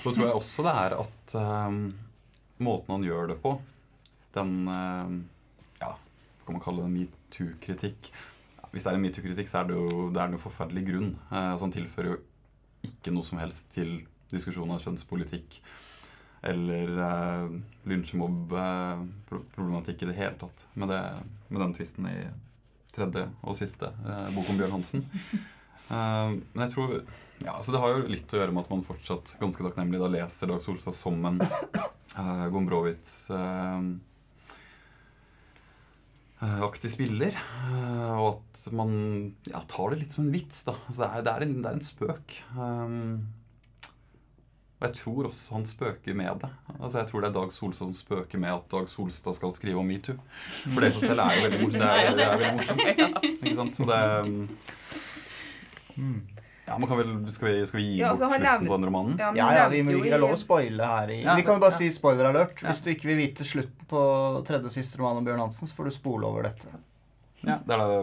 Så 0.00 0.12
tror 0.12 0.26
jeg 0.26 0.38
også 0.38 0.62
det 0.64 0.74
er 0.82 0.92
at 0.96 1.34
um, 1.36 1.78
måten 2.64 2.94
han 2.96 3.04
gjør 3.04 3.24
det 3.32 3.38
på, 3.44 3.50
den 4.36 4.52
um, 4.68 5.14
Ja, 5.80 5.92
hva 5.96 6.42
kan 6.46 6.54
man 6.56 6.64
kalle 6.64 6.82
det? 6.86 6.94
Metoo-kritikk. 6.96 8.00
Hvis 8.70 8.82
det 8.84 8.90
er 8.90 8.96
en 8.96 9.04
metoo-kritikk, 9.04 9.48
så 9.50 9.56
er 9.60 9.64
det 9.68 9.76
jo 9.76 9.86
det 10.14 10.20
er 10.22 10.28
en 10.30 10.42
forferdelig 10.42 10.84
grunn. 10.88 11.10
Uh, 11.28 11.50
altså 11.52 11.64
Han 11.66 11.76
tilfører 11.76 12.10
jo 12.14 12.18
ikke 12.86 13.12
noe 13.12 13.24
som 13.28 13.40
helst 13.42 13.64
til 13.74 13.90
diskusjonen 14.30 14.74
av 14.76 14.82
kjønnspolitikk 14.84 15.48
eller 16.48 16.86
uh, 16.96 17.48
lynsjemobb-problematikk 17.90 19.98
i 20.04 20.08
det 20.08 20.16
hele 20.16 20.36
tatt. 20.40 20.58
Med, 20.72 20.86
det, 20.88 21.02
med 21.50 21.60
den 21.60 21.74
tvisten 21.76 22.04
i 22.08 22.18
tredje 22.94 23.26
og 23.46 23.56
siste 23.58 23.86
eh, 23.86 24.28
bok 24.34 24.48
om 24.50 24.58
Bjørn 24.58 24.76
Hansen. 24.78 25.04
Eh, 25.88 26.36
men 26.52 26.64
jeg 26.66 26.74
tror 26.76 26.94
ja, 27.40 27.54
altså 27.56 27.72
Det 27.72 27.80
har 27.80 27.94
jo 27.94 28.12
litt 28.12 28.32
å 28.34 28.40
gjøre 28.42 28.52
med 28.52 28.66
at 28.66 28.72
man 28.72 28.84
fortsatt 28.84 29.34
ganske 29.40 29.64
takknemlig 29.64 30.00
da 30.02 30.10
leser 30.12 30.50
Dag 30.50 30.60
Solstad 30.60 30.96
som 30.96 31.16
en 31.24 31.40
uh, 31.40 32.46
Gombrowicz 32.52 33.14
eh, 33.32 33.86
eh, 36.44 36.62
aktig 36.66 36.92
spiller. 36.92 37.38
Uh, 37.64 38.12
og 38.18 38.28
at 38.34 38.66
man 38.76 38.92
ja, 39.48 39.62
tar 39.72 39.94
det 39.94 40.02
litt 40.02 40.16
som 40.16 40.26
en 40.26 40.34
vits. 40.34 40.64
da. 40.68 40.76
Altså, 40.84 41.00
det, 41.00 41.08
er, 41.08 41.24
det, 41.24 41.32
er 41.32 41.46
en, 41.46 41.54
det 41.62 41.70
er 41.70 41.78
en 41.78 41.86
spøk. 41.86 42.36
Um, 42.58 43.14
og 44.80 44.86
jeg 44.88 44.96
tror 44.96 45.26
også 45.28 45.56
han 45.56 45.66
spøker 45.68 46.16
med 46.16 46.44
det. 46.44 46.48
Altså 46.78 47.00
Jeg 47.00 47.08
tror 47.08 47.24
det 47.24 47.28
er 47.30 47.38
Dag 47.38 47.50
Solstad 47.52 47.86
som 47.86 47.96
spøker 47.96 48.40
med 48.40 48.52
at 48.52 48.68
Dag 48.72 48.88
Solstad 48.88 49.36
skal 49.36 49.56
skrive 49.56 49.80
om 49.80 49.88
metoo. 49.88 50.20
For 50.66 50.84
det 50.84 50.92
i 50.92 50.98
seg 50.98 51.08
selv 51.08 51.24
er 51.24 51.36
jo 51.36 51.48
veldig 51.48 51.64
morsomt. 51.64 51.80
Det 51.80 51.88
er, 51.88 52.14
det 52.16 52.28
er 52.28 52.38
veldig 52.44 52.54
morsomt. 52.60 52.84
Ikke 53.40 53.56
sant? 53.62 53.80
Så 53.80 53.88
det 53.88 54.00
um, 54.28 54.44
Ja, 56.66 56.76
men 56.78 56.86
kan 56.86 56.98
vel 57.00 57.32
Skal 57.34 57.48
vi, 57.48 57.66
skal 57.66 57.80
vi 57.80 57.84
gi 57.86 57.98
Ja, 57.98 58.10
bort 58.12 58.20
slutten 58.20 58.42
nevnt, 58.44 58.68
på 58.68 58.76
den 58.78 58.84
romanen? 58.86 59.16
Ja, 59.18 59.32
Ja, 59.34 59.46
ja, 59.56 59.68
vi, 59.72 59.82
må- 59.82 59.96
ikke 59.98 60.04
det 60.10 60.12
er 60.12 60.22
lov 60.22 60.36
å 60.36 60.38
spoile 60.38 60.86
her. 60.86 61.10
I, 61.10 61.22
Ja, 61.24 61.34
vi 61.34 61.42
kan 61.42 61.56
jo 61.56 61.60
bare 61.64 61.72
ja. 61.74 61.78
si 61.78 61.90
spoiler 61.90 62.28
alert. 62.30 62.62
Ja. 62.62 62.68
Hvis 62.70 62.82
du 62.84 62.90
ikke 62.92 63.08
vil 63.10 63.16
vite 63.24 63.44
slutten 63.48 63.86
på 63.90 64.02
tredje 64.46 64.64
og 64.70 64.74
siste 64.76 64.98
roman 65.00 65.16
om 65.18 65.24
Bjørn 65.26 65.40
Hansen, 65.42 65.66
så 65.66 65.74
får 65.74 65.84
du 65.90 65.90
spole 65.96 66.26
over 66.30 66.42
dette. 66.46 66.68
Ja, 67.42 67.58
det 67.66 67.74
er 67.74 67.78
da 67.78 68.02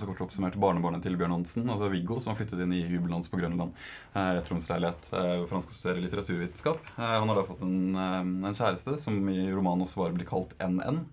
så 0.00 0.08
kort 0.08 0.22
oppsummert 0.24 0.56
barnebarnet 0.60 1.02
til 1.04 1.16
Bjørn 1.18 1.34
Hansen, 1.36 1.68
altså 1.70 1.90
Viggo, 1.92 2.18
som 2.20 2.32
har 2.32 2.38
flyttet 2.40 2.62
inn 2.64 2.72
i 2.74 2.82
hybelen 2.88 3.24
på 3.30 3.38
Grønland. 3.40 3.74
Eh, 4.14 4.40
Tromsleilighet, 4.46 5.08
eh, 5.12 5.44
for 5.44 5.56
han 5.58 5.64
skal 5.66 5.78
studere 5.78 6.04
litteraturvitenskap. 6.04 6.80
Eh, 6.96 7.14
han 7.14 7.28
har 7.28 7.38
da 7.40 7.44
fått 7.48 7.62
en, 7.62 7.94
eh, 7.94 8.48
en 8.48 8.54
kjæreste 8.54 8.96
som 8.98 9.18
i 9.28 9.50
romanen 9.52 9.86
også 9.86 10.02
bare 10.02 10.16
blir 10.16 10.28
kalt 10.28 10.54
NN. 10.60 11.04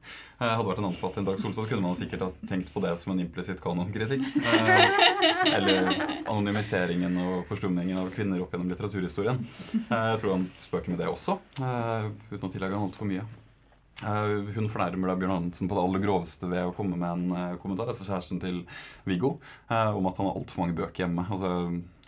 Eh, 0.41 0.48
hadde 0.48 0.65
vært 0.65 0.80
en 0.80 0.89
annen 0.89 1.17
en 1.17 1.26
Dag 1.26 1.39
Solstad, 1.39 1.67
kunne 1.70 1.82
man 1.82 1.96
sikkert 1.96 2.22
ha 2.22 2.32
tenkt 2.48 2.74
på 2.74 2.82
det 2.82 2.98
som 2.98 3.13
en 3.13 3.26
implisitt 3.26 3.62
kanonkritikk. 3.62 4.26
Eh, 4.41 5.54
eller 5.56 5.91
anonymiseringen 6.26 7.17
og 7.22 7.46
forstumningen 7.48 7.98
av 7.98 8.10
kvinner 8.12 8.41
opp 8.41 8.52
gjennom 8.52 8.72
litteraturhistorien. 8.72 9.46
Eh, 9.76 10.08
jeg 10.13 10.20
tror 10.22 10.38
han 10.38 10.50
spøker 10.58 10.89
med 10.89 11.00
det 11.00 11.08
også, 11.12 11.39
uten 11.58 12.50
å 12.50 12.52
tillegge 12.52 12.78
han 12.78 12.89
altfor 12.89 13.06
mye. 13.10 13.28
Eh, 14.02 14.52
hun 14.56 14.70
fornærmer 14.72 15.12
da 15.12 15.16
Bjørn 15.20 15.36
Hansen 15.36 15.70
på 15.70 15.78
det 15.78 15.84
aller 15.86 16.02
groveste 16.04 16.50
ved 16.50 16.66
å 16.66 16.76
komme 16.76 16.98
med 16.98 17.12
en 17.12 17.38
eh, 17.38 17.58
kommentar, 17.62 17.92
altså 17.92 18.08
kjæresten 18.08 18.42
til 18.42 18.64
Viggo, 19.06 19.36
eh, 19.70 19.92
om 19.94 20.08
at 20.10 20.18
han 20.18 20.30
har 20.30 20.40
altfor 20.40 20.64
mange 20.64 20.78
bøker 20.80 21.06
hjemme. 21.06 21.26
Altså, 21.30 21.52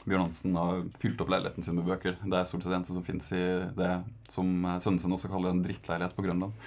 Bjørn 0.03 0.25
Hansen 0.25 0.57
har 0.57 0.81
fylt 0.99 1.21
opp 1.23 1.29
leiligheten 1.31 1.65
sin 1.65 1.77
med 1.77 1.87
bøker. 1.87 2.17
Det 2.19 2.39
er 2.39 2.49
stort 2.49 2.65
sett 2.65 2.73
det 2.73 2.79
eneste 2.79 2.97
som 2.97 3.05
fins 3.07 3.29
i 3.37 3.43
det 3.77 3.91
som 4.33 4.49
sønnen 4.83 4.99
sin 4.99 5.15
også 5.15 5.29
kaller 5.31 5.53
en 5.53 5.61
drittleilighet 5.63 6.17
på 6.17 6.25
Grønland. 6.25 6.57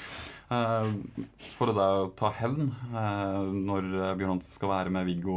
For 1.58 1.68
å 1.68 1.74
da 1.76 1.88
ta 2.16 2.30
hevn 2.38 2.70
når 3.66 3.90
Bjørn 4.16 4.32
Hansen 4.38 4.54
skal 4.54 4.72
være 4.72 4.94
med 4.94 5.04
Viggo 5.10 5.36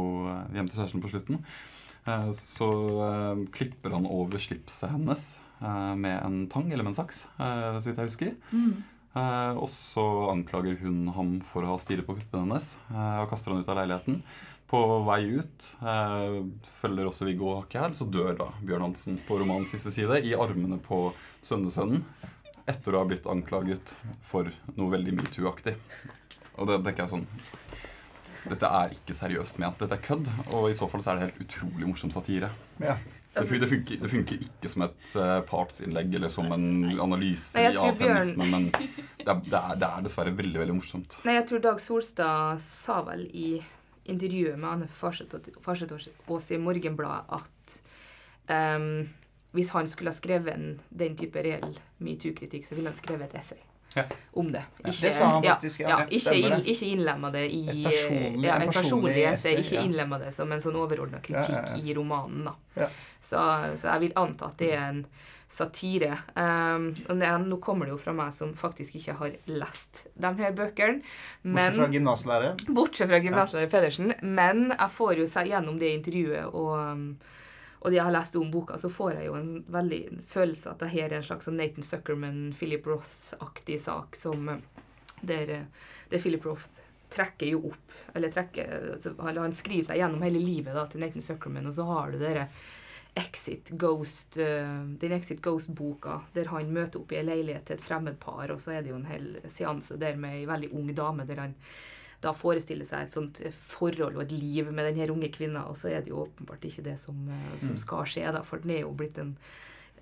hjem 0.54 0.70
til 0.70 0.80
kjæresten 0.80 1.04
på 1.04 1.10
slutten, 1.12 1.42
så 2.38 2.70
klipper 3.52 3.98
han 3.98 4.08
over 4.08 4.40
slipset 4.40 4.94
hennes 4.94 5.26
med 5.60 6.16
en 6.22 6.40
tang 6.48 6.72
eller 6.72 6.86
med 6.86 6.94
en 6.94 7.00
saks, 7.02 7.26
så 7.36 7.84
vidt 7.84 8.00
jeg 8.00 8.14
husker. 8.14 8.32
Mm. 8.56 8.78
Eh, 9.10 9.52
og 9.58 9.66
så 9.72 10.04
anklager 10.30 10.76
hun 10.84 11.08
ham 11.16 11.34
for 11.42 11.66
å 11.66 11.72
ha 11.72 11.80
stirret 11.82 12.06
på 12.06 12.14
puppene 12.14 12.44
hennes 12.44 12.76
eh, 12.92 13.16
og 13.24 13.30
kaster 13.32 13.50
han 13.50 13.64
ut 13.64 13.70
av 13.72 13.80
leiligheten. 13.80 14.20
På 14.70 15.00
vei 15.02 15.24
ut 15.40 15.66
eh, 15.82 16.36
følger 16.78 17.10
også 17.10 17.26
Viggo 17.26 17.56
hakket 17.58 17.80
her, 17.82 17.96
så 17.98 18.06
dør 18.06 18.36
da 18.38 18.50
Bjørn 18.62 18.86
Hansen 18.86 19.18
på 19.26 19.40
romanens 19.40 19.74
siste 19.74 19.90
side 19.94 20.20
i 20.22 20.36
armene 20.38 20.78
på 20.84 21.08
sønnesønnen 21.42 22.04
etter 22.70 22.94
å 22.94 23.02
ha 23.02 23.08
blitt 23.10 23.26
anklaget 23.26 23.96
for 24.30 24.52
noe 24.76 24.92
veldig 24.92 25.16
metoo-aktig. 25.18 25.74
Og 26.60 26.70
det 26.70 26.78
tenker 26.84 27.06
jeg 27.06 27.14
sånn 27.16 27.26
Dette 28.40 28.68
er 28.72 28.94
ikke 28.94 29.14
seriøst 29.16 29.58
ment. 29.60 29.80
Dette 29.82 29.98
er 29.98 30.04
kødd, 30.04 30.28
og 30.56 30.70
i 30.70 30.76
så 30.76 30.86
fall 30.88 31.02
så 31.04 31.12
er 31.12 31.18
det 31.18 31.26
helt 31.26 31.42
utrolig 31.44 31.88
morsom 31.90 32.12
satire. 32.14 32.48
Ja. 32.80 32.94
Det 33.34 33.44
funker, 33.46 33.60
det 33.60 33.68
funker, 33.70 33.98
det 34.02 34.08
funker 34.10 34.40
ikke 34.42 34.68
som 34.72 34.82
et 34.88 35.12
eh, 35.22 35.36
partsinnlegg 35.46 36.14
eller 36.18 36.32
som 36.34 36.48
en 36.50 36.64
analyse 36.98 37.54
Nei, 37.62 37.76
av 37.78 37.94
feminisme, 37.94 38.48
men 38.50 38.66
det 38.74 39.28
er, 39.28 39.44
det, 39.44 39.60
er, 39.60 39.76
det 39.78 39.90
er 39.90 40.06
dessverre 40.06 40.34
veldig 40.34 40.62
veldig 40.64 40.76
morsomt. 40.80 41.14
Nei, 41.28 41.36
jeg 41.38 41.46
tror 41.50 41.62
Dag 41.68 41.78
Solstad 41.84 42.58
sa 42.64 42.98
vel 43.06 43.28
i 43.30 43.52
intervjuet 44.10 44.58
med 44.58 44.70
Anne 44.72 44.90
Farsetås 44.90 46.50
i 46.50 46.58
Morgenbladet 46.58 47.38
at 47.38 47.78
um, 48.50 49.06
hvis 49.54 49.70
han 49.76 49.86
skulle 49.90 50.10
ha 50.10 50.18
skrevet 50.18 50.56
en, 50.56 50.80
den 50.90 51.14
type 51.18 51.46
reell 51.46 51.78
metoo-kritikk, 52.02 52.66
så 52.66 52.74
ville 52.74 52.90
han 52.90 52.98
skrevet 52.98 53.30
et 53.30 53.42
essay 53.44 53.69
Ja. 53.96 54.04
om 54.38 54.52
det. 54.52 54.62
Ikke, 54.84 55.00
det 55.02 55.14
sa 55.14 55.24
han 55.32 55.42
faktisk, 55.42 55.80
ja. 55.80 56.04
ikke, 56.06 56.34
inn, 56.38 56.60
ikke 56.62 56.90
innlemma 56.92 57.30
det 57.34 57.46
i 57.50 57.64
Et 57.70 57.80
personlig- 57.88 58.44
ja, 58.46 58.58
en 58.62 58.70
personlig 58.70 59.24
essay. 59.32 59.56
Ikke 59.64 59.82
innlemma 59.82 60.18
det 60.22 60.34
som 60.34 60.52
en 60.52 60.62
sånn 60.62 60.78
overordna 60.78 61.18
kritikk 61.24 61.82
i 61.82 61.94
romanen. 61.94 62.44
da. 62.44 62.54
Ja. 62.76 62.88
Så, 63.20 63.42
så 63.76 63.88
jeg 63.90 64.00
vil 64.00 64.12
anta 64.16 64.46
at 64.46 64.58
det 64.62 64.72
er 64.76 64.86
en 64.92 65.02
satire. 65.50 66.12
Um, 66.36 66.94
og 67.08 67.18
det, 67.18 67.30
nå 67.42 67.58
kommer 67.62 67.88
det 67.88 67.96
jo 67.96 67.98
fra 67.98 68.14
meg 68.14 68.30
som 68.36 68.52
faktisk 68.54 68.94
ikke 69.00 69.16
har 69.18 69.34
lest 69.50 70.04
de 70.14 70.30
her 70.38 70.54
bøkene. 70.54 71.02
Bortsett 71.42 71.76
fra 71.80 71.90
gymnaslærer. 71.96 72.64
Bortsett 72.70 73.10
fra 73.10 73.18
gymnaslærer 73.24 73.72
Pedersen. 73.72 74.14
Men 74.22 74.68
jeg 74.70 74.90
får 74.94 75.16
jo 75.18 75.26
seg 75.26 75.50
gjennom 75.50 75.80
det 75.82 75.90
intervjuet 75.98 76.54
og, 76.54 76.72
um, 76.78 77.18
og 77.80 77.90
de 77.90 77.98
har 77.98 78.12
lest 78.12 78.36
om 78.36 78.50
boka, 78.52 78.78
så 78.78 78.90
får 78.92 79.14
jeg 79.16 79.28
jo 79.30 79.36
en 79.38 79.52
veldig 79.72 80.00
følelse 80.28 80.72
at 80.72 80.82
det 80.82 80.90
her 80.92 81.08
er 81.08 81.20
en 81.20 81.28
slags 81.30 81.48
sånn 81.48 81.56
Nathan 81.56 81.86
Zuckerman, 81.86 82.40
Philip 82.56 82.86
Roth-aktig 82.86 83.78
sak 83.80 84.18
som 84.20 84.50
uh, 84.52 84.58
der, 85.24 85.54
uh, 85.62 85.94
der 86.12 86.20
Philip 86.20 86.44
Roth 86.44 86.68
trekker 87.10 87.48
jo 87.54 87.62
opp 87.72 87.96
Eller 88.14 88.30
trekker 88.34 88.92
altså, 88.96 89.14
han, 89.22 89.54
skriver 89.54 89.88
seg 89.88 90.00
gjennom 90.00 90.22
hele 90.26 90.42
livet 90.42 90.76
da, 90.76 90.84
til 90.90 91.00
Nathan 91.02 91.24
Zuckerman, 91.24 91.70
og 91.70 91.74
så 91.74 91.86
har 91.88 92.12
du 92.12 92.20
dere 92.20 92.48
Exit 93.18 93.72
Ghost, 93.80 94.36
uh, 94.36 94.84
den 95.00 95.16
Exit 95.16 95.40
Ghost-boka 95.42 96.20
der 96.36 96.52
han 96.52 96.74
møter 96.74 97.00
opp 97.00 97.14
i 97.14 97.20
en 97.22 97.30
leilighet 97.32 97.64
til 97.70 97.78
et 97.78 97.86
fremmedpar, 97.86 98.52
og 98.52 98.60
så 98.60 98.76
er 98.76 98.84
det 98.84 98.92
jo 98.92 99.00
en 99.00 99.08
hel 99.08 99.32
seanse 99.48 99.96
der 100.00 100.20
med 100.20 100.42
ei 100.42 100.44
veldig 100.50 100.74
ung 100.76 100.92
dame 100.92 101.24
der 101.26 101.46
han 101.46 101.56
da 102.20 102.32
forestiller 102.36 102.84
seg 102.84 103.06
et 103.06 103.14
sånt 103.14 103.38
forhold 103.70 104.16
og 104.18 104.22
et 104.26 104.32
liv 104.36 104.68
med 104.72 104.84
denne 104.90 105.06
unge 105.12 105.30
kvinna, 105.32 105.62
og 105.70 105.76
så 105.80 105.88
er 105.88 106.02
det 106.04 106.12
jo 106.12 106.26
åpenbart 106.26 106.64
ikke 106.68 106.84
det 106.84 106.98
som, 107.00 107.16
uh, 107.28 107.54
som 107.62 107.78
skal 107.80 108.04
skje, 108.04 108.26
da, 108.36 108.42
for 108.44 108.60
den 108.60 108.74
er 108.76 108.82
jo 108.82 108.90
blitt 108.96 109.16
en 109.22 109.36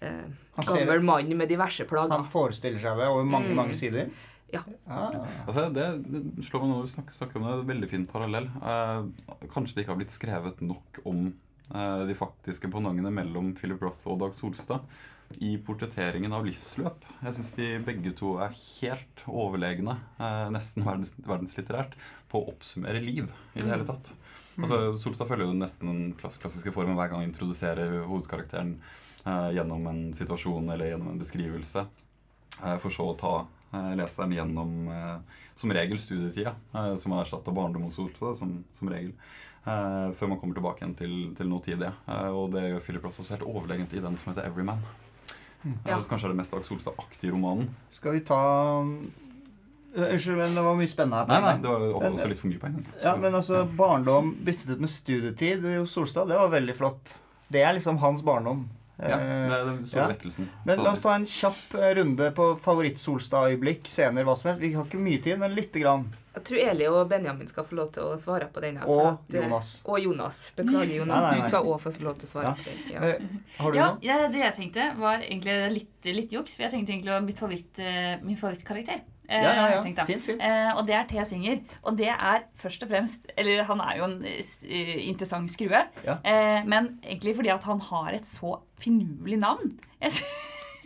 eh, 0.00 0.26
gammel 0.58 1.00
mann 1.02 1.30
med 1.38 1.48
diverse 1.50 1.86
plager. 1.90 2.10
Han 2.14 2.26
forestiller 2.30 2.78
seg 2.82 2.98
det 2.98 3.06
over 3.10 3.24
mange, 3.26 3.50
Mm. 3.50 3.56
mange 3.56 3.74
sider. 3.74 4.10
Ja. 4.52 4.62
Ah. 4.88 5.12
Altså, 5.46 5.66
det, 5.74 5.86
det 6.08 6.44
slår 6.46 6.62
meg 6.62 6.70
når 6.70 6.86
du 6.86 6.92
snakker, 6.92 7.12
snakker 7.12 7.36
om 7.36 7.42
det, 7.44 7.50
er 7.52 7.60
en 7.64 7.70
veldig 7.72 7.88
fin 7.90 8.06
parallell. 8.08 8.46
Eh, 8.46 9.48
kanskje 9.52 9.74
det 9.76 9.82
ikke 9.84 9.92
har 9.92 9.98
blitt 10.00 10.14
skrevet 10.14 10.62
nok 10.64 11.00
om 11.04 11.26
eh, 11.74 12.06
de 12.08 12.14
faktiske 12.16 12.70
pannongene 12.72 13.10
mellom 13.12 13.50
Philip 13.58 13.82
Roth 13.84 14.06
og 14.08 14.20
Dag 14.22 14.32
Solstad. 14.38 14.86
I 15.36 15.56
portretteringen 15.58 16.32
av 16.32 16.46
livsløp. 16.46 17.04
Jeg 17.22 17.34
syns 17.36 17.52
de 17.56 17.66
begge 17.84 18.12
to 18.16 18.38
er 18.40 18.54
helt 18.80 19.22
overlegne, 19.28 19.98
eh, 20.18 20.48
nesten 20.54 20.84
verdens, 20.86 21.12
verdenslitterært, 21.20 21.92
på 22.28 22.40
å 22.40 22.48
oppsummere 22.54 23.00
liv 23.04 23.28
i 23.54 23.60
det 23.60 23.68
hele 23.70 23.84
tatt. 23.88 24.12
Altså, 24.58 24.98
Solstad 24.98 25.28
følger 25.28 25.46
jo 25.46 25.54
nesten 25.54 25.86
den 25.86 26.14
klass 26.18 26.38
klassiske 26.38 26.72
formen 26.74 26.96
hver 26.98 27.08
gang 27.12 27.20
han 27.22 27.28
introduserer 27.30 28.00
hovedkarakteren 28.08 28.80
eh, 29.24 29.50
gjennom 29.54 29.86
en 29.86 30.00
situasjon 30.14 30.70
eller 30.74 30.90
gjennom 30.94 31.12
en 31.12 31.20
beskrivelse, 31.20 31.84
eh, 32.64 32.78
for 32.82 32.90
så 32.90 33.10
å 33.12 33.18
ta 33.20 33.34
eh, 33.72 33.92
leseren 34.00 34.32
gjennom 34.34 34.88
eh, 34.90 35.18
som 35.54 35.70
regel 35.72 35.98
studietida, 35.98 36.56
eh, 36.74 36.94
som 36.96 37.12
har 37.12 37.22
erstatta 37.26 37.52
barndom 37.54 37.84
hos 37.86 37.94
Solstad, 38.00 38.34
som, 38.40 38.64
som 38.74 38.90
regel. 38.90 39.12
eh, 39.68 40.10
før 40.16 40.28
man 40.32 40.38
kommer 40.40 40.54
tilbake 40.58 40.82
igjen 40.82 40.96
til, 40.98 41.16
til 41.36 41.48
nåtidige. 41.52 41.92
Eh, 42.08 42.30
og 42.32 42.50
det 42.56 42.64
gjør 42.70 42.80
Philip 42.88 43.04
Ross 43.04 43.20
også 43.20 43.36
helt 43.36 43.46
overlegent 43.46 43.92
i 43.94 44.00
den 44.00 44.16
som 44.16 44.32
heter 44.32 44.48
'Everyman'. 44.48 44.82
Ja. 45.64 45.96
Eh, 45.98 46.04
kanskje 46.08 46.28
er 46.28 46.34
det 46.34 46.38
mest 46.38 46.52
Dag 46.54 46.62
Solstad-aktige 46.64 47.32
romanen. 47.34 47.68
Skal 47.90 48.12
vi 48.18 48.20
ta 48.28 48.38
Øh, 49.96 50.12
Unnskyld, 50.12 50.36
men 50.36 50.54
det 50.54 50.62
var 50.62 50.74
mye 50.76 50.86
spennende 50.90 51.16
her. 51.22 51.26
Nei, 51.26 51.38
nei, 51.40 51.54
det 51.64 51.70
var 51.72 52.10
også 52.12 52.28
litt 52.28 52.38
for 52.38 52.50
mye 52.50 52.60
poeng. 52.60 52.74
Ja, 53.02 53.14
men 53.16 53.34
altså, 53.34 53.62
barndom 53.78 54.34
byttet 54.44 54.68
ut 54.74 54.80
med 54.84 54.90
studietid 54.92 55.64
hos 55.64 55.94
Solstad, 55.96 56.28
det 56.28 56.36
var 56.38 56.50
veldig 56.52 56.74
flott. 56.76 57.14
Det 57.50 57.62
er 57.64 57.72
liksom 57.74 57.96
hans 57.98 58.20
barndom. 58.22 58.66
ja, 59.00 59.16
det 59.16 59.24
Eh, 59.24 59.54
er 59.56 59.64
den 59.64 59.86
store 59.86 60.02
ja. 60.02 60.08
vekkelsen. 60.12 60.48
Men 60.68 60.78
la 60.84 60.90
oss 60.92 61.00
ta 61.00 61.14
en 61.16 61.24
kjapp 61.26 61.74
eh, 61.74 61.94
runde 61.96 62.30
på 62.36 62.50
favoritt-Solstad-øyeblikk, 62.62 63.88
scener, 63.88 64.24
hva 64.28 64.36
som 64.36 64.50
helst. 64.50 64.60
Vi 64.62 64.72
har 64.74 64.84
ikke 64.84 65.00
mye 65.00 65.22
tid, 65.24 65.38
men 65.40 65.54
lite 65.56 65.80
grann. 65.80 66.04
Jeg 66.38 66.44
tror 66.48 66.62
Eli 66.70 66.86
og 66.88 67.08
Benjamin 67.10 67.48
skal 67.50 67.64
få 67.66 67.74
lov 67.78 67.90
til 67.92 68.02
å 68.08 68.14
svare 68.22 68.46
på 68.54 68.60
den. 68.62 68.78
Og 68.86 69.02
at, 69.06 69.34
eh, 69.34 69.42
Jonas. 69.42 69.72
Og 69.84 69.98
Jonas. 70.04 70.38
Beklager, 70.56 70.94
Jonas. 71.02 71.22
Nei, 71.22 71.24
nei, 71.26 71.30
nei. 71.34 71.40
Du 71.42 71.46
skal 71.50 71.64
òg 71.66 71.80
få 71.82 71.92
lov 72.06 72.18
til 72.22 72.28
å 72.28 72.32
svare 72.32 72.44
Ja. 72.44 72.54
på 72.54 72.64
den. 72.64 72.80
Ja. 72.94 73.00
Eh, 73.02 73.28
Har 73.58 73.72
du 73.72 73.78
Ja, 73.78 73.86
noe? 73.92 73.98
ja, 74.02 74.28
det 74.28 74.40
jeg 74.44 74.54
tenkte, 74.54 74.96
var 74.98 75.18
egentlig 75.18 75.72
litt, 75.72 76.04
litt 76.14 76.30
juks. 76.32 76.54
For 76.56 76.62
jeg 76.62 76.72
tenkte 76.72 76.94
egentlig 76.94 77.12
å 77.18 77.24
mitt 77.24 77.36
favoritt, 77.38 77.78
eh, 77.78 78.16
min 78.22 78.36
favorittkarakter. 78.36 79.00
Eh, 79.30 79.42
Ja, 79.42 79.52
ja, 79.52 79.68
ja. 79.74 79.82
tenkte. 79.82 80.06
Fint, 80.06 80.22
fint. 80.24 80.40
Eh, 80.40 80.72
og 80.74 80.86
det 80.86 80.94
er 80.94 81.04
T. 81.04 81.22
Singer. 81.28 81.60
Og 81.84 81.96
det 81.98 82.08
er 82.08 82.44
først 82.56 82.82
og 82.82 82.88
fremst 82.88 83.26
Eller 83.36 83.62
han 83.64 83.78
er 83.80 83.96
jo 83.98 84.04
en 84.04 84.24
interessant 84.24 85.50
skrue. 85.50 85.82
Ja. 86.04 86.18
Eh, 86.24 86.62
men 86.64 86.98
egentlig 87.04 87.34
fordi 87.36 87.52
at 87.52 87.64
han 87.64 87.80
har 87.80 88.12
et 88.14 88.24
så 88.28 88.60
finurlig 88.80 89.38
navn. 89.38 89.78
Jeg 90.00 90.10
sy- 90.12 90.24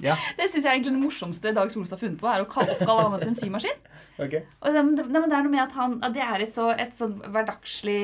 Ja. 0.03 0.17
Det 0.37 0.49
syns 0.51 0.65
jeg 0.65 0.67
er 0.67 0.81
egentlig 0.81 0.97
det 0.97 1.03
morsomste 1.05 1.55
Dag 1.55 1.71
Solstad 1.71 2.01
har 2.01 2.09
funnet 2.09 2.19
på, 2.19 2.27
er 2.27 2.43
å 2.45 2.49
kalle 2.51 2.75
oppkalle 2.75 3.11
han 3.11 3.21
til 3.21 3.29
en 3.29 3.35
symaskin. 3.39 3.79
Ok. 4.21 4.35
Og 4.61 4.75
det, 4.75 4.83
det, 4.99 5.07
det 5.09 5.17
er 5.17 5.45
noe 5.47 5.53
med 5.53 5.63
at 5.63 5.75
han 5.79 5.97
at 6.05 6.15
det 6.15 6.23
er 6.25 6.45
et 6.45 6.53
så, 6.53 6.69
et 6.77 6.93
så 6.97 7.09
hverdagslig 7.09 7.99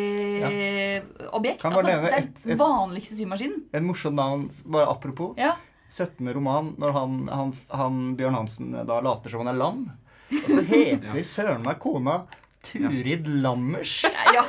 objekt. 1.37 1.65
Altså, 1.69 1.85
det 1.85 1.95
er 2.17 2.29
den 2.45 2.61
vanligste 2.61 3.19
symaskinen. 3.19 3.67
En 3.77 3.89
morsom 3.89 4.17
navn, 4.19 4.49
bare 4.65 4.89
apropos. 4.89 5.35
Ja. 5.39 5.57
17. 5.89 6.29
roman, 6.37 6.75
når 6.81 6.93
han, 6.97 7.17
han, 7.33 7.55
han 7.73 8.03
Bjørn 8.19 8.37
Hansen 8.37 8.75
da 8.89 9.01
later 9.05 9.33
som 9.33 9.45
han 9.45 9.55
er 9.55 9.61
lam. 9.61 9.87
Og 10.33 10.51
så 10.51 10.65
heter 10.69 11.23
søren 11.37 11.65
meg 11.65 11.81
kona 11.81 12.23
Turid 12.63 13.27
Lammers. 13.43 14.03
Ja. 14.35 14.43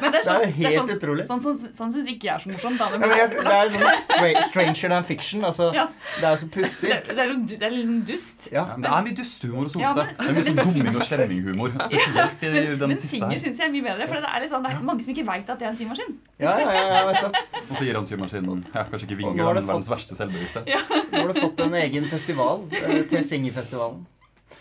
Men 0.00 0.12
det 0.12 0.18
er, 0.18 0.22
Det 0.22 0.22
er 0.22 0.24
sånn, 0.26 0.40
jo 0.42 0.48
helt 0.56 0.74
sånn, 0.76 0.90
utrolig. 0.96 1.24
Sånn, 1.28 1.40
sånn, 1.44 1.58
sånn 1.76 1.90
syns 1.94 2.08
ikke 2.10 2.26
jeg 2.26 2.32
er 2.34 2.42
så 2.42 2.50
morsomt. 2.50 2.78
Da. 2.80 2.88
Ja, 2.96 3.18
jeg, 3.20 3.28
det 3.36 3.52
er 3.56 3.70
sånn 3.74 4.00
stra 4.02 4.42
stranger 4.48 4.92
than 4.94 5.04
fiction. 5.06 5.44
Altså, 5.46 5.68
Ja. 5.76 5.84
Det 6.16 6.24
er 6.24 6.32
jo 6.34 6.40
så 6.42 6.48
pussig. 6.56 6.90
det, 6.90 7.14
det, 7.14 7.26
er, 7.26 7.34
det 7.52 7.60
er 7.68 7.74
litt 7.76 7.86
sånn 7.86 8.00
dust. 8.08 8.48
Ja. 8.50 8.56
Ja, 8.56 8.64
men 8.72 8.86
det 8.86 8.90
er 8.96 9.04
mye 9.06 9.16
dustehumor 9.20 9.68
hos 9.68 9.76
Ja, 9.78 9.92
men- 9.94 10.08
det 10.16 10.26
er 10.26 10.32
mye 10.38 10.46
sånn 10.48 10.58
dumming 10.62 10.96
og 10.96 11.06
slemminghumor. 11.10 11.76
Spesielt 11.86 12.42
i 12.42 12.50
Men, 12.56 12.78
den 12.80 12.94
men 12.94 13.04
Singer 13.06 13.38
syns 13.44 13.60
jeg 13.62 13.68
er 13.68 13.72
mye 13.76 13.86
bedre. 13.90 14.08
For 14.10 14.16
det 14.24 14.32
er, 14.32 14.40
litt 14.46 14.50
sånn, 14.56 14.66
det 14.66 14.72
er 14.72 14.82
mange 14.90 15.06
som 15.06 15.14
ikke 15.14 15.26
veit 15.30 15.52
at 15.54 15.58
det 15.62 15.68
er 15.68 15.70
en 15.74 15.78
symaskin. 15.82 16.16
Ja, 16.42 16.56
ja, 16.58 16.72
ja, 16.72 16.88
ja, 16.96 17.04
vet. 17.12 17.38
Og 17.70 17.76
så 17.76 17.84
gir 17.86 17.94
han 18.00 18.08
symaskinen 18.08 18.64
ja, 18.72 18.82
kanskje 18.90 19.06
ikke 19.10 19.20
vinger, 19.22 19.36
men 19.36 19.46
verdens 19.68 19.86
fått- 19.86 19.94
verste 19.94 20.18
selvbevissthet. 20.18 20.66
Nå 21.12 21.22
har 21.22 21.32
du 21.32 21.40
fått 21.44 21.60
en 21.68 21.78
egen 21.84 22.08
festival 22.10 22.66
eh, 22.72 23.02
til 23.08 23.22
Singerfestivalen. 23.24 24.02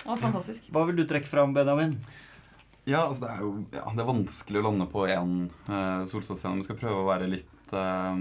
Å, 0.06 0.14
fantastisk. 0.20 0.68
Hva 0.70 0.84
vil 0.86 1.00
du 1.00 1.06
trekke 1.10 1.26
fram, 1.26 1.54
Benjamin? 1.56 1.96
Ja, 2.86 3.06
altså 3.08 3.26
det 3.26 3.32
er 3.34 3.40
jo 3.42 3.54
ja, 3.74 3.86
det 3.98 4.04
er 4.04 4.12
vanskelig 4.12 4.62
å 4.62 4.68
lande 4.68 4.86
på 4.92 5.08
én 5.10 5.38
uh, 5.70 6.04
Solstad-scene. 6.10 6.60
Vi 6.62 6.68
skal 6.68 6.78
prøve 6.78 7.02
å 7.02 7.08
være 7.08 7.30
litt 7.32 7.74
uh, 7.74 8.20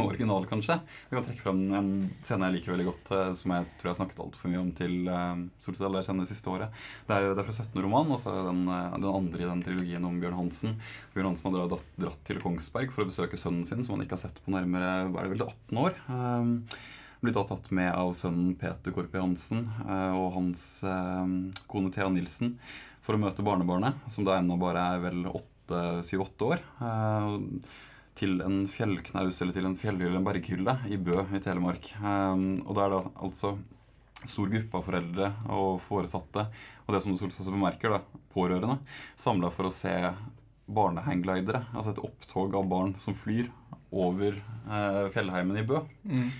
original, 0.00 0.46
kanskje. 0.46 0.78
Vi 1.10 1.16
kan 1.16 1.26
trekke 1.26 1.44
fram 1.44 1.60
en 1.76 1.90
scene 2.24 2.48
jeg 2.48 2.56
liker 2.56 2.74
veldig 2.74 2.86
godt, 2.88 3.10
eh, 3.14 3.30
som 3.36 3.52
jeg 3.54 3.66
tror 3.66 3.88
jeg 3.88 3.92
har 3.92 3.98
snakket 3.98 4.22
altfor 4.24 4.52
mye 4.52 4.62
om 4.62 4.70
til 4.76 4.94
uh, 5.10 5.44
Solstad 5.62 5.88
eller 5.88 6.02
jeg 6.02 6.08
kjenner 6.08 6.26
det 6.26 6.32
siste 6.32 6.52
året. 6.52 6.82
Det 7.08 7.16
er, 7.16 7.28
det 7.32 7.42
er 7.42 7.48
fra 7.48 7.56
17. 7.56 7.84
roman, 7.84 8.12
og 8.14 8.20
så 8.22 8.32
er 8.32 8.48
den, 8.48 8.64
eh, 8.70 8.96
den 8.96 9.08
andre 9.10 9.44
i 9.44 9.50
den 9.50 9.64
trilogien 9.66 10.08
om 10.08 10.18
Bjørn 10.22 10.38
Hansen. 10.38 10.76
Bjørn 11.14 11.30
Hansen 11.32 11.50
har 11.50 11.70
dratt, 11.72 11.94
dratt 12.00 12.26
til 12.28 12.42
Kongsberg 12.42 12.94
for 12.94 13.04
å 13.04 13.10
besøke 13.10 13.40
sønnen 13.40 13.68
sin, 13.68 13.84
som 13.84 13.96
han 13.96 14.06
ikke 14.06 14.16
har 14.18 14.24
sett 14.26 14.40
på 14.44 14.54
nærmere 14.54 15.08
hva 15.10 15.22
er 15.22 15.28
det 15.28 15.34
vel, 15.36 15.48
18 15.48 15.82
år. 15.84 16.00
Um, 16.08 16.54
blir 17.24 17.32
da 17.32 17.44
tatt 17.48 17.70
med 17.72 17.88
av 17.88 18.10
sønnen 18.18 18.52
Peter 18.60 18.92
Korpi 18.92 19.16
Hansen 19.16 19.64
eh, 19.84 20.12
og 20.12 20.34
hans 20.34 20.64
eh, 20.84 21.30
kone 21.70 21.92
Thea 21.94 22.10
Nilsen 22.12 22.58
for 23.04 23.16
å 23.16 23.20
møte 23.20 23.44
barnebarnet, 23.44 24.06
som 24.12 24.24
da 24.26 24.38
ennå 24.40 24.56
bare 24.60 24.84
er 24.94 25.02
vel 25.04 25.26
syv-åtte 26.04 26.54
år. 26.54 26.64
eh, 26.80 27.34
til 28.14 28.38
en 28.44 28.60
fjellknaus 28.70 29.40
eller 29.42 29.56
til 29.56 29.66
en 29.66 29.76
fjellhylle, 29.76 30.12
eller 30.12 30.20
en 30.22 30.28
berghylle, 30.28 30.74
i 30.86 30.96
Bø 30.96 31.24
i 31.34 31.40
Telemark. 31.42 31.90
Eh, 31.98 32.44
og 32.64 32.74
da 32.76 32.86
er 32.86 32.94
det 32.94 33.02
altså 33.26 33.56
stor 34.24 34.48
gruppe 34.48 34.78
av 34.78 34.86
foreldre 34.86 35.32
og 35.52 35.82
foresatte, 35.84 36.46
og 36.86 36.94
det 36.94 37.02
som 37.02 37.12
du 37.12 37.26
også 37.26 37.50
bemerker, 37.50 37.92
da, 37.92 38.22
pårørende, 38.32 38.78
samla 39.20 39.50
for 39.52 39.68
å 39.68 39.74
se 39.74 39.92
barnehangglidere. 40.64 41.66
Altså 41.74 41.92
et 41.92 42.02
opptog 42.06 42.54
av 42.56 42.68
barn 42.70 42.94
som 43.02 43.16
flyr 43.16 43.50
over 43.92 44.38
eh, 44.38 45.04
fjellheimen 45.14 45.60
i 45.60 45.66
Bø. 45.66 45.82
Mm. 46.08 46.30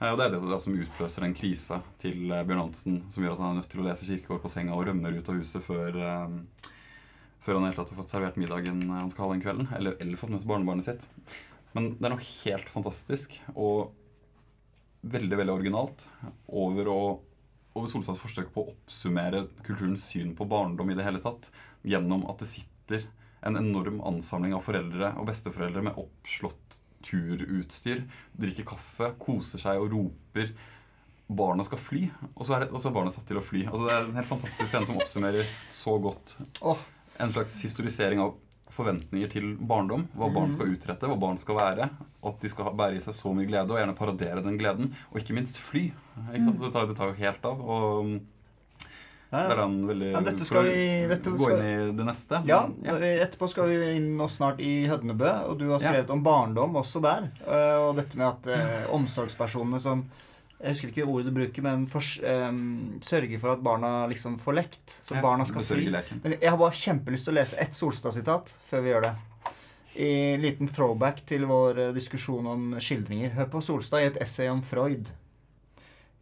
Eh, 0.00 0.10
Og 0.10 0.18
Det 0.18 0.26
er 0.26 0.34
det 0.34 0.60
som 0.62 0.74
utløser 0.74 1.26
en 1.26 1.36
krise 1.36 1.80
til 2.02 2.30
eh, 2.30 2.44
Bjørn 2.46 2.64
Hansen, 2.66 3.02
som 3.14 3.24
gjør 3.24 3.36
at 3.36 3.42
han 3.44 3.52
er 3.54 3.60
nødt 3.62 3.70
til 3.72 3.82
å 3.82 3.88
lese 3.88 4.08
kirkegård 4.08 4.42
på 4.42 4.52
senga 4.52 4.76
og 4.76 4.86
rømmer 4.88 5.18
ut 5.18 5.28
av 5.30 5.38
huset 5.38 5.64
før, 5.64 5.98
eh, 5.98 6.70
før 7.44 7.60
han 7.60 7.74
tatt 7.74 7.92
har 7.92 8.00
fått 8.00 8.14
servert 8.14 8.40
middagen 8.40 8.82
han 8.90 9.12
skal 9.12 9.26
ha 9.28 9.34
den 9.34 9.44
kvelden. 9.44 9.68
Eller, 9.76 9.98
eller 10.02 10.20
fått 10.20 10.34
møte 10.34 10.48
barnebarnet 10.50 10.88
sitt. 10.88 11.06
Men 11.74 11.94
det 11.98 12.06
er 12.06 12.14
noe 12.14 12.30
helt 12.44 12.70
fantastisk 12.70 13.34
og 13.54 13.92
veldig 15.04 15.36
veldig 15.36 15.52
originalt 15.52 16.06
over, 16.48 16.88
å, 16.88 17.00
over 17.76 17.90
Solstads 17.90 18.22
forsøk 18.22 18.52
på 18.54 18.62
å 18.62 18.70
oppsummere 18.72 19.42
kulturens 19.66 20.06
syn 20.08 20.32
på 20.38 20.46
barndom 20.48 20.90
i 20.90 20.96
det 20.96 21.04
hele 21.04 21.20
tatt 21.20 21.50
gjennom 21.84 22.24
at 22.30 22.40
det 22.40 22.48
sitter 22.48 23.04
en 23.44 23.58
enorm 23.60 23.98
ansamling 24.08 24.54
av 24.56 24.64
foreldre 24.64 25.10
og 25.20 25.28
besteforeldre 25.28 25.82
med 25.84 25.98
oppslått 26.00 26.78
turutstyr, 27.04 28.04
drikker 28.40 28.68
kaffe, 28.74 29.12
koser 29.20 29.62
seg 29.62 29.82
og 29.82 29.92
roper 29.94 30.54
barna 31.34 31.64
skal 31.64 31.80
fly, 31.80 32.02
og 32.34 32.44
så 32.44 32.56
er, 32.56 32.64
det, 32.64 32.74
og 32.74 32.82
så 32.82 32.90
er 32.90 32.96
barna 32.98 33.12
satt 33.14 33.24
til 33.28 33.38
å 33.40 33.44
fly. 33.44 33.62
Altså, 33.70 33.86
det 33.86 33.94
er 33.94 34.02
en 34.10 34.18
helt 34.18 34.28
fantastisk 34.28 34.68
scene 34.68 34.88
som 34.88 34.98
oppsummerer 35.00 35.48
så 35.72 35.94
godt 36.04 36.34
en 37.22 37.32
slags 37.32 37.56
historisering 37.62 38.20
av 38.22 38.34
forventninger 38.74 39.30
til 39.30 39.52
barndom. 39.70 40.08
Hva 40.18 40.28
barn 40.34 40.50
skal 40.52 40.72
utrette, 40.72 41.06
hva 41.06 41.16
barn 41.20 41.38
skal 41.38 41.58
være. 41.60 41.88
At 42.26 42.40
de 42.42 42.50
skal 42.50 42.72
bære 42.74 42.98
i 42.98 43.02
seg 43.04 43.14
så 43.16 43.30
mye 43.36 43.46
glede, 43.46 43.70
og 43.70 43.78
gjerne 43.78 43.96
paradere 43.98 44.42
den 44.42 44.58
gleden. 44.58 44.90
Og 45.12 45.20
ikke 45.20 45.36
minst 45.36 45.60
fly. 45.62 45.86
Ikke 46.32 46.48
sant? 46.48 46.58
Det, 46.62 46.72
tar, 46.74 46.88
det 46.90 46.96
tar 46.98 47.12
jo 47.12 47.20
helt 47.20 47.46
av. 47.46 47.62
Og 47.62 48.16
Ja, 49.34 49.48
det 49.50 49.56
er 49.56 49.60
han 49.64 49.76
veldig 49.88 50.10
Ja, 50.12 50.20
dette 50.30 50.44
skal 50.46 50.64
vi- 50.68 51.06
dette 51.10 51.30
Gå 51.34 51.48
skal- 51.48 51.58
inn 51.58 51.90
i 51.90 51.96
det 51.98 52.06
neste. 52.06 52.42
Ja, 52.46 52.60
men- 52.68 53.02
etterpå 53.02 53.48
skal 53.50 53.66
vi 53.68 53.96
inn 53.96 54.16
nå 54.16 54.28
snart 54.30 54.60
i 54.60 54.86
Hødnebø, 54.86 55.32
og 55.50 55.58
du 55.58 55.70
har 55.70 55.80
Ja. 55.80 55.90
skrevet 55.92 56.10
om 56.10 56.22
barndom 56.22 56.74
også 56.76 57.02
der. 57.02 57.30
eh, 57.46 57.78
Og 57.88 57.96
dette 57.96 58.16
med 58.16 58.26
at 58.28 58.46
eh, 58.46 58.86
omsorgspersonene 58.90 59.80
som 59.80 60.04
Jeg 60.62 60.72
husker 60.72 60.88
ikke 60.88 61.06
ordet 61.08 61.26
du 61.26 61.32
bruker, 61.32 61.62
men 61.62 61.86
for, 61.86 61.98
eh, 61.98 62.52
sørger 63.02 63.38
for 63.40 63.52
at 63.52 63.62
barna 63.62 64.06
liksom 64.08 64.38
får 64.38 64.54
lekt. 64.54 64.94
Så 65.04 65.16
Ja, 65.16 65.20
barna 65.20 65.44
skal 65.44 65.62
fri. 65.62 65.90
Men 66.22 66.38
jeg 66.40 66.48
har 66.48 66.56
bare 66.56 66.70
kjempelyst 66.70 67.24
til 67.24 67.34
å 67.34 67.36
lese 67.42 67.54
ett 67.58 67.72
Solstad-sitat 67.74 68.46
før 68.70 68.82
vi 68.82 68.88
gjør 68.90 69.02
det. 69.02 69.14
I 69.96 70.36
liten 70.40 70.68
throwback 70.68 71.24
til 71.26 71.44
vår 71.46 71.78
eh, 71.78 71.92
diskusjon 71.92 72.46
om 72.46 72.74
skildringer. 72.80 73.30
Hør 73.34 73.46
på 73.50 73.62
Solstad 73.62 74.00
i 74.02 74.06
et 74.06 74.16
essay 74.22 74.48
om 74.48 74.62
Freud. 74.62 75.06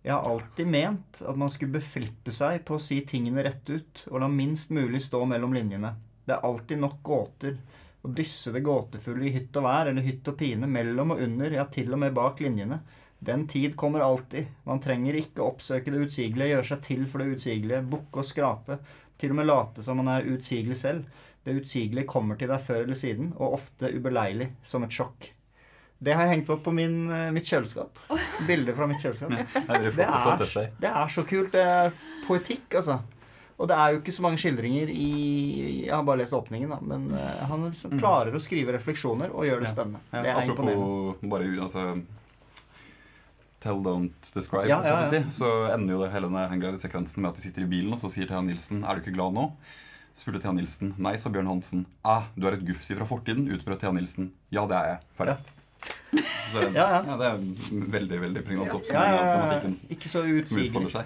Jeg 0.03 0.15
har 0.17 0.27
alltid 0.27 0.67
ment 0.67 1.21
at 1.23 1.37
man 1.39 1.51
skulle 1.51 1.79
beflippe 1.79 2.33
seg 2.35 2.65
på 2.67 2.75
å 2.75 2.83
si 2.83 3.01
tingene 3.07 3.45
rett 3.47 3.69
ut, 3.71 4.03
og 4.11 4.19
la 4.23 4.29
minst 4.31 4.73
mulig 4.75 4.99
stå 5.05 5.21
mellom 5.31 5.55
linjene. 5.55 5.93
Det 6.27 6.35
er 6.35 6.47
alltid 6.49 6.81
nok 6.83 6.97
gåter. 7.07 7.55
Å 8.03 8.11
dysse 8.11 8.51
det 8.51 8.65
gåtefulle 8.67 9.29
i 9.29 9.35
hytt 9.37 9.55
og 9.61 9.67
vær 9.69 9.91
eller 9.93 10.03
hytt 10.03 10.27
og 10.27 10.35
pine, 10.41 10.67
mellom 10.67 11.15
og 11.15 11.23
under, 11.23 11.55
ja, 11.55 11.69
til 11.71 11.95
og 11.95 12.03
med 12.03 12.17
bak 12.17 12.43
linjene. 12.43 12.81
Den 13.23 13.45
tid 13.47 13.77
kommer 13.79 14.03
alltid. 14.03 14.49
Man 14.67 14.83
trenger 14.83 15.15
ikke 15.21 15.45
oppsøke 15.47 15.95
det 15.95 16.09
utsigelige, 16.09 16.57
gjøre 16.57 16.69
seg 16.73 16.83
til 16.89 17.05
for 17.07 17.23
det 17.23 17.37
utsigelige, 17.37 17.85
bukke 17.93 18.25
og 18.25 18.27
skrape, 18.27 18.81
til 19.23 19.31
og 19.31 19.39
med 19.39 19.47
late 19.47 19.85
som 19.87 20.03
man 20.03 20.11
er 20.17 20.27
utsigelig 20.35 20.81
selv. 20.83 21.07
Det 21.47 21.55
utsigelige 21.61 22.11
kommer 22.11 22.39
til 22.39 22.51
deg 22.51 22.67
før 22.67 22.83
eller 22.83 22.99
siden, 22.99 23.31
og 23.39 23.61
ofte 23.61 23.95
ubeleilig, 23.95 24.51
som 24.67 24.83
et 24.83 24.99
sjokk. 24.99 25.31
Det 26.03 26.15
har 26.19 26.27
jeg 26.27 26.33
hengt 26.37 26.49
opp 26.51 26.63
på 26.67 26.73
min, 26.75 26.97
eh, 27.15 27.29
mitt 27.35 27.47
kjøleskap. 27.47 27.99
Bilder 28.49 28.75
fra 28.75 28.89
mitt 28.91 29.03
kjøleskap. 29.03 29.31
Det 29.31 29.43
er 29.63 29.91
Det 29.91 30.07
er, 30.07 30.71
det 30.83 30.91
er 30.91 31.13
så 31.15 31.23
kult. 31.29 31.53
Det 31.55 31.63
er 31.63 31.93
poetikk, 32.27 32.75
altså. 32.81 33.01
Og 33.63 33.69
det 33.71 33.77
er 33.79 33.93
jo 33.95 34.01
ikke 34.01 34.15
så 34.17 34.23
mange 34.25 34.41
skildringer 34.43 34.91
i 34.91 35.85
Jeg 35.85 35.93
har 35.95 36.03
bare 36.03 36.19
lest 36.25 36.35
åpningen, 36.35 36.73
da. 36.75 36.79
Men 36.83 37.05
eh, 37.15 37.45
han 37.47 37.69
liksom 37.69 37.95
klarer 38.01 38.35
å 38.35 38.41
skrive 38.43 38.75
refleksjoner 38.75 39.31
og 39.31 39.47
gjøre 39.47 39.63
det 39.63 39.71
spennende. 39.71 40.01
Ja, 40.11 40.23
Det 40.25 40.33
er 40.33 40.51
imponerende. 40.51 40.89
apropos 40.89 41.31
bare 41.31 41.53
altså, 41.69 41.85
tell, 43.63 43.79
don't 43.87 44.33
describe, 44.35 44.67
Ja, 44.67 44.81
ja, 44.83 44.97
ja. 45.05 45.09
si, 45.11 45.23
så 45.39 45.53
ender 45.77 45.95
jo 45.95 46.03
det 46.03 46.11
hele 46.17 46.27
denne 46.33 46.49
Hangglide-sekvensen 46.51 47.23
med 47.23 47.31
at 47.31 47.39
de 47.39 47.47
sitter 47.47 47.63
i 47.63 47.71
bilen, 47.71 47.93
og 47.95 48.03
så 48.03 48.11
sier 48.11 48.27
Thea 48.27 48.43
Nilsen 48.43 48.83
er 48.83 48.99
du 48.99 49.05
ikke 49.05 49.15
glad 49.15 49.39
nå? 49.39 49.47
spurte 50.19 50.43
Thea 50.43 50.53
Nilsen. 50.53 50.91
Nei, 51.01 51.15
sa 51.17 51.31
Bjørn 51.33 51.47
Hansen. 51.49 51.87
Ah, 52.05 52.27
du 52.37 52.45
er 52.47 52.59
et 52.59 52.67
gufsi 52.69 52.93
fra 52.99 53.07
fortiden, 53.09 53.47
utbrøt 53.55 53.81
Thea 53.81 53.95
Nilsen. 53.97 54.33
Ja, 54.53 54.67
det 54.69 54.77
er 54.77 54.91
jeg. 54.91 54.99
Ferdig. 55.17 55.37
Så 56.53 56.63
Ja, 56.63 56.71
ja. 56.77 57.03
ja, 57.07 57.17
det 57.17 57.27
er 57.27 57.37
en 57.37 57.85
veldig, 57.93 58.19
veldig 58.21 58.43
pregnant 58.47 58.69
Ja, 58.69 58.79
oppsummering 58.79 59.15
ja, 59.15 59.21
av 59.21 59.31
tematikken 59.37 59.95
ikke 59.97 60.09
så 60.13 60.25
utsigelig. 60.29 61.05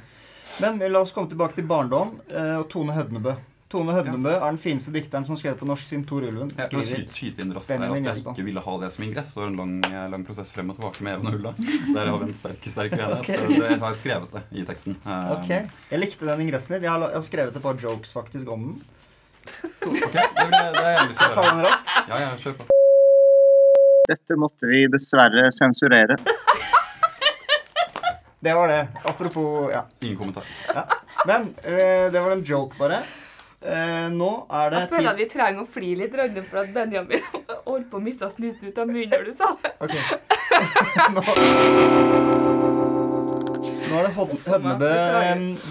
Men 0.62 0.80
eh, 0.82 0.90
la 0.90 1.02
oss 1.04 1.12
komme 1.14 1.30
tilbake 1.30 1.54
til 1.58 1.68
barndom 1.68 2.16
eh, 2.30 2.56
og 2.58 2.66
Tone 2.72 2.96
Hødnebø. 2.96 3.36
Tone 3.70 3.92
Hødnebø 3.96 4.30
er 4.30 4.44
den 4.46 4.58
fineste 4.62 4.92
dikteren 4.94 5.24
som 5.26 5.34
har 5.34 5.40
skrevet 5.40 5.58
på 5.58 5.66
norsk 5.66 5.82
siden 5.88 6.04
Tor 6.06 6.22
Ulven 6.22 6.52
Jeg 6.54 6.70
kan 6.70 6.84
skyte, 6.86 7.14
skyte 7.16 7.42
inn 7.42 7.50
raskt 7.56 7.72
der 7.72 7.82
at 7.82 7.96
jeg 8.06 8.22
ikke 8.22 8.44
ville 8.46 8.62
ha 8.62 8.74
det 8.82 8.90
som 8.94 9.06
ingress. 9.08 9.32
Det 9.34 9.42
var 9.42 9.50
en 9.50 9.56
lang, 9.58 9.72
eh, 9.90 10.04
lang 10.12 10.26
prosess 10.28 10.52
frem 10.54 10.70
og 10.70 10.78
tilbake 10.78 11.02
med 11.06 11.16
Even 11.16 11.30
og 11.32 11.38
Ulla. 11.40 11.54
Der 11.96 12.10
har 12.12 12.20
vi 12.22 12.28
en 12.30 12.36
sterk, 12.38 12.68
sterk 12.70 12.94
uenighet. 12.94 13.18
okay. 13.24 13.56
Jeg 13.58 13.80
har 13.82 13.98
skrevet 13.98 14.36
det 14.36 14.44
i 14.62 14.66
teksten. 14.70 14.98
Ok, 15.36 15.50
Jeg 15.90 16.02
likte 16.02 16.30
den 16.30 16.46
ingressen 16.46 16.76
litt. 16.76 16.86
Jeg 16.86 16.94
har, 16.94 17.08
jeg 17.10 17.18
har 17.18 17.26
skrevet 17.26 17.58
et 17.58 17.66
par 17.66 17.82
jokes 17.82 18.14
faktisk 18.14 18.54
om 18.54 18.68
den. 18.70 18.78
ok, 19.86 20.00
det, 20.14 20.30
vil 20.38 20.58
jeg, 20.58 20.72
det 20.78 20.86
er 20.86 20.96
jeg 20.96 21.10
lyst 21.10 21.20
til 21.20 21.26
å 21.26 21.30
jeg 21.30 21.36
ta 21.38 21.50
den 21.50 21.66
raskt? 21.66 21.94
Ja, 22.10 22.22
ja, 22.22 22.32
kjør 22.42 22.58
på. 22.62 22.72
Dette 24.06 24.36
måtte 24.38 24.68
vi 24.70 24.86
dessverre 24.92 25.48
sensurere. 25.52 26.16
Det 28.46 28.54
var 28.54 28.68
det. 28.68 28.86
Apropos 29.02 29.70
Ja. 29.72 29.86
Ingen 30.04 30.16
kommentar. 30.16 30.44
Men 31.26 31.54
eh, 31.64 32.12
det 32.12 32.20
var 32.20 32.30
en 32.30 32.42
joke, 32.44 32.76
bare. 32.78 33.00
Uh, 33.66 34.12
nå 34.12 34.28
er 34.52 34.70
det 34.70 34.80
Jeg 34.84 34.90
føler 34.92 35.08
at 35.10 35.18
vi 35.18 35.24
trenger 35.32 35.64
å 35.64 35.66
fly 35.66 35.88
litt 35.98 36.12
rønne 36.14 36.42
for 36.46 36.60
at 36.60 36.68
Benjamin 36.74 37.24
holdt 37.66 37.88
på 37.90 37.98
å 37.98 38.02
miste 38.04 38.28
snusen 38.30 38.68
ut 38.68 38.78
av 38.78 38.86
munnen 38.86 39.10
når 39.10 39.24
du 39.26 39.32
sa 39.34 39.48
det. 39.64 39.72
Ok. 39.82 39.96
nå, 41.16 41.24
nå 43.88 43.96
er 43.96 44.06
det 44.06 44.12
Hødnebø. 44.46 44.92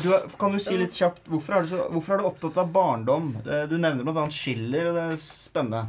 Du, 0.01 0.09
kan 0.41 0.57
du 0.57 0.59
si 0.65 0.75
litt 0.81 0.97
kjapt 0.97 1.29
hvorfor 1.31 1.59
er, 1.61 1.63
du 1.63 1.71
så, 1.71 1.85
hvorfor 1.93 2.17
er 2.17 2.25
du 2.25 2.27
opptatt 2.33 2.59
av 2.65 2.73
barndom? 2.75 3.31
Eh, 3.45 3.63
Du 3.71 3.77
nevner 3.77 4.03
bl.a. 4.03 4.27
Schiller, 4.33 4.89
og 4.91 4.99
det 4.99 5.07
er 5.13 5.21
spennende. 5.21 5.85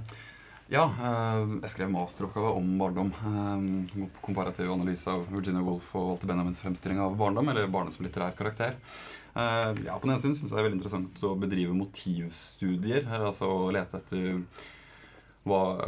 Ja, 0.67 0.89
eh, 0.91 1.43
jeg 1.63 1.71
skrev 1.71 1.91
masteroppgave 1.95 2.49
om 2.59 2.73
barndom. 2.81 3.13
eh, 3.15 4.07
komparativ 4.21 4.73
analyse 4.73 5.07
av 5.07 5.29
Virginia 5.31 5.63
Woolf 5.63 5.93
og 5.95 6.09
Walter 6.09 6.27
Benjamins 6.27 6.59
fremstilling 6.59 6.99
av 6.99 7.15
barndom, 7.17 7.49
eller 7.49 7.69
barnet 7.71 7.95
som 7.95 8.05
litterær 8.05 8.35
karakter. 8.35 8.75
Eh, 9.37 9.75
ja, 9.87 9.97
På 9.97 10.09
den 10.09 10.17
ene 10.17 10.21
siden 10.21 10.35
syns 10.35 10.51
jeg 10.51 10.51
det 10.51 10.59
er 10.59 10.67
veldig 10.67 10.81
interessant 10.81 11.23
å 11.23 11.39
bedrive 11.39 11.73
motivstudier. 11.73 13.07
Altså 13.07 13.47
å 13.47 13.71
lete 13.71 13.99
etter 14.01 14.43
hva 15.45 15.87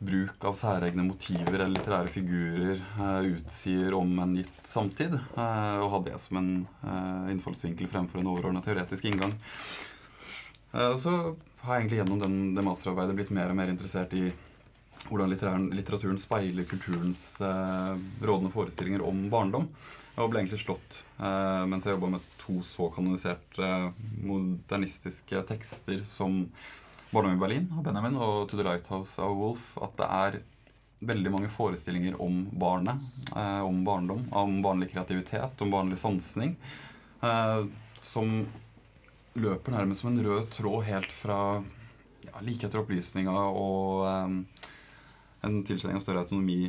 bruk 0.00 0.44
av 0.44 0.54
særegne 0.58 1.06
motiver 1.06 1.60
eller 1.60 1.78
litterære 1.78 2.10
figurer 2.10 2.82
utsier 3.30 3.94
om 3.94 4.18
en 4.18 4.34
gitt 4.34 4.66
samtid. 4.66 5.14
og 5.14 5.90
ha 5.90 6.00
det 6.00 6.18
som 6.18 6.36
en 6.36 6.66
innfallsvinkel 7.30 7.86
fremfor 7.86 8.18
en 8.18 8.26
overordna 8.26 8.60
teoretisk 8.60 9.04
inngang. 9.04 9.38
Så 10.72 11.36
har 11.68 11.78
egentlig 11.78 12.00
gjennom 12.00 12.22
den, 12.22 12.36
det 12.56 12.64
masterarbeidet 12.66 13.16
blitt 13.18 13.34
mer 13.36 13.52
og 13.52 13.58
mer 13.60 13.70
interessert 13.72 14.14
i 14.16 14.30
hvordan 15.08 15.30
litteraturen 15.76 16.18
speiler 16.20 16.66
kulturens 16.68 17.38
eh, 17.44 17.94
rådende 18.24 18.50
forestillinger 18.52 19.04
om 19.06 19.28
barndom. 19.32 19.68
Og 20.18 20.32
ble 20.32 20.42
egentlig 20.42 20.64
slått 20.64 21.02
eh, 21.22 21.64
mens 21.70 21.86
jeg 21.86 21.94
jobba 21.94 22.16
med 22.16 22.26
to 22.40 22.58
så 22.66 22.88
kanoniserte 22.94 23.62
eh, 23.62 24.04
modernistiske 24.26 25.44
tekster 25.52 26.04
som 26.08 26.46
'Barndom 27.08 27.38
i 27.38 27.40
Berlin' 27.40 27.70
av 27.72 27.84
Benjamin 27.86 28.18
og 28.20 28.50
'To 28.50 28.58
the 28.58 28.64
Lighthouse' 28.66 29.22
av 29.24 29.32
Wolf, 29.32 29.70
at 29.80 29.94
det 29.96 30.08
er 30.12 30.34
veldig 31.08 31.30
mange 31.32 31.48
forestillinger 31.48 32.18
om 32.20 32.42
barnet, 32.52 33.00
eh, 33.36 33.62
om 33.64 33.84
barndom, 33.84 34.26
om 34.32 34.58
barnlig 34.62 34.90
kreativitet, 34.92 35.62
om 35.62 35.70
barnlig 35.70 35.98
sansning, 35.98 36.56
eh, 37.22 37.64
som 37.98 38.46
løper 39.40 39.74
nærmest 39.74 40.04
som 40.04 40.12
en 40.12 40.24
rød 40.26 40.50
tråd 40.54 40.84
helt 40.88 41.14
fra 41.14 41.38
ja, 42.26 42.34
like 42.44 42.66
etter 42.66 42.82
opplysninga 42.82 43.34
og 43.34 44.04
um, 44.06 44.38
en 45.46 45.60
tilkjenning 45.66 46.00
av 46.00 46.04
større 46.04 46.26
autonomi 46.26 46.66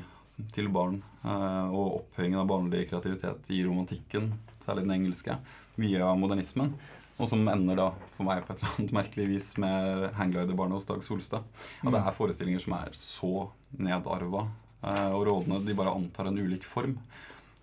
til 0.56 0.70
barn 0.72 1.02
Uh, 1.20 1.68
og 1.76 1.96
opphøyingen 1.98 2.40
av 2.40 2.48
barnlig 2.48 2.86
kreativitet 2.88 3.50
i 3.52 3.60
romantikken, 3.66 4.30
særlig 4.64 4.86
den 4.86 4.94
engelske, 4.96 5.36
via 5.76 6.14
modernismen. 6.16 6.72
Og 7.20 7.28
som 7.28 7.44
ender 7.52 7.76
da, 7.76 7.88
for 8.16 8.24
meg 8.24 8.46
på 8.46 8.54
et 8.54 8.62
eller 8.62 8.78
annet 8.78 8.94
merkelig 8.96 9.26
vis, 9.34 9.50
med 9.60 10.06
hanggliderbarnet 10.16 10.78
hos 10.78 10.88
Dag 10.88 11.04
Solstad. 11.04 11.44
At 11.84 11.92
det 11.92 12.00
er 12.00 12.16
forestillinger 12.16 12.64
som 12.64 12.78
er 12.78 12.96
så 12.96 13.34
nedarva 13.76 14.46
uh, 14.48 15.10
og 15.12 15.26
rådende. 15.28 15.60
De 15.68 15.76
bare 15.76 15.98
antar 16.00 16.32
en 16.32 16.40
ulik 16.40 16.64
form. 16.64 16.96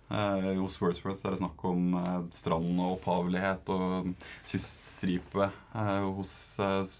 Eh, 0.07 0.53
hos 0.61 0.77
Wordsworth 0.79 1.25
er 1.25 1.35
det 1.35 1.41
snakk 1.41 1.63
om 1.67 1.91
eh, 1.99 2.21
strand 2.35 2.79
og 2.79 2.97
opphavelighet 2.97 3.71
og 3.75 4.13
kyststripe. 4.47 5.49
Eh, 5.75 6.07
hos 6.15 6.33
eh, 6.63 6.95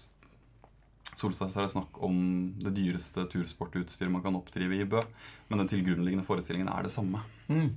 Solstad 1.18 1.56
er 1.56 1.64
det 1.66 1.72
snakk 1.72 1.96
om 2.06 2.18
det 2.62 2.76
dyreste 2.76 3.24
tursportutstyret 3.32 4.12
man 4.12 4.22
kan 4.22 4.36
oppdrive 4.38 4.76
i 4.76 4.86
Bø. 4.86 5.00
Men 5.48 5.64
den 5.64 5.70
tilgrunnliggende 5.72 6.26
forestillingen 6.26 6.70
er 6.70 6.86
det 6.86 6.92
samme. 6.94 7.24
Mm. 7.48 7.72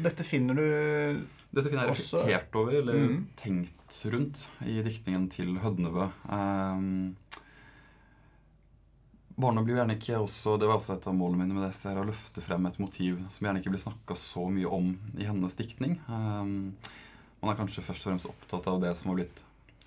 Dette 0.00 0.24
finner 0.24 0.56
du 0.56 0.64
Dette 1.50 1.68
finner 1.68 1.84
jeg 1.84 1.92
reflektert 1.92 2.56
over, 2.56 2.78
eller 2.80 3.02
mm. 3.02 3.20
tenkt 3.36 4.00
rundt, 4.12 4.46
i 4.64 4.78
diktningen 4.84 5.28
til 5.32 5.58
Hødnebø. 5.60 6.08
Um, 6.30 7.16
Barna 9.36 9.60
blir 9.62 9.74
jo 9.74 9.80
gjerne 9.82 9.96
ikke 9.98 10.20
også 10.22 10.54
Det 10.56 10.68
var 10.68 10.78
også 10.78 10.94
et 10.96 11.06
av 11.10 11.16
målene 11.16 11.44
mine 11.44 11.56
med 11.56 11.66
det. 11.66 11.74
Så 11.76 11.90
er 11.90 12.00
å 12.00 12.06
løfte 12.08 12.44
frem 12.44 12.68
et 12.68 12.78
motiv 12.80 13.18
som 13.34 13.46
gjerne 13.46 13.60
ikke 13.60 13.74
blir 13.74 13.82
snakka 13.82 14.16
så 14.16 14.46
mye 14.52 14.70
om 14.78 14.94
i 15.18 15.28
hennes 15.28 15.58
diktning. 15.58 15.98
Um, 16.08 16.72
man 17.42 17.52
er 17.52 17.58
kanskje 17.58 17.84
først 17.84 18.06
og 18.06 18.12
fremst 18.14 18.30
opptatt 18.30 18.70
av 18.72 18.80
det 18.82 18.94
som 18.96 19.12
har 19.12 19.20
blitt 19.20 19.42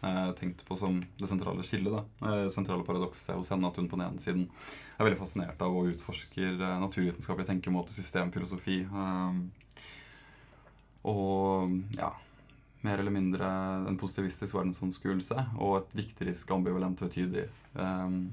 eh, 0.06 0.30
tenkt 0.38 0.62
på 0.68 0.78
som 0.78 1.00
det 1.18 1.30
sentrale 1.32 1.66
skillet. 1.66 2.06
Eh, 2.22 2.43
Det 2.45 2.54
sentrale 2.54 2.86
paradokset 2.86 3.36
hos 3.36 3.50
henne 3.50 3.68
at 3.68 3.80
hun 3.82 3.89
på 3.89 3.97
den 3.97 4.06
ene 4.06 4.22
siden 4.22 4.45
er 5.00 5.08
veldig 5.08 5.20
fascinert 5.20 5.66
av 5.66 5.76
og 5.76 5.89
utforsker 5.95 6.54
eh, 6.54 6.78
naturvitenskapelig 6.86 7.50
tenkemåte, 7.50 7.95
systemfilosofi. 7.97 8.84
Um, 8.93 9.47
og 11.10 11.74
ja 11.97 12.14
mer 12.82 13.02
eller 13.02 13.12
mindre 13.12 13.47
en 13.89 13.97
positivistisk 14.00 14.56
verdensanskuelse 14.56 15.36
og 15.60 15.74
et 15.82 15.97
dikterisk 16.00 16.52
ambivalent 16.56 17.02
og 17.04 17.12
tydelig, 17.12 17.50
um, 17.76 18.30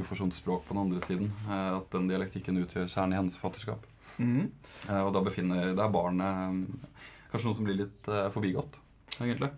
uforsont 0.00 0.34
språk 0.34 0.64
på 0.66 0.74
den 0.74 0.82
andre 0.84 1.00
siden. 1.04 1.32
eh, 1.48 1.70
at 1.76 1.90
den 1.94 2.08
dialektikken 2.10 2.60
utgjør 2.62 2.88
kjernen 2.90 3.14
i 3.14 3.20
hennes 3.20 3.36
forfatterskap. 3.40 3.86
mm. 4.18 4.50
Eh, 4.88 5.00
og 5.00 5.12
da 5.14 5.22
befinner 5.24 5.74
der 5.74 5.92
barnet 5.92 6.50
um, 6.50 6.80
kanskje 7.30 7.48
noe 7.48 7.58
som 7.58 7.66
blir 7.66 7.80
litt 7.82 8.08
eh, 8.10 8.30
forbigått, 8.34 8.78
egentlig. 9.18 9.50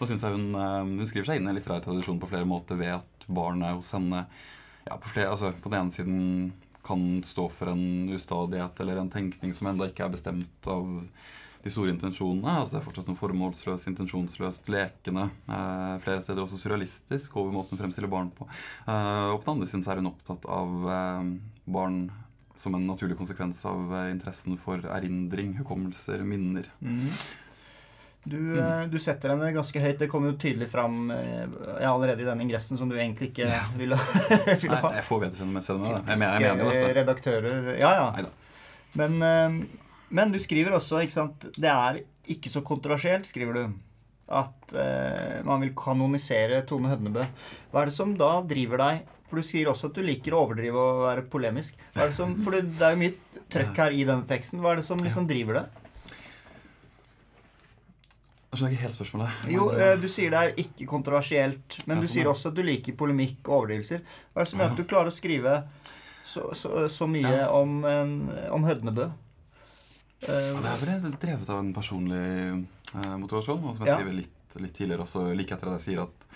Og 0.00 0.08
synes 0.08 0.24
jeg 0.24 0.34
hun, 0.34 0.48
eh, 0.56 0.80
hun 1.02 1.10
skriver 1.10 1.28
seg 1.28 1.40
inn 1.40 1.46
i 1.46 1.52
en 1.52 1.58
litterær 1.58 1.84
tradisjon 1.84 2.20
på 2.22 2.30
flere 2.30 2.48
måter 2.48 2.78
ved 2.80 2.96
at 2.96 3.28
barnet 3.28 3.76
hos 3.76 3.92
henne 3.94 4.24
ja, 4.86 4.96
på, 4.96 5.10
flere, 5.12 5.34
altså, 5.34 5.52
på 5.52 5.70
den 5.70 5.84
ene 5.84 5.94
siden 5.94 6.20
kan 6.86 7.04
stå 7.26 7.50
for 7.52 7.74
en 7.74 8.08
ustadighet 8.16 8.80
eller 8.80 9.02
en 9.02 9.12
tenkning 9.12 9.52
som 9.54 9.68
enda 9.68 9.90
ikke 9.90 10.06
er 10.06 10.14
bestemt 10.14 10.70
av 10.70 10.88
de 11.64 11.72
store 11.72 11.92
intensjonene. 11.92 12.54
altså 12.62 12.76
Det 12.76 12.80
er 12.80 12.86
fortsatt 12.86 13.10
noe 13.10 13.20
formålsløst, 13.20 13.88
intensjonsløst, 13.90 14.70
lekende. 14.72 15.26
Eh, 15.48 15.98
flere 16.04 16.22
steder 16.24 16.42
også 16.44 16.60
surrealistisk 16.62 17.36
over 17.40 17.52
måten 17.52 17.76
hun 17.76 17.82
fremstiller 17.84 18.10
barn 18.12 18.30
på. 18.36 18.48
Eh, 18.86 19.28
og 19.34 19.40
på 19.42 19.46
den 19.48 19.54
andre 19.58 19.68
siden 19.70 19.84
så 19.84 19.92
er 19.94 20.00
hun 20.02 20.10
opptatt 20.12 20.48
av 20.48 20.90
eh, 20.96 21.30
barn 21.70 22.00
som 22.60 22.74
en 22.76 22.86
naturlig 22.88 23.16
konsekvens 23.16 23.62
av 23.68 23.92
eh, 23.96 24.10
interessen 24.14 24.56
for 24.60 24.82
erindring, 24.96 25.54
hukommelser, 25.60 26.24
minner. 26.24 26.68
Mm. 26.80 27.08
Du, 28.24 28.36
eh, 28.60 28.82
du 28.92 28.98
setter 29.00 29.32
henne 29.32 29.48
ganske 29.54 29.80
høyt. 29.80 29.98
Det 30.02 30.08
kommer 30.12 30.34
jo 30.34 30.40
tydelig 30.42 30.68
fram 30.68 31.08
eh, 31.14 31.46
ja, 31.80 31.92
allerede 31.92 32.20
i 32.20 32.28
den 32.28 32.42
ingressen 32.44 32.76
som 32.76 32.90
du 32.90 32.98
egentlig 32.98 33.30
ikke 33.30 33.48
ville, 33.80 33.96
ville 34.60 34.76
Nei, 34.76 34.82
ha. 34.84 34.92
jeg 34.98 35.06
får 35.08 35.22
vedkjenne 35.24 35.56
meg 35.56 35.64
selv 35.64 35.84
med 35.84 35.94
det. 35.94 36.02
Jeg 36.12 36.20
mener, 36.24 36.44
jeg 36.44 36.58
mener 36.60 36.74
dette. 36.74 36.98
redaktører 37.00 37.70
Ja, 37.80 37.94
ja. 37.96 38.10
Neida. 38.18 38.34
Men, 39.00 39.16
eh, 39.22 39.79
men 40.10 40.32
du 40.34 40.40
skriver 40.42 40.74
også, 40.74 41.00
ikke 41.04 41.14
sant 41.14 41.46
Det 41.54 41.70
er 41.70 42.02
ikke 42.30 42.50
så 42.52 42.62
kontroversielt, 42.66 43.26
skriver 43.26 43.56
du, 43.56 43.62
at 44.30 44.74
eh, 44.78 45.40
man 45.46 45.62
vil 45.64 45.72
kanonisere 45.78 46.62
Tone 46.68 46.90
Hødnebø. 46.92 47.24
Hva 47.72 47.82
er 47.82 47.90
det 47.90 47.96
som 47.96 48.12
da 48.18 48.36
driver 48.46 48.78
deg 48.82 49.00
For 49.30 49.40
du 49.40 49.46
sier 49.46 49.70
også 49.70 49.90
at 49.90 49.98
du 49.98 50.02
liker 50.06 50.34
å 50.34 50.44
overdrive 50.44 50.78
og 50.78 51.04
være 51.04 51.26
polemisk. 51.30 51.76
Hva 51.94 52.04
er 52.04 52.10
det 52.10 52.18
som, 52.18 52.32
for 52.42 52.54
det 52.54 52.82
er 52.82 52.96
jo 52.96 53.02
mye 53.02 53.44
trøkk 53.50 53.78
her 53.78 53.94
i 53.94 54.02
denne 54.06 54.26
teksten. 54.26 54.62
Hva 54.62 54.72
er 54.74 54.80
det 54.80 54.86
som 54.88 55.02
liksom 55.02 55.28
driver 55.30 55.60
det? 55.60 55.66
Jeg 58.50 58.58
skjønner 58.58 58.74
ikke 58.74 58.82
helt 58.82 58.96
spørsmålet. 58.96 59.42
Jo, 59.54 59.68
eh, 59.78 59.94
du 60.02 60.08
sier 60.10 60.34
det 60.34 60.40
er 60.42 60.56
ikke 60.58 60.88
kontroversielt, 60.90 61.78
men 61.86 62.02
du 62.02 62.10
sier 62.10 62.26
også 62.26 62.50
at 62.50 62.58
du 62.58 62.64
liker 62.66 62.98
polemikk 62.98 63.46
og 63.46 63.60
overdrivelser. 63.60 64.02
Hva 64.02 64.42
er 64.42 64.48
det 64.48 64.50
som 64.50 64.62
gjør 64.62 64.72
at 64.74 64.80
du 64.82 64.86
klarer 64.90 65.12
å 65.12 65.14
skrive 65.14 65.56
så, 66.26 66.48
så, 66.58 66.86
så 66.90 67.06
mye 67.10 67.46
om, 67.54 67.84
om 67.86 68.66
Hødnebø? 68.66 69.06
Eh, 70.22 70.50
Ja, 70.50 70.60
Det 70.60 70.70
er 70.92 71.00
vel 71.00 71.12
drevet 71.20 71.48
av 71.50 71.58
en 71.62 71.72
personlig 71.74 72.66
eh, 72.94 73.16
motivasjon. 73.16 73.62
Og 73.64 73.76
som 73.76 73.86
jeg 73.86 73.88
Ja. 73.94 73.98
skriver 73.98 74.14
litt, 74.16 74.56
litt 74.60 74.74
tidligere 74.74 75.02
også, 75.06 75.34
like 75.36 75.52
etter 75.54 75.68
at 75.72 75.80
jeg 75.80 75.94
sier 75.94 76.02
at 76.02 76.26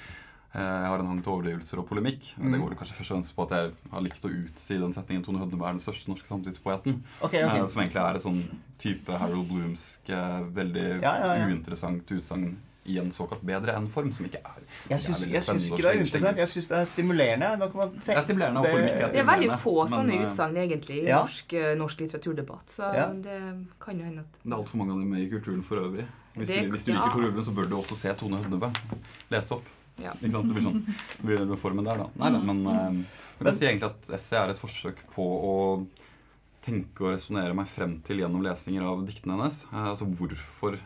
jeg 0.55 0.87
har 0.87 1.01
en 1.01 1.07
hang 1.07 1.21
til 1.21 1.33
overdrivelser 1.33 1.79
og 1.81 1.89
polemikk. 1.89 2.39
Men 2.39 2.53
Det 2.53 2.61
Mm. 2.61 2.69
går 2.69 2.77
kanskje 2.79 2.95
først 2.95 3.11
og 3.11 3.17
fremst 3.17 3.35
på 3.35 3.43
at 3.43 3.51
jeg 3.51 3.73
har 3.91 4.01
likt 4.01 4.23
å 4.23 4.31
utsi 4.31 4.79
den 4.79 4.93
setningen 4.95 5.25
Tone 5.25 5.39
Hødneberg 5.41 5.69
er 5.69 5.73
den 5.73 5.81
største 5.81 6.07
norske 6.09 6.29
samtidspoeten. 6.29 7.03
Okay, 7.21 7.41
eh, 7.43 7.63
ok. 7.63 7.69
Som 7.71 7.83
egentlig 7.83 7.97
er 8.09 8.15
et 8.15 8.23
sånn 8.23 8.59
type 8.79 9.09
Harold 9.19 9.49
Bloomsk, 9.49 10.09
eh, 10.11 10.41
veldig 10.55 11.03
ja. 11.03 11.47
uinteressant 11.49 12.07
utsagn 12.07 12.57
i 12.87 12.99
en 13.01 13.11
såkalt 13.13 13.41
bedre 13.43 13.73
enn-form, 13.79 14.11
som 14.13 14.27
ikke 14.27 14.41
er 14.45 14.65
Jeg 14.91 15.01
syns, 15.01 15.23
jeg 15.27 15.41
ikke 15.41 15.77
det 15.77 15.85
er 15.85 15.99
uinteressant. 16.03 16.37
Jeg 16.37 16.49
syns 16.53 16.69
det 16.69 16.79
er 16.79 16.85
stimulerende. 16.91 17.49
Nå 17.59 17.69
kan 17.73 17.81
man 17.81 17.91
tenke- 17.95 18.07
Det 18.07 18.17
er 18.17 18.21
stimulerende, 18.27 18.59
og 18.61 18.65
det- 18.67 18.91
er 18.93 19.09
Det 19.09 19.21
er 19.21 19.25
veldig 19.25 19.59
få 19.63 19.75
sånne 19.89 20.13
eh, 20.15 20.27
utsagn 20.27 20.57
egentlig 20.57 20.99
i 21.03 21.07
Ja. 21.07 21.21
norsk, 21.23 21.53
eh, 21.55 21.75
norsk 21.77 21.99
litteraturdebatt, 22.01 22.67
så 22.69 22.95
Ja. 22.95 23.07
det 23.13 23.67
kan 23.81 23.99
jo 23.99 24.05
hende 24.05 24.19
at 24.21 24.33
Det 24.45 24.53
er 24.53 24.57
altfor 24.57 24.77
mange 24.77 24.93
av 24.93 24.99
dem 24.99 25.15
i 25.15 25.29
kulturen 25.31 25.63
for 25.65 25.77
øvrig. 25.77 26.07
Hvis, 26.37 26.49
Det- 26.49 26.65
du, 26.65 26.71
hvis 26.77 26.85
du 26.85 26.93
ja. 26.93 26.99
liker 26.99 27.11
Tor 27.13 27.23
Ulven, 27.25 27.45
så 27.45 27.55
bør 27.55 27.69
du 27.69 27.77
også 27.77 27.97
se 27.97 28.13
Tone 28.15 28.37
Hødnebø. 28.37 28.71
Lese 29.31 29.53
opp. 29.53 29.65
Ja. 29.99 30.11
Ikke 30.13 30.33
sant? 30.33 30.49
Det 30.49 30.55
blir 30.57 30.63
sånn 30.73 30.85
det 30.87 31.25
blir 31.25 31.37
den 31.39 31.57
formen 31.57 31.85
der, 31.85 31.97
da. 31.97 32.07
Nei 32.19 32.31
da, 32.31 32.39
men 32.41 32.67
eh, 32.67 33.05
jeg 33.39 33.45
vil 33.47 33.55
si 33.55 33.65
egentlig 33.67 33.85
at 33.85 34.11
essay 34.15 34.39
er 34.39 34.51
et 34.51 34.59
forsøk 34.59 34.97
på 35.15 35.23
å 35.25 35.87
tenke 36.65 37.01
og 37.05 37.15
resonnere 37.15 37.55
meg 37.55 37.67
frem 37.69 38.01
til 38.03 38.19
gjennom 38.19 38.43
lesninger 38.43 38.83
av 38.83 39.07
diktene 39.07 39.37
hennes. 39.39 39.65
Altså 39.73 40.07
hvorfor 40.11 40.79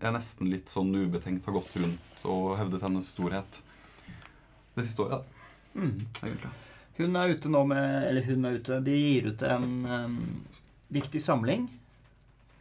jeg 0.00 0.12
nesten 0.12 0.50
litt 0.50 0.68
sånn 0.72 0.92
ubetenkt 0.94 1.46
har 1.46 1.56
gått 1.56 1.76
rundt 1.80 2.24
og 2.24 2.56
hevdet 2.58 2.82
hennes 2.82 3.08
storhet 3.14 3.60
det 4.74 4.84
siste 4.84 5.02
året. 5.02 5.22
da, 5.22 5.80
Mm. 5.80 6.06
egentlig. 6.22 6.50
Hun 6.96 7.16
er 7.16 7.28
ute 7.34 7.48
nå 7.50 7.64
med 7.66 8.04
Eller 8.08 8.22
hun 8.22 8.44
er 8.44 8.58
ute. 8.60 8.80
De 8.84 8.92
gir 8.94 9.26
ut 9.26 9.42
en 9.42 9.64
um, 9.86 10.44
viktig 10.92 11.20
samling 11.22 11.68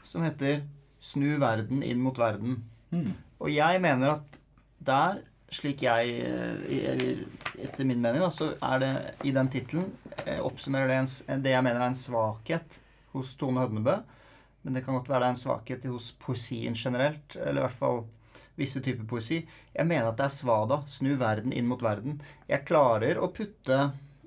som 0.04 0.24
heter 0.24 0.64
'Snu 1.00 1.38
verden 1.40 1.84
inn 1.84 2.00
mot 2.02 2.16
verden'. 2.18 2.62
Mm. 2.92 3.14
Og 3.40 3.52
jeg 3.52 3.82
mener 3.82 4.10
at 4.16 4.40
der, 4.84 5.22
slik 5.52 5.82
jeg 5.84 6.10
eh, 6.22 6.94
eller 6.94 7.26
Etter 7.60 7.86
min 7.86 8.02
mening, 8.02 8.22
da, 8.22 8.30
så 8.30 8.56
er 8.62 8.80
det 8.80 9.16
i 9.24 9.32
den 9.32 9.48
tittelen 9.50 9.92
eh, 10.26 10.40
oppsummerer 10.42 10.88
det 10.88 10.96
en, 10.98 11.42
det 11.44 11.52
jeg 11.52 11.64
mener 11.64 11.82
er 11.82 11.88
en 11.92 11.96
svakhet 11.96 12.80
hos 13.14 13.36
Tone 13.36 13.60
Hødnebø. 13.62 14.00
Men 14.64 14.74
det 14.78 14.84
kan 14.86 14.96
godt 14.96 15.10
være 15.12 15.20
det 15.26 15.28
er 15.28 15.36
en 15.36 15.42
svakhet 15.44 15.86
hos 15.92 16.12
poesien 16.24 16.74
generelt. 16.80 17.36
Eller 17.36 17.62
i 17.62 17.66
hvert 17.68 17.80
fall 17.80 18.04
visse 18.58 18.80
typer 18.86 19.04
poesi. 19.10 19.42
Jeg 19.76 19.88
mener 19.90 20.08
at 20.12 20.18
det 20.20 20.26
er 20.30 20.36
svada. 20.38 20.82
Snu 20.88 21.16
verden 21.20 21.52
inn 21.54 21.68
mot 21.68 21.82
verden. 21.84 22.22
Jeg 22.48 22.66
klarer 22.70 23.20
å 23.20 23.32
putte 23.36 23.80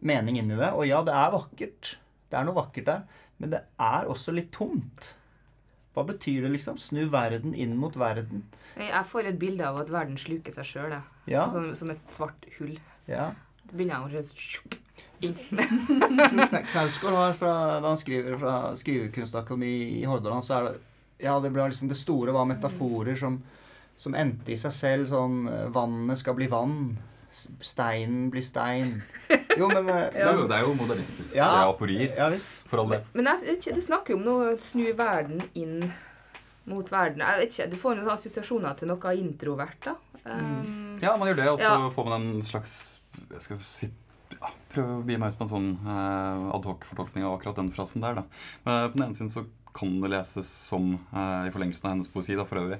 mening 0.06 0.36
inn 0.40 0.50
i 0.52 0.58
det. 0.60 0.72
Og 0.76 0.84
ja, 0.88 1.00
det 1.06 1.14
er 1.16 1.32
vakkert. 1.32 1.94
Det 2.30 2.36
er 2.40 2.44
noe 2.48 2.58
vakkert 2.58 2.88
der. 2.90 3.06
Men 3.38 3.52
det 3.54 3.62
er 3.80 4.08
også 4.12 4.32
litt 4.36 4.50
tomt. 4.56 5.12
Hva 5.96 6.04
betyr 6.04 6.42
det, 6.44 6.50
liksom? 6.58 6.76
Snu 6.76 7.06
verden 7.08 7.54
inn 7.56 7.72
mot 7.80 7.94
verden. 7.96 8.42
Jeg 8.76 8.90
jeg 8.92 9.08
får 9.08 9.30
et 9.30 9.38
bilde 9.40 9.64
av 9.64 9.78
at 9.80 9.88
verden 9.94 10.18
sluker 10.20 10.52
seg 10.52 10.68
sjøl, 10.68 10.98
Ja. 11.26 11.46
som, 11.48 11.70
som 11.74 11.90
et 11.94 12.04
svart 12.12 12.44
hull. 12.58 12.76
ja. 13.08 13.30
Det 13.66 13.74
begynner 13.80 13.96
å 14.04 14.04
inn. 14.12 14.34
Kna- 14.36 14.82
Knausgård 16.72 17.12
har 17.16 17.32
fra, 17.32 17.52
da 17.80 17.88
han 17.88 17.96
skriver 18.00 18.38
fra 18.40 18.54
Skrivekunstakademi 18.76 20.00
i 20.00 20.04
Hordaland, 20.04 20.44
så 20.44 20.58
er 20.58 20.68
det 20.70 20.74
Ja, 21.24 21.38
det 21.40 21.48
ble 21.54 21.64
liksom 21.70 21.88
det 21.88 21.96
store 21.96 22.32
var 22.36 22.44
metaforer 22.44 23.16
som, 23.16 23.38
som 23.96 24.14
endte 24.14 24.52
i 24.52 24.56
seg 24.60 24.72
selv. 24.76 25.06
Sånn 25.08 25.46
eh, 25.48 25.62
Vannet 25.72 26.18
skal 26.20 26.36
bli 26.36 26.48
vann. 26.52 26.98
Steinen 27.64 28.28
blir 28.32 28.44
stein. 28.44 28.98
Jo, 29.56 29.68
men, 29.72 29.88
ja. 29.92 30.10
Det, 30.12 30.20
er 30.20 30.34
jo, 30.34 30.42
men 30.42 30.50
det 30.52 30.58
er 30.58 30.66
jo 30.66 30.74
modernistisk. 30.76 31.30
Ja. 31.36 31.48
Det 31.54 31.62
er 31.62 31.70
aporier, 31.72 32.12
Ja 32.20 32.28
visst. 32.32 32.60
for 32.68 32.84
all 32.84 32.92
del. 32.92 33.06
Men 33.16 33.30
jeg, 33.32 33.62
det 33.72 33.84
snakker 33.88 34.12
jo 34.12 34.20
om 34.20 34.26
noe 34.28 34.52
å 34.52 34.58
snu 34.60 34.84
verden 34.98 35.40
inn 35.56 35.86
mot 36.68 36.88
verden. 36.92 37.22
Jeg 37.24 37.40
vet 37.40 37.56
ikke, 37.56 37.70
Du 37.72 37.76
får 37.80 37.96
noen 38.00 38.12
assosiasjoner 38.12 38.76
til 38.76 38.92
noe 38.92 39.16
introvert, 39.16 39.80
da. 39.88 39.96
Um, 40.26 40.98
Ja, 41.00 41.12
man 41.16 41.28
gjør 41.30 41.36
det, 41.40 41.48
og 41.54 41.58
så 41.60 41.70
Ja. 41.70 41.90
får 41.94 42.04
man 42.12 42.22
en 42.34 42.42
slags 42.42 42.72
Jeg 43.30 43.40
skal 43.44 43.58
si, 43.64 43.86
ja, 43.86 43.92
prøve 44.76 44.98
å 44.98 45.04
bi 45.06 45.16
meg 45.20 45.32
ut 45.32 45.38
på 45.38 45.46
en 45.46 45.52
sånn 45.52 45.70
eh, 45.82 46.48
adhoc-fortolkning 46.56 47.26
av 47.26 47.36
akkurat 47.36 47.60
den 47.60 47.72
frasen 47.74 48.04
der. 48.04 48.20
da. 48.20 48.26
Men 48.66 48.76
eh, 48.76 48.90
på 48.90 48.98
den 48.98 49.06
ene 49.08 49.18
siden 49.18 49.32
så 49.32 49.46
kan 49.76 49.96
det 50.02 50.12
leses 50.12 50.50
som, 50.68 50.94
eh, 51.12 51.48
i 51.48 51.54
forlengelsen 51.54 51.88
av 51.88 51.96
hennes 51.96 52.12
poesi 52.12 52.36
da, 52.38 52.46
for 52.48 52.62
øvrig, 52.62 52.78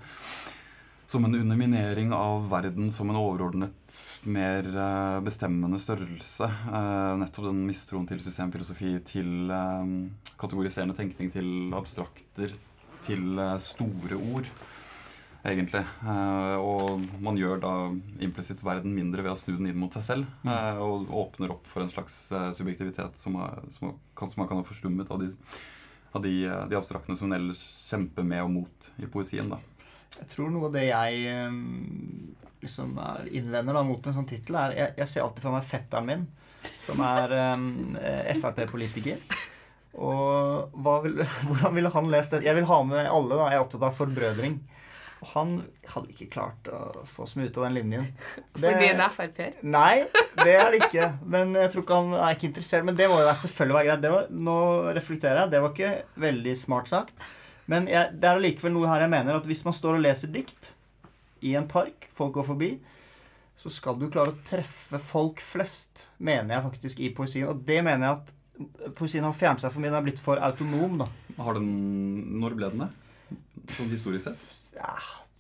som 1.07 1.25
en 1.25 1.39
underminering 1.39 2.11
av 2.17 2.49
verden 2.51 2.89
som 2.91 3.11
en 3.13 3.19
overordnet, 3.21 3.99
mer 4.27 4.67
eh, 4.69 5.19
bestemmende 5.27 5.81
størrelse. 5.81 6.49
Nettopp 7.23 7.51
den 7.51 7.67
mistroen 7.69 8.09
til 8.11 8.23
systemfilosofi, 8.25 8.97
til 9.07 9.53
kategoriserende 10.37 10.97
tenkning, 10.99 11.31
til 11.33 11.77
abstrakter, 11.79 12.57
til 13.07 13.39
store 13.63 14.19
ord 14.19 14.51
egentlig. 15.45 15.83
Eh, 16.07 16.57
og 16.57 17.05
man 17.23 17.39
gjør 17.39 17.61
da 17.63 17.73
implisitt 18.25 18.63
verden 18.65 18.95
mindre 18.97 19.25
ved 19.25 19.35
å 19.35 19.39
snu 19.39 19.57
den 19.57 19.71
inn 19.71 19.79
mot 19.81 19.95
seg 19.97 20.05
selv. 20.07 20.35
eh, 20.47 20.81
og 20.83 21.11
åpner 21.11 21.55
opp 21.57 21.67
for 21.71 21.85
en 21.85 21.93
slags 21.93 22.17
eh, 22.33 22.53
subjektivitet 22.57 23.19
som, 23.21 23.37
er, 23.43 23.63
som, 23.77 23.97
kan, 24.17 24.31
som 24.33 24.43
man 24.43 24.51
kan 24.51 24.63
ha 24.63 24.67
forstummet 24.67 25.11
av 25.11 25.23
de, 25.23 25.33
av 26.13 26.23
de, 26.25 26.35
de 26.71 26.79
abstraktene 26.79 27.19
som 27.19 27.29
hun 27.31 27.39
ellers 27.39 27.63
kjemper 27.89 28.27
med 28.27 28.45
og 28.45 28.53
mot 28.55 28.91
i 28.97 29.11
poesien. 29.11 29.51
da. 29.53 29.61
Jeg 30.17 30.31
tror 30.33 30.51
noe 30.53 30.71
av 30.71 30.77
det 30.79 30.87
jeg 30.89 31.37
liksom 32.63 32.97
er 33.03 33.29
innvender 33.37 33.77
da, 33.77 33.83
mot 33.87 34.07
en 34.07 34.17
sånn 34.17 34.29
tittel, 34.29 34.57
er 34.59 34.77
jeg, 34.79 34.95
jeg 35.03 35.13
ser 35.13 35.27
alltid 35.27 35.45
for 35.45 35.57
meg 35.57 35.67
fetteren 35.69 36.09
min, 36.09 36.25
som 36.83 37.03
er 37.05 37.35
eh, 37.37 38.33
Frp-politiker. 38.41 39.21
Og 39.97 40.73
vil, 41.05 41.23
hvordan 41.49 41.77
ville 41.77 41.93
han 41.93 42.11
lest 42.13 42.35
det? 42.35 42.45
Jeg 42.47 42.59
vil 42.59 42.69
ha 42.69 42.81
med 42.85 43.05
alle. 43.09 43.37
da, 43.37 43.51
Jeg 43.53 43.61
er 43.61 43.65
opptatt 43.67 43.87
av 43.89 43.97
forbrødring. 43.97 44.59
Og 45.25 45.29
han 45.33 45.53
hadde 45.89 46.11
ikke 46.13 46.27
klart 46.35 46.67
å 46.69 47.05
få 47.09 47.25
oss 47.25 47.37
ut 47.39 47.57
av 47.57 47.65
den 47.65 47.77
linjen. 47.79 48.09
Det- 48.53 48.61
Fordi 48.61 48.89
en 48.91 49.01
Frp-er. 49.15 49.55
Nei, 49.65 50.05
det 50.43 50.53
er 50.61 50.71
det 50.75 50.83
ikke. 50.85 51.07
Men 51.37 51.55
jeg 51.57 51.73
tror 51.73 51.87
ikke 51.87 52.01
han 52.03 52.13
er 52.19 52.37
ikke 52.37 52.51
interessert. 52.51 52.85
Men 52.85 52.99
det 52.99 53.09
må 53.09 53.17
jo 53.23 53.29
være 53.31 53.41
selvfølgelig 53.47 53.79
være 53.79 53.89
greit. 53.91 54.03
Det 54.05 54.13
var, 54.13 54.27
nå 54.51 54.57
reflekterer 54.99 55.41
jeg. 55.45 55.53
Det 55.55 55.63
var 55.65 55.73
ikke 55.73 55.95
veldig 56.27 56.57
smart 56.61 56.91
sagt. 56.93 57.27
Men 57.67 57.89
jeg, 57.91 58.13
det 58.21 58.29
er 58.29 58.37
allikevel 58.39 58.77
noe 58.77 58.91
her 58.93 59.07
jeg 59.07 59.11
mener 59.17 59.39
at 59.41 59.49
hvis 59.49 59.65
man 59.67 59.75
står 59.75 59.97
og 59.99 60.05
leser 60.05 60.31
dikt 60.37 60.69
i 61.47 61.57
en 61.59 61.67
park, 61.69 62.07
folk 62.15 62.37
går 62.37 62.47
forbi, 62.47 62.69
så 63.59 63.73
skal 63.73 63.97
du 63.99 64.05
klare 64.13 64.35
å 64.35 64.39
treffe 64.47 65.01
folk 65.03 65.41
flest, 65.43 66.05
mener 66.21 66.55
jeg 66.59 66.65
faktisk, 66.69 67.01
i 67.03 67.09
poesien. 67.17 67.49
Og 67.51 67.65
det 67.67 67.81
mener 67.85 68.05
jeg 68.07 68.21
at 68.21 68.93
poesien 69.01 69.25
har 69.27 69.35
fjernet 69.37 69.65
seg 69.65 69.73
for 69.73 69.81
mye. 69.83 69.91
Den 69.91 69.99
er 69.99 70.07
blitt 70.07 70.21
for 70.23 70.41
autonom, 70.45 71.01
da. 71.03 71.09
Har 71.41 71.57
den, 71.59 71.73
når 72.41 72.55
ble 72.61 72.71
den 72.73 72.85
det? 72.85 72.91
Sånn 73.75 73.91
historisk 73.91 74.29
sett? 74.29 74.45
Ja, 74.77 74.97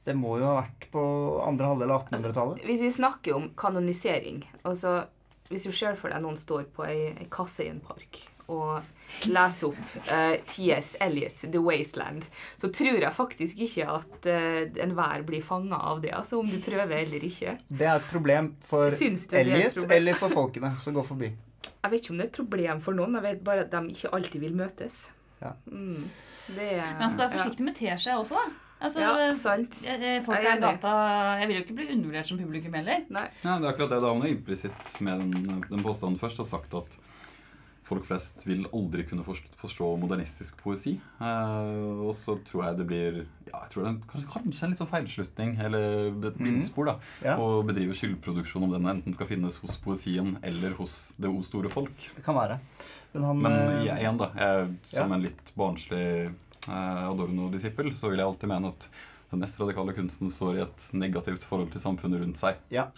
det 0.07 0.15
må 0.19 0.37
jo 0.41 0.47
ha 0.47 0.61
vært 0.61 0.87
på 0.93 1.03
andre 1.45 1.73
halvdel 1.73 1.93
av 1.93 2.07
1800-tallet. 2.07 2.65
Hvis 2.69 2.85
vi 2.85 2.93
snakker 2.95 3.37
om 3.37 3.51
kanonisering 3.59 4.45
altså 4.63 5.03
Hvis 5.51 5.67
du 5.67 5.73
ser 5.75 5.95
for 5.99 6.11
deg 6.11 6.23
noen 6.25 6.39
står 6.39 6.65
på 6.75 6.83
ei, 6.87 7.13
ei 7.15 7.29
kasse 7.31 7.63
i 7.63 7.71
en 7.71 7.83
park 7.83 8.25
og 8.51 9.27
leser 9.31 9.69
opp 9.73 9.95
uh, 10.11 10.35
T.S. 10.47 10.93
Eliots 11.03 11.45
'The 11.47 11.59
Wasteland', 11.63 12.29
så 12.57 12.71
tror 12.75 13.01
jeg 13.01 13.15
faktisk 13.15 13.63
ikke 13.67 13.87
at 13.91 14.29
uh, 14.31 14.83
enhver 14.83 15.25
blir 15.27 15.43
fanga 15.43 15.79
av 15.91 16.03
det, 16.03 16.13
altså 16.15 16.39
om 16.41 16.51
du 16.51 16.59
prøver 16.63 16.97
eller 17.01 17.27
ikke. 17.27 17.57
Det 17.69 17.87
er 17.87 17.97
et 17.99 18.11
problem 18.11 18.53
for 18.67 18.91
Elliot 18.91 19.75
problem? 19.75 19.97
eller 19.99 20.19
for 20.19 20.35
folkene 20.35 20.77
som 20.83 20.95
går 20.95 21.09
forbi. 21.11 21.33
Jeg 21.83 21.91
vet 21.91 22.03
ikke 22.03 22.15
om 22.15 22.21
det 22.21 22.27
er 22.27 22.31
et 22.31 22.39
problem 22.39 22.85
for 22.85 22.99
noen, 22.99 23.19
jeg 23.19 23.27
vet 23.27 23.43
bare 23.47 23.67
at 23.67 23.75
de 23.75 23.95
ikke 23.95 24.15
alltid 24.15 24.47
vil 24.47 24.55
møtes. 24.59 25.03
Ja. 25.43 25.55
Mm. 25.67 26.07
Det 26.47 26.71
er 26.79 26.87
Men 26.95 27.03
han 27.03 27.11
skal 27.11 27.27
være 27.27 27.39
forsiktig 27.41 27.67
med 27.67 27.79
teskje 27.79 28.15
også, 28.19 28.39
da. 28.39 28.66
Altså, 28.81 29.01
Ja, 29.01 29.33
sant. 29.35 29.75
folk 30.27 30.45
er 30.45 30.61
gata 30.61 30.91
Jeg 31.41 31.49
vil 31.49 31.57
jo 31.57 31.63
ikke 31.65 31.77
bli 31.79 31.87
undervurdert 31.95 32.29
som 32.29 32.39
publikum 32.39 32.75
heller. 32.77 33.07
Nei. 33.09 33.29
Ja, 33.43 33.57
det 33.59 33.65
er 33.65 33.73
akkurat 33.73 33.91
det. 33.95 34.01
Da 34.03 34.07
har 34.13 34.15
man 34.21 34.29
implisitt 34.29 35.01
med 35.01 35.21
den, 35.25 35.61
den 35.71 35.83
påstanden 35.83 36.19
først 36.21 36.39
har 36.43 36.49
sagt 36.51 36.75
at 36.75 36.99
folk 37.87 38.03
flest 38.09 38.43
vil 38.45 38.65
aldri 38.75 39.05
kunne 39.07 39.23
forstå, 39.23 39.89
modernistisk 40.03 40.57
poesi. 40.59 40.97
Eh, 41.23 42.01
og 42.03 42.11
så 42.19 42.35
tror 42.45 42.65
jeg 42.67 42.79
det 42.81 42.87
blir 42.91 43.21
ja, 43.47 43.61
jeg 43.63 43.71
tror 43.71 43.85
det 43.85 43.91
er 43.93 44.01
kanskje, 44.11 44.31
kanskje 44.33 44.65
en 44.67 44.73
litt 44.75 44.81
sånn 44.83 44.91
feilslutning, 44.91 45.53
eller 45.63 46.09
et 46.27 46.41
blindspor, 46.41 46.89
da. 46.91 46.97
Ja. 47.23 47.37
Å 47.39 47.63
bedrive 47.65 47.95
skyldproduksjon 47.95 48.67
om 48.67 48.75
den 48.75 48.91
enten 48.91 49.15
skal 49.15 49.31
finnes 49.31 49.57
hos 49.63 49.79
poesien 49.79 50.35
eller 50.43 50.75
hos 50.81 51.15
det 51.17 51.31
o 51.31 51.39
store 51.47 51.71
folk. 51.71 52.09
Det 52.17 52.25
kan 52.27 52.35
være. 52.35 52.59
Men 53.15 53.23
han 53.31 53.39
Men 53.47 53.53
eh, 53.55 53.85
igjen, 54.03 54.19
da. 54.19 54.33
Jeg, 54.35 54.75
som 54.91 55.09
Ja. 55.09 55.15
en 55.15 55.23
litt 55.23 55.53
barnslig 55.57 56.35
Adorno-disippel, 56.73 57.93
så 57.97 58.11
vil 58.11 58.23
jeg 58.23 58.29
alltid 58.29 58.51
mene 58.51 58.73
at 58.75 58.89
den 59.31 59.43
mest 59.43 59.59
radikale 59.61 59.95
kunsten 59.97 60.31
står 60.31 60.59
i 60.59 60.65
et 60.65 60.89
negativt 60.95 61.47
forhold 61.47 61.73
til 61.75 61.83
samfunnet 61.83 62.23
rundt 62.23 62.41
seg. 62.41 62.61
Ja. 62.73 62.89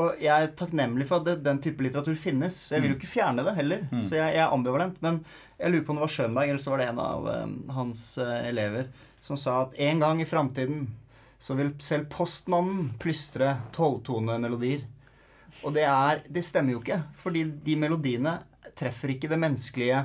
Og 0.00 0.16
jeg 0.22 0.32
er 0.32 0.54
takknemlig 0.56 1.04
for 1.10 1.20
at 1.20 1.42
den 1.44 1.60
type 1.62 1.84
litteratur 1.84 2.16
finnes. 2.16 2.56
Jeg 2.72 2.80
vil 2.80 2.94
jo 2.94 2.96
ikke 2.96 3.10
fjerne 3.10 3.44
det 3.44 3.52
heller. 3.58 3.84
Mm. 3.90 4.00
Så 4.08 4.16
jeg, 4.16 4.38
jeg 4.38 4.40
er 4.40 4.54
ambivalent. 4.54 4.96
Men 5.04 5.20
jeg 5.58 5.74
lurer 5.74 5.84
på 5.84 5.92
om 5.92 6.00
det 6.00 6.06
var 6.06 6.14
Schönberg, 6.14 6.48
eller 6.48 6.62
så 6.62 6.72
var 6.72 6.80
det 6.80 6.88
en 6.88 7.02
av 7.02 7.28
um, 7.28 7.52
hans 7.76 8.06
uh, 8.22 8.38
elever, 8.48 8.88
som 9.22 9.38
sa 9.38 9.58
at 9.66 9.76
en 9.84 10.00
gang 10.02 10.22
i 10.22 10.28
framtiden 10.28 10.86
så 11.42 11.56
vil 11.58 11.74
selv 11.82 12.08
postmannen 12.10 12.92
plystre 13.02 13.56
tolvtonemelodier. 13.74 14.86
Og 15.66 15.74
det 15.76 15.84
er 15.84 16.22
Det 16.32 16.44
stemmer 16.46 16.76
jo 16.76 16.80
ikke. 16.80 17.02
Fordi 17.18 17.44
de 17.66 17.76
melodiene 17.76 18.38
treffer 18.78 19.12
ikke 19.12 19.28
det 19.28 19.40
menneskelige 19.42 20.04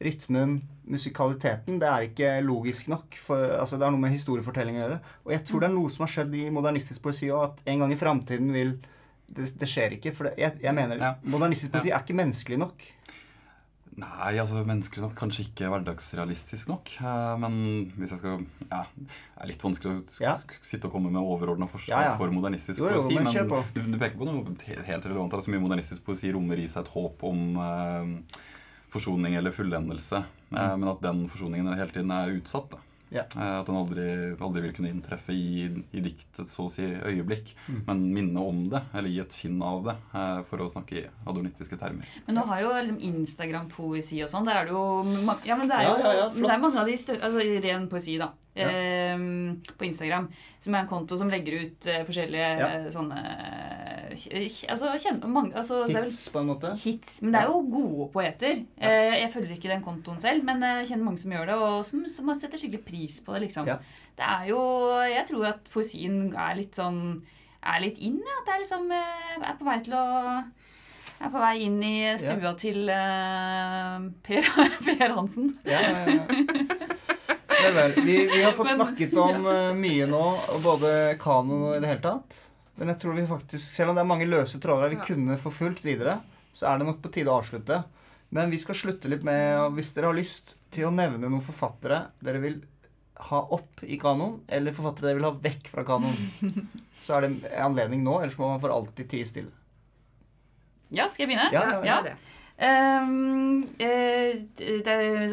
rytmen, 0.00 0.58
musikaliteten, 0.88 1.78
det 1.82 1.88
er 1.88 2.04
ikke 2.08 2.28
logisk 2.46 2.88
nok. 2.88 3.16
For, 3.24 3.36
altså, 3.58 3.78
det 3.80 3.86
er 3.88 3.90
noe 3.96 4.00
med 4.04 4.14
historiefortelling 4.14 4.76
å 4.78 4.84
gjøre. 4.84 5.00
Og 5.26 5.32
jeg 5.34 5.44
tror 5.48 5.60
det 5.64 5.70
er 5.70 5.74
noe 5.74 5.90
som 5.90 6.04
har 6.06 6.12
skjedd 6.14 6.36
i 6.38 6.44
modernistisk 6.54 7.02
poesi 7.02 7.30
òg, 7.34 7.42
at 7.50 7.72
en 7.72 7.82
gang 7.84 7.92
i 7.92 7.98
framtiden 7.98 8.52
vil 8.54 8.76
det, 9.28 9.50
det 9.58 9.68
skjer 9.68 9.96
ikke. 9.98 10.14
For 10.16 10.30
det, 10.30 10.36
jeg, 10.40 10.60
jeg 10.62 10.74
mener 10.78 10.96
Ja. 11.02 11.14
modernistisk 11.24 11.72
poesi 11.74 11.90
er 11.90 12.00
ikke 12.00 12.16
menneskelig 12.16 12.58
nok. 12.62 12.86
Nei, 13.98 14.36
altså 14.38 14.60
menneskelig 14.62 15.02
nok, 15.02 15.14
kanskje 15.18 15.48
ikke 15.48 15.66
hverdagsrealistisk 15.72 16.68
nok. 16.70 16.92
eh, 17.02 17.36
Men 17.42 17.54
hvis 17.98 18.12
jeg 18.14 18.18
skal 18.20 18.44
Ja, 18.70 18.84
det 18.94 19.42
er 19.42 19.46
litt 19.50 19.62
vanskelig 19.64 19.90
å 19.90 20.20
Ja. 20.22 20.36
sitte 20.62 20.86
og 20.86 20.92
komme 20.92 21.10
med 21.10 21.18
overordna 21.20 21.66
forslag 21.66 21.88
Ja, 22.04 22.10
ja. 22.12 22.16
for 22.16 22.30
modernistisk 22.30 22.78
Jo, 22.78 22.86
jo, 22.88 23.00
poesi. 23.02 23.14
men 23.16 23.24
Men, 23.24 23.64
du, 23.74 23.82
du 23.82 23.98
peker 23.98 24.16
på 24.16 24.24
noe 24.24 24.84
helt 24.86 25.04
relevant. 25.04 25.32
Altså 25.34 25.50
mye 25.50 25.58
modernistisk 25.66 26.04
poesi 26.04 26.30
rommer 26.32 26.56
i 26.62 26.68
seg 26.68 26.84
et 26.86 26.92
håp 26.94 27.24
om 27.24 27.56
eh, 27.58 28.38
forsoning 28.90 29.34
eller 29.38 29.50
fullendelse. 29.54 30.24
eh, 30.52 30.76
Men 30.76 30.88
at 30.88 31.00
den 31.02 31.26
forsoningen 31.28 31.74
hele 31.76 31.90
tiden 31.92 32.10
er 32.10 32.34
utsatt. 32.40 32.70
da. 32.70 32.78
Yeah. 33.10 33.24
Eh, 33.36 33.60
At 33.60 33.66
den 33.66 33.74
aldri, 33.76 34.36
aldri 34.38 34.60
vil 34.66 34.72
kunne 34.76 34.90
inntreffe 34.92 35.32
i, 35.32 35.64
i 35.96 36.00
diktets 36.04 36.52
så 36.52 36.66
å 36.66 36.70
si 36.70 36.82
øyeblikk. 36.84 37.54
Mm. 37.68 37.78
Men 37.86 38.02
minne 38.12 38.42
om 38.44 38.58
det, 38.68 38.82
eller 38.92 39.08
gi 39.08 39.20
et 39.22 39.32
skinn 39.32 39.62
av 39.64 39.78
det, 39.86 39.94
eh, 40.12 40.42
for 40.50 40.58
å 40.58 40.68
snakke 40.68 40.92
i 41.00 41.06
adornittiske 41.26 41.78
termer. 41.80 42.04
Men 42.26 42.36
nå 42.36 42.44
har 42.50 42.60
jo 42.60 42.74
liksom 42.76 43.00
Instagram-poesi 43.00 44.20
og 44.24 44.28
sånn. 44.32 44.44
Der 44.44 44.60
er 44.60 44.68
det 44.68 44.72
jo 44.76 44.84
mange, 45.24 45.40
Ja, 45.48 45.56
men 45.56 45.68
det 45.68 45.78
er 45.78 45.88
jo 45.88 45.96
Ja, 46.04 46.12
ja, 46.18 46.28
det 46.34 46.50
er 46.52 46.58
mange 46.60 46.76
av 46.82 46.86
de 46.86 46.96
større 47.00 47.22
Altså 47.30 47.62
ren 47.64 47.88
poesi, 47.88 48.18
da. 48.18 48.30
Ja. 48.56 48.68
Ehm, 48.72 49.60
på 49.78 49.84
Instagram. 49.86 50.28
Som 50.58 50.74
er 50.74 50.80
en 50.82 50.88
konto 50.90 51.16
som 51.18 51.28
legger 51.30 51.60
ut 51.62 51.86
eh, 51.86 52.00
forskjellige 52.08 52.48
Ja. 52.58 52.66
eh, 52.80 52.88
sånne 52.90 53.20
Altså, 54.68 54.88
kjenne, 54.98 55.28
mange, 55.30 55.52
altså 55.54 55.82
det 55.86 55.94
er 55.94 56.00
vel 56.00 56.10
Hits, 56.10 56.28
på 56.32 56.40
en 56.40 56.46
måte. 56.48 56.70
hits. 56.82 57.20
Men 57.22 57.32
det 57.36 57.40
er 57.42 57.46
jo 57.52 57.60
gode 57.70 58.06
poeter. 58.12 58.64
Eh, 58.80 59.14
jeg 59.20 59.30
følger 59.30 59.54
ikke 59.54 59.68
den 59.70 59.82
kontoen 59.84 60.18
selv, 60.18 60.42
men 60.48 60.60
jeg 60.64 60.88
kjenner 60.88 61.04
mange 61.04 61.18
som 61.22 61.32
gjør 61.36 61.46
det, 61.46 61.54
og 61.54 61.84
som, 61.86 62.02
som 62.10 62.32
setter 62.34 62.58
skikkelig 62.58 62.84
pris 62.88 63.20
på 63.22 63.36
det. 63.36 63.42
liksom. 63.46 63.68
Ja. 63.68 63.76
Det 64.18 64.26
er 64.26 64.48
jo 64.50 64.60
Jeg 65.06 65.26
tror 65.28 65.46
at 65.52 65.68
poesien 65.70 66.34
er 66.34 66.56
litt 66.58 66.74
sånn 66.74 67.22
Er 67.62 67.80
litt 67.84 67.98
inn, 68.02 68.18
ja. 68.18 68.40
Det 68.46 68.54
er 68.56 68.62
liksom 68.64 68.90
eh, 68.90 69.36
Er 69.46 69.54
på 69.60 69.64
vei 69.68 69.78
til 69.86 69.94
å 69.94 70.04
Er 71.20 71.30
på 71.30 71.38
vei 71.38 71.54
inn 71.68 71.78
i 71.82 71.94
stua 72.18 72.54
til 72.58 72.88
uh, 72.90 74.02
per, 74.26 74.42
per 74.86 75.14
Hansen. 75.14 75.52
Ja, 75.66 75.80
ja, 75.82 76.04
ja. 76.16 77.36
Vel, 77.62 77.74
vel. 77.74 77.92
Vi, 78.04 78.16
vi 78.30 78.42
har 78.44 78.52
fått 78.56 78.66
Men- 78.70 78.78
snakket 78.80 79.16
om 79.18 79.44
ja. 79.48 79.72
mye 79.74 80.06
nå, 80.10 80.22
både 80.64 80.92
kanon 81.20 81.62
og 81.70 81.76
i 81.76 81.80
det 81.82 81.88
hele 81.90 82.04
tatt. 82.04 82.38
Men 82.78 82.92
jeg 82.92 83.00
tror 83.02 83.16
vi 83.18 83.24
faktisk, 83.26 83.74
selv 83.74 83.90
om 83.90 83.96
det 83.98 84.02
er 84.04 84.10
mange 84.12 84.28
løse 84.30 84.60
tråder 84.62 84.92
vi 84.92 84.96
Ja. 85.00 85.04
kunne 85.08 85.36
forfulgt 85.42 85.82
videre, 85.82 86.20
så 86.54 86.68
er 86.70 86.78
det 86.78 86.86
nok 86.86 87.00
på 87.02 87.10
tide 87.12 87.30
å 87.32 87.40
avslutte. 87.42 87.80
Men 88.30 88.50
vi 88.52 88.58
skal 88.58 88.74
slutte 88.78 89.08
litt 89.10 89.24
med, 89.24 89.58
og 89.58 89.72
hvis 89.78 89.94
dere 89.96 90.06
har 90.12 90.14
lyst 90.18 90.54
til 90.70 90.84
å 90.86 90.92
nevne 90.94 91.26
noen 91.28 91.42
forfattere 91.42 92.06
dere 92.22 92.38
vil 92.42 92.58
ha 93.28 93.40
opp 93.50 93.82
i 93.82 93.96
kanon, 93.98 94.40
eller 94.46 94.70
forfattere 94.76 95.08
dere 95.10 95.18
vil 95.18 95.26
ha 95.26 95.34
vekk 95.48 95.68
fra 95.72 95.82
kanon, 95.88 96.14
så 97.02 97.16
er 97.18 97.26
det 97.26 97.50
anledning 97.58 98.04
nå, 98.04 98.20
ellers 98.22 98.38
må 98.38 98.50
man 98.52 98.60
for 98.62 98.70
alltid 98.70 99.08
tie 99.10 99.24
stille. 99.26 99.50
Ja, 100.94 101.08
skal 101.10 101.26
jeg 101.26 101.32
begynne? 101.34 101.50
Ja, 101.52 101.80
ja, 101.84 101.98
ja. 102.06 102.14
Ehm, 102.58 103.62
eh, 103.78 104.40
det, 104.58 104.84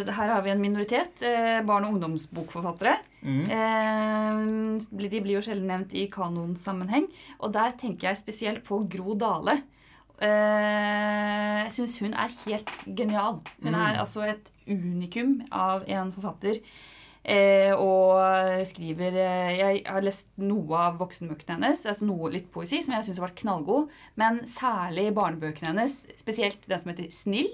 det, 0.05 0.13
her 0.13 0.29
har 0.29 0.41
vi 0.45 0.51
en 0.51 0.61
minoritet. 0.61 1.23
eh, 1.25 1.61
barn- 1.65 1.85
og 1.85 1.93
ungdomsbokforfattere. 1.95 2.97
Mm. 3.23 3.43
Eh, 3.49 5.09
de 5.09 5.21
blir 5.21 5.33
jo 5.39 5.41
sjelden 5.41 5.67
nevnt 5.67 5.93
i 5.97 6.07
kanonsammenheng. 6.07 7.07
Og 7.39 7.51
der 7.53 7.71
tenker 7.81 8.09
jeg 8.09 8.17
spesielt 8.21 8.63
på 8.63 8.83
Gro 8.89 9.15
Dale. 9.15 9.63
Eh, 10.21 11.63
jeg 11.65 11.71
syns 11.75 11.97
hun 11.99 12.13
er 12.13 12.29
helt 12.45 12.69
genial. 12.95 13.41
Hun 13.63 13.73
Mm. 13.73 13.81
er 13.81 13.99
altså 13.99 14.21
et 14.29 14.51
unikum 14.67 15.41
av 15.51 15.83
en 15.87 16.11
forfatter. 16.11 16.61
Eh, 17.25 17.71
og 17.73 18.61
skriver 18.69 19.15
eh, 19.17 19.55
Jeg 19.57 19.79
har 19.89 20.03
lest 20.05 20.29
noe 20.37 20.77
av 20.77 20.99
voksenbøkene 20.99 21.55
hennes, 21.57 21.85
altså 21.89 22.05
noe 22.05 22.29
litt 22.35 22.51
poesi, 22.53 22.83
som 22.85 22.93
jeg 22.93 23.07
syns 23.07 23.21
har 23.21 23.29
vært 23.31 23.41
knallgod. 23.41 23.93
Men 24.21 24.43
særlig 24.49 25.09
barnebøkene 25.17 25.71
hennes, 25.73 26.03
spesielt 26.21 26.67
den 26.69 26.83
som 26.83 26.93
heter 26.93 27.09
Snill. 27.13 27.49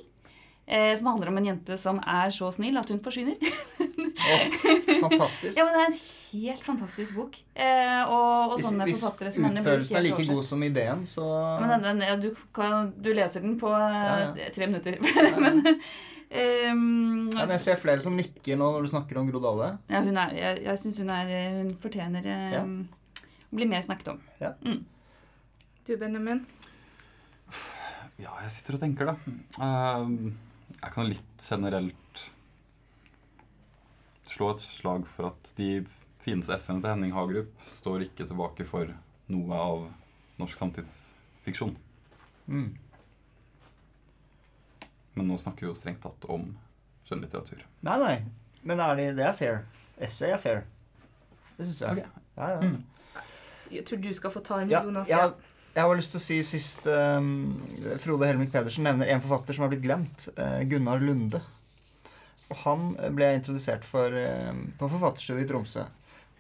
Eh, 0.72 0.98
som 0.98 1.08
handler 1.08 1.32
om 1.32 1.38
en 1.40 1.48
jente 1.50 1.76
som 1.80 1.98
er 2.00 2.30
så 2.32 2.52
snill 2.54 2.78
at 2.80 2.92
hun 2.92 3.00
forsvinner. 3.04 3.36
Åh, 3.42 4.44
fantastisk. 5.02 5.56
Ja, 5.58 5.66
men 5.66 5.74
Det 5.74 5.82
er 5.82 5.88
en 5.88 5.98
helt 6.32 6.64
fantastisk 6.64 7.16
bok. 7.18 7.40
Eh, 7.56 8.04
og, 8.06 8.54
og 8.54 8.62
sånne 8.62 8.88
hvis 8.88 9.02
forfattere 9.02 9.34
som 9.36 9.50
henne 9.50 9.64
utførelsen 9.64 9.98
er 10.00 10.06
like 10.06 10.28
god 10.30 10.46
som 10.48 10.64
ideen, 10.64 11.04
så 11.10 11.26
Ja, 11.26 11.58
men 11.64 11.74
den, 11.74 11.88
den, 11.90 12.08
ja, 12.08 12.16
du, 12.22 12.30
kan, 12.56 12.94
du 12.96 13.12
leser 13.16 13.44
den 13.44 13.58
på 13.60 13.72
Ja, 13.72 14.32
tre 14.56 14.70
minutter. 14.70 15.00
men 15.44 15.64
ehm, 16.32 17.30
ja, 17.32 17.44
men 17.46 17.54
Jeg 17.56 17.64
ser 17.66 17.80
flere 17.82 18.02
som 18.04 18.16
nikker 18.18 18.58
nå 18.60 18.70
når 18.76 18.86
du 18.88 18.92
snakker 18.94 19.20
om 19.22 19.30
Gro 19.32 19.42
Dale. 19.44 19.70
ja, 19.92 20.02
hun 20.06 20.18
er, 20.18 20.34
jeg, 20.38 20.64
jeg 20.66 20.82
syns 20.82 21.00
hun 21.04 21.12
er 21.12 21.32
Hun 21.60 21.74
fortjener 21.84 22.26
eh, 22.26 22.56
Ja. 22.56 22.64
å 22.64 23.56
bli 23.60 23.68
mer 23.68 23.84
snakket 23.84 24.14
om. 24.14 24.20
Du, 25.86 25.96
Benjamin. 25.98 26.46
Ja, 28.22 28.36
jeg 28.46 28.52
sitter 28.54 28.78
og 28.78 28.84
tenker, 28.84 29.10
da. 29.12 29.16
Uh, 29.58 30.32
jeg 30.82 30.94
kan 30.94 31.10
litt 31.10 31.42
generelt 31.50 32.22
slå 34.32 34.52
et 34.54 34.62
slag 34.64 35.08
for 35.10 35.32
at 35.34 35.52
de 35.58 35.82
fineste 36.24 36.54
essayene 36.56 36.84
til 36.84 36.94
Henning 36.94 37.16
Hagerup 37.16 37.66
står 37.68 38.06
ikke 38.06 38.28
tilbake 38.30 38.64
for 38.70 38.94
noe 39.34 39.58
av 39.58 39.88
norsk 40.40 40.58
samtidsfiksjon. 40.62 41.74
Mm. 42.48 42.70
Men 45.18 45.28
nå 45.28 45.38
snakker 45.40 45.66
vi 45.66 45.72
jo 45.72 45.78
strengt 45.78 46.02
tatt 46.04 46.26
om 46.32 46.52
skjønnlitteratur. 47.08 47.64
Nei, 47.88 47.98
nei. 48.00 48.16
Men 48.68 48.80
er 48.84 49.00
det, 49.00 49.08
det 49.18 49.26
er 49.28 49.38
fair. 49.38 49.64
Essay 50.02 50.32
er 50.34 50.42
fair. 50.42 50.64
Det 51.58 51.68
syns 51.68 51.82
jeg. 51.84 51.92
Okay. 51.92 52.28
Ja, 52.38 52.50
ja. 52.56 52.60
Mm. 52.62 53.24
Jeg 53.72 53.86
tror 53.88 54.02
du 54.04 54.12
skal 54.16 54.34
få 54.34 54.44
ta 54.44 54.60
en, 54.62 54.72
Ja, 54.72 54.84
Jonas. 54.84 55.10
jeg, 55.10 55.34
jeg 55.76 55.88
har 55.88 55.96
lyst 55.96 56.12
til 56.14 56.20
å 56.20 56.24
si 56.24 56.38
sist 56.44 56.88
um, 56.92 57.32
Frode 58.04 58.28
Helmik 58.28 58.52
Pedersen 58.52 58.84
nevner 58.88 59.12
en 59.14 59.24
forfatter 59.24 59.56
som 59.56 59.66
har 59.66 59.72
blitt 59.74 59.84
glemt. 59.86 60.28
Uh, 60.38 60.60
Gunnar 60.68 61.04
Lunde. 61.04 61.42
Og 62.52 62.58
han 62.66 62.90
ble 63.16 63.30
jeg 63.30 63.42
introdusert 63.42 63.88
for 63.88 64.12
uh, 64.12 64.52
på 64.80 64.92
forfatterstudiet 64.92 65.46
i 65.46 65.52
Tromsø. 65.52 65.86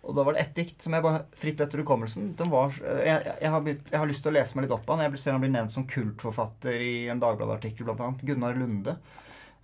Og 0.01 0.15
da 0.17 0.23
var 0.25 0.33
det 0.33 0.41
ett 0.41 0.55
dikt 0.57 0.81
som 0.81 0.95
jeg 0.95 1.05
bare 1.05 1.25
fritt 1.37 1.59
etter 1.61 1.83
hukommelsen 1.83 2.31
var, 2.49 2.73
eh, 2.81 3.03
jeg, 3.05 3.33
jeg, 3.35 3.49
har 3.53 3.65
begynt, 3.65 3.89
jeg 3.91 4.01
har 4.01 4.09
lyst 4.09 4.23
til 4.25 4.31
å 4.31 4.37
lese 4.39 4.57
meg 4.57 4.65
litt 4.65 4.73
opp 4.73 4.87
av 4.89 4.97
han. 4.97 5.05
Jeg 5.05 5.21
ser 5.21 5.35
han 5.35 5.43
blir 5.43 5.53
nevnt 5.53 5.73
som 5.75 5.87
kultforfatter 5.89 6.85
i 6.85 6.95
en 7.13 7.21
Dagbladet-artikkel, 7.21 7.91
annet. 7.93 8.23
Gunnar 8.25 8.57
Lunde. 8.57 8.95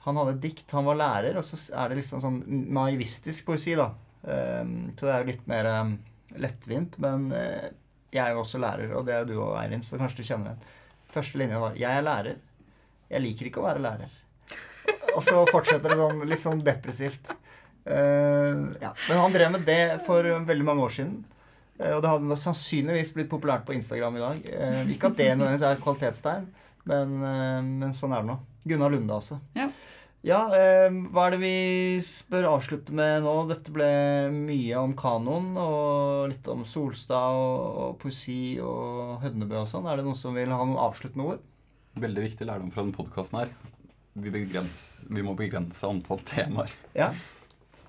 Han 0.05 0.19
hadde 0.21 0.35
et 0.37 0.43
dikt, 0.45 0.67
han 0.71 0.85
var 0.87 0.99
lærer, 0.99 1.39
og 1.39 1.43
så 1.43 1.57
er 1.75 1.89
det 1.89 1.97
liksom 1.99 2.21
sånn 2.23 2.37
naivistisk 2.75 3.49
poesi, 3.49 3.73
da. 3.75 3.89
Um, 4.27 4.93
så 4.95 5.07
det 5.07 5.11
er 5.13 5.23
jo 5.23 5.29
litt 5.31 5.49
mer 5.49 5.67
um, 5.73 5.97
lettvint, 6.39 6.95
men 7.03 7.27
eh, 7.35 7.65
jeg 8.13 8.21
er 8.23 8.35
jo 8.35 8.43
også 8.43 8.61
lærer, 8.61 8.93
og 8.95 9.03
det 9.07 9.17
er 9.17 9.27
du 9.27 9.35
òg, 9.35 9.57
Eirin, 9.59 9.83
så 9.83 9.99
kanskje 9.99 10.21
du 10.21 10.29
kjenner 10.29 10.53
den. 10.53 10.71
Første 11.11 11.39
linja 11.39 11.59
var 11.59 11.75
'Jeg 11.75 11.97
er 11.97 12.05
lærer. 12.05 12.39
Jeg 13.09 13.23
liker 13.23 13.49
ikke 13.49 13.61
å 13.61 13.67
være 13.67 13.83
lærer'. 13.83 14.15
Og 15.15 15.23
så 15.23 15.43
fortsetter 15.49 15.89
det 15.89 15.97
sånn 15.97 16.23
litt 16.29 16.43
sånn 16.43 16.63
depressivt. 16.63 17.31
Eh, 17.87 18.61
ja. 18.83 18.93
Men 19.07 19.21
han 19.23 19.35
drev 19.35 19.51
med 19.55 19.65
det 19.67 19.81
for 20.05 20.27
veldig 20.51 20.67
mange 20.67 20.85
år 20.85 20.95
siden. 20.99 21.17
Eh, 21.79 21.93
og 21.95 22.01
det 22.03 22.11
hadde 22.13 22.39
sannsynligvis 22.43 23.13
blitt 23.15 23.31
populært 23.31 23.65
på 23.67 23.75
Instagram 23.77 24.17
i 24.19 24.23
dag. 24.23 24.47
Eh, 24.53 24.93
ikke 24.95 25.11
at 25.11 25.19
det 25.19 25.31
nødvendigvis 25.33 25.67
er 25.67 25.77
et 25.77 25.83
kvalitetstegn, 25.85 26.47
men, 26.87 27.19
men 27.83 27.95
sånn 27.95 28.15
er 28.15 28.23
det 28.23 28.31
nå. 28.33 28.39
Gunnar 28.67 28.91
Lunde, 28.91 29.19
altså. 29.21 29.39
Ja. 29.57 29.69
Ja, 30.25 30.39
eh, 30.51 30.89
hva 31.13 31.27
er 31.27 31.35
det 31.35 31.39
vi 31.43 31.51
bør 32.31 32.49
avslutte 32.55 32.95
med 32.95 33.21
nå? 33.23 33.35
Dette 33.51 33.71
ble 33.71 33.87
mye 34.33 34.81
om 34.81 34.95
kanon 34.97 35.53
og 35.61 36.33
litt 36.33 36.47
om 36.51 36.65
Solstad 36.67 37.37
og, 37.37 37.77
og 37.83 37.93
poesi 38.01 38.57
og 38.59 39.21
Hødnebø 39.21 39.61
og 39.61 39.69
sånn. 39.71 39.87
Er 39.87 39.99
det 39.99 40.07
noen 40.07 40.17
som 40.17 40.35
vil 40.35 40.51
ha 40.51 40.59
noen 40.65 40.81
avsluttende 40.81 41.29
ord? 41.35 41.45
Veldig 42.01 42.25
viktig 42.25 42.47
lærdom 42.49 42.73
fra 42.73 42.83
denne 42.83 42.97
podkasten 42.97 43.39
her. 43.43 43.53
Vi, 44.17 44.33
begrens, 44.33 44.83
vi 45.13 45.23
må 45.23 45.37
begrense 45.37 45.85
antall 45.87 46.23
temaer, 46.27 46.73
Ja. 46.97 47.11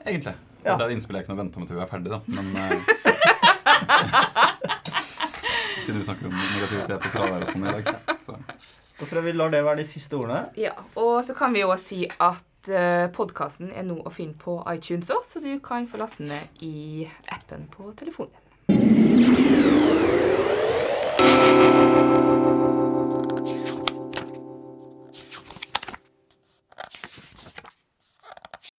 Egentlig. 0.04 0.34
Ja. 0.64 0.74
Det 0.74 0.84
er 0.84 0.88
et 0.88 0.94
innspill 0.96 1.16
jeg 1.20 1.26
kunne 1.28 1.40
vente 1.40 1.58
med 1.60 1.66
til 1.70 1.76
vi 1.78 1.82
er 1.84 1.90
ferdig, 1.90 2.10
da. 2.12 2.18
Men 2.26 2.46
eh, 2.58 2.78
Siden 5.84 5.98
vi 6.00 6.04
snakker 6.04 6.24
om 6.28 6.34
negativitet 6.36 6.98
og 6.98 7.10
fravær 7.14 7.40
og 7.46 7.50
sånn 7.52 7.64
i 7.64 7.66
dag. 7.78 7.84
Så. 8.26 8.32
Da 8.98 9.02
tror 9.06 9.18
jeg 9.20 9.28
vi 9.28 9.38
lar 9.38 9.50
det 9.54 9.62
være 9.64 9.80
de 9.80 9.86
siste 9.88 10.14
ordene. 10.18 10.42
Ja, 10.58 10.74
og 10.98 11.24
så 11.24 11.32
kan 11.38 11.50
vi 11.54 11.64
òg 11.64 11.78
si 11.80 12.00
at 12.10 12.70
uh, 12.72 13.06
podkasten 13.14 13.72
er 13.72 13.84
nå 13.88 13.96
å 14.02 14.10
finne 14.12 14.34
på 14.36 14.64
iTunes 14.74 15.10
òg, 15.14 15.24
så 15.24 15.40
du 15.44 15.60
kan 15.64 15.86
få 15.88 15.96
laste 16.02 16.22
den 16.24 16.30
ned 16.34 16.44
i 16.66 17.08
appen 17.32 17.62
på 17.72 17.82
telefonen 17.96 18.32
din. 18.34 18.44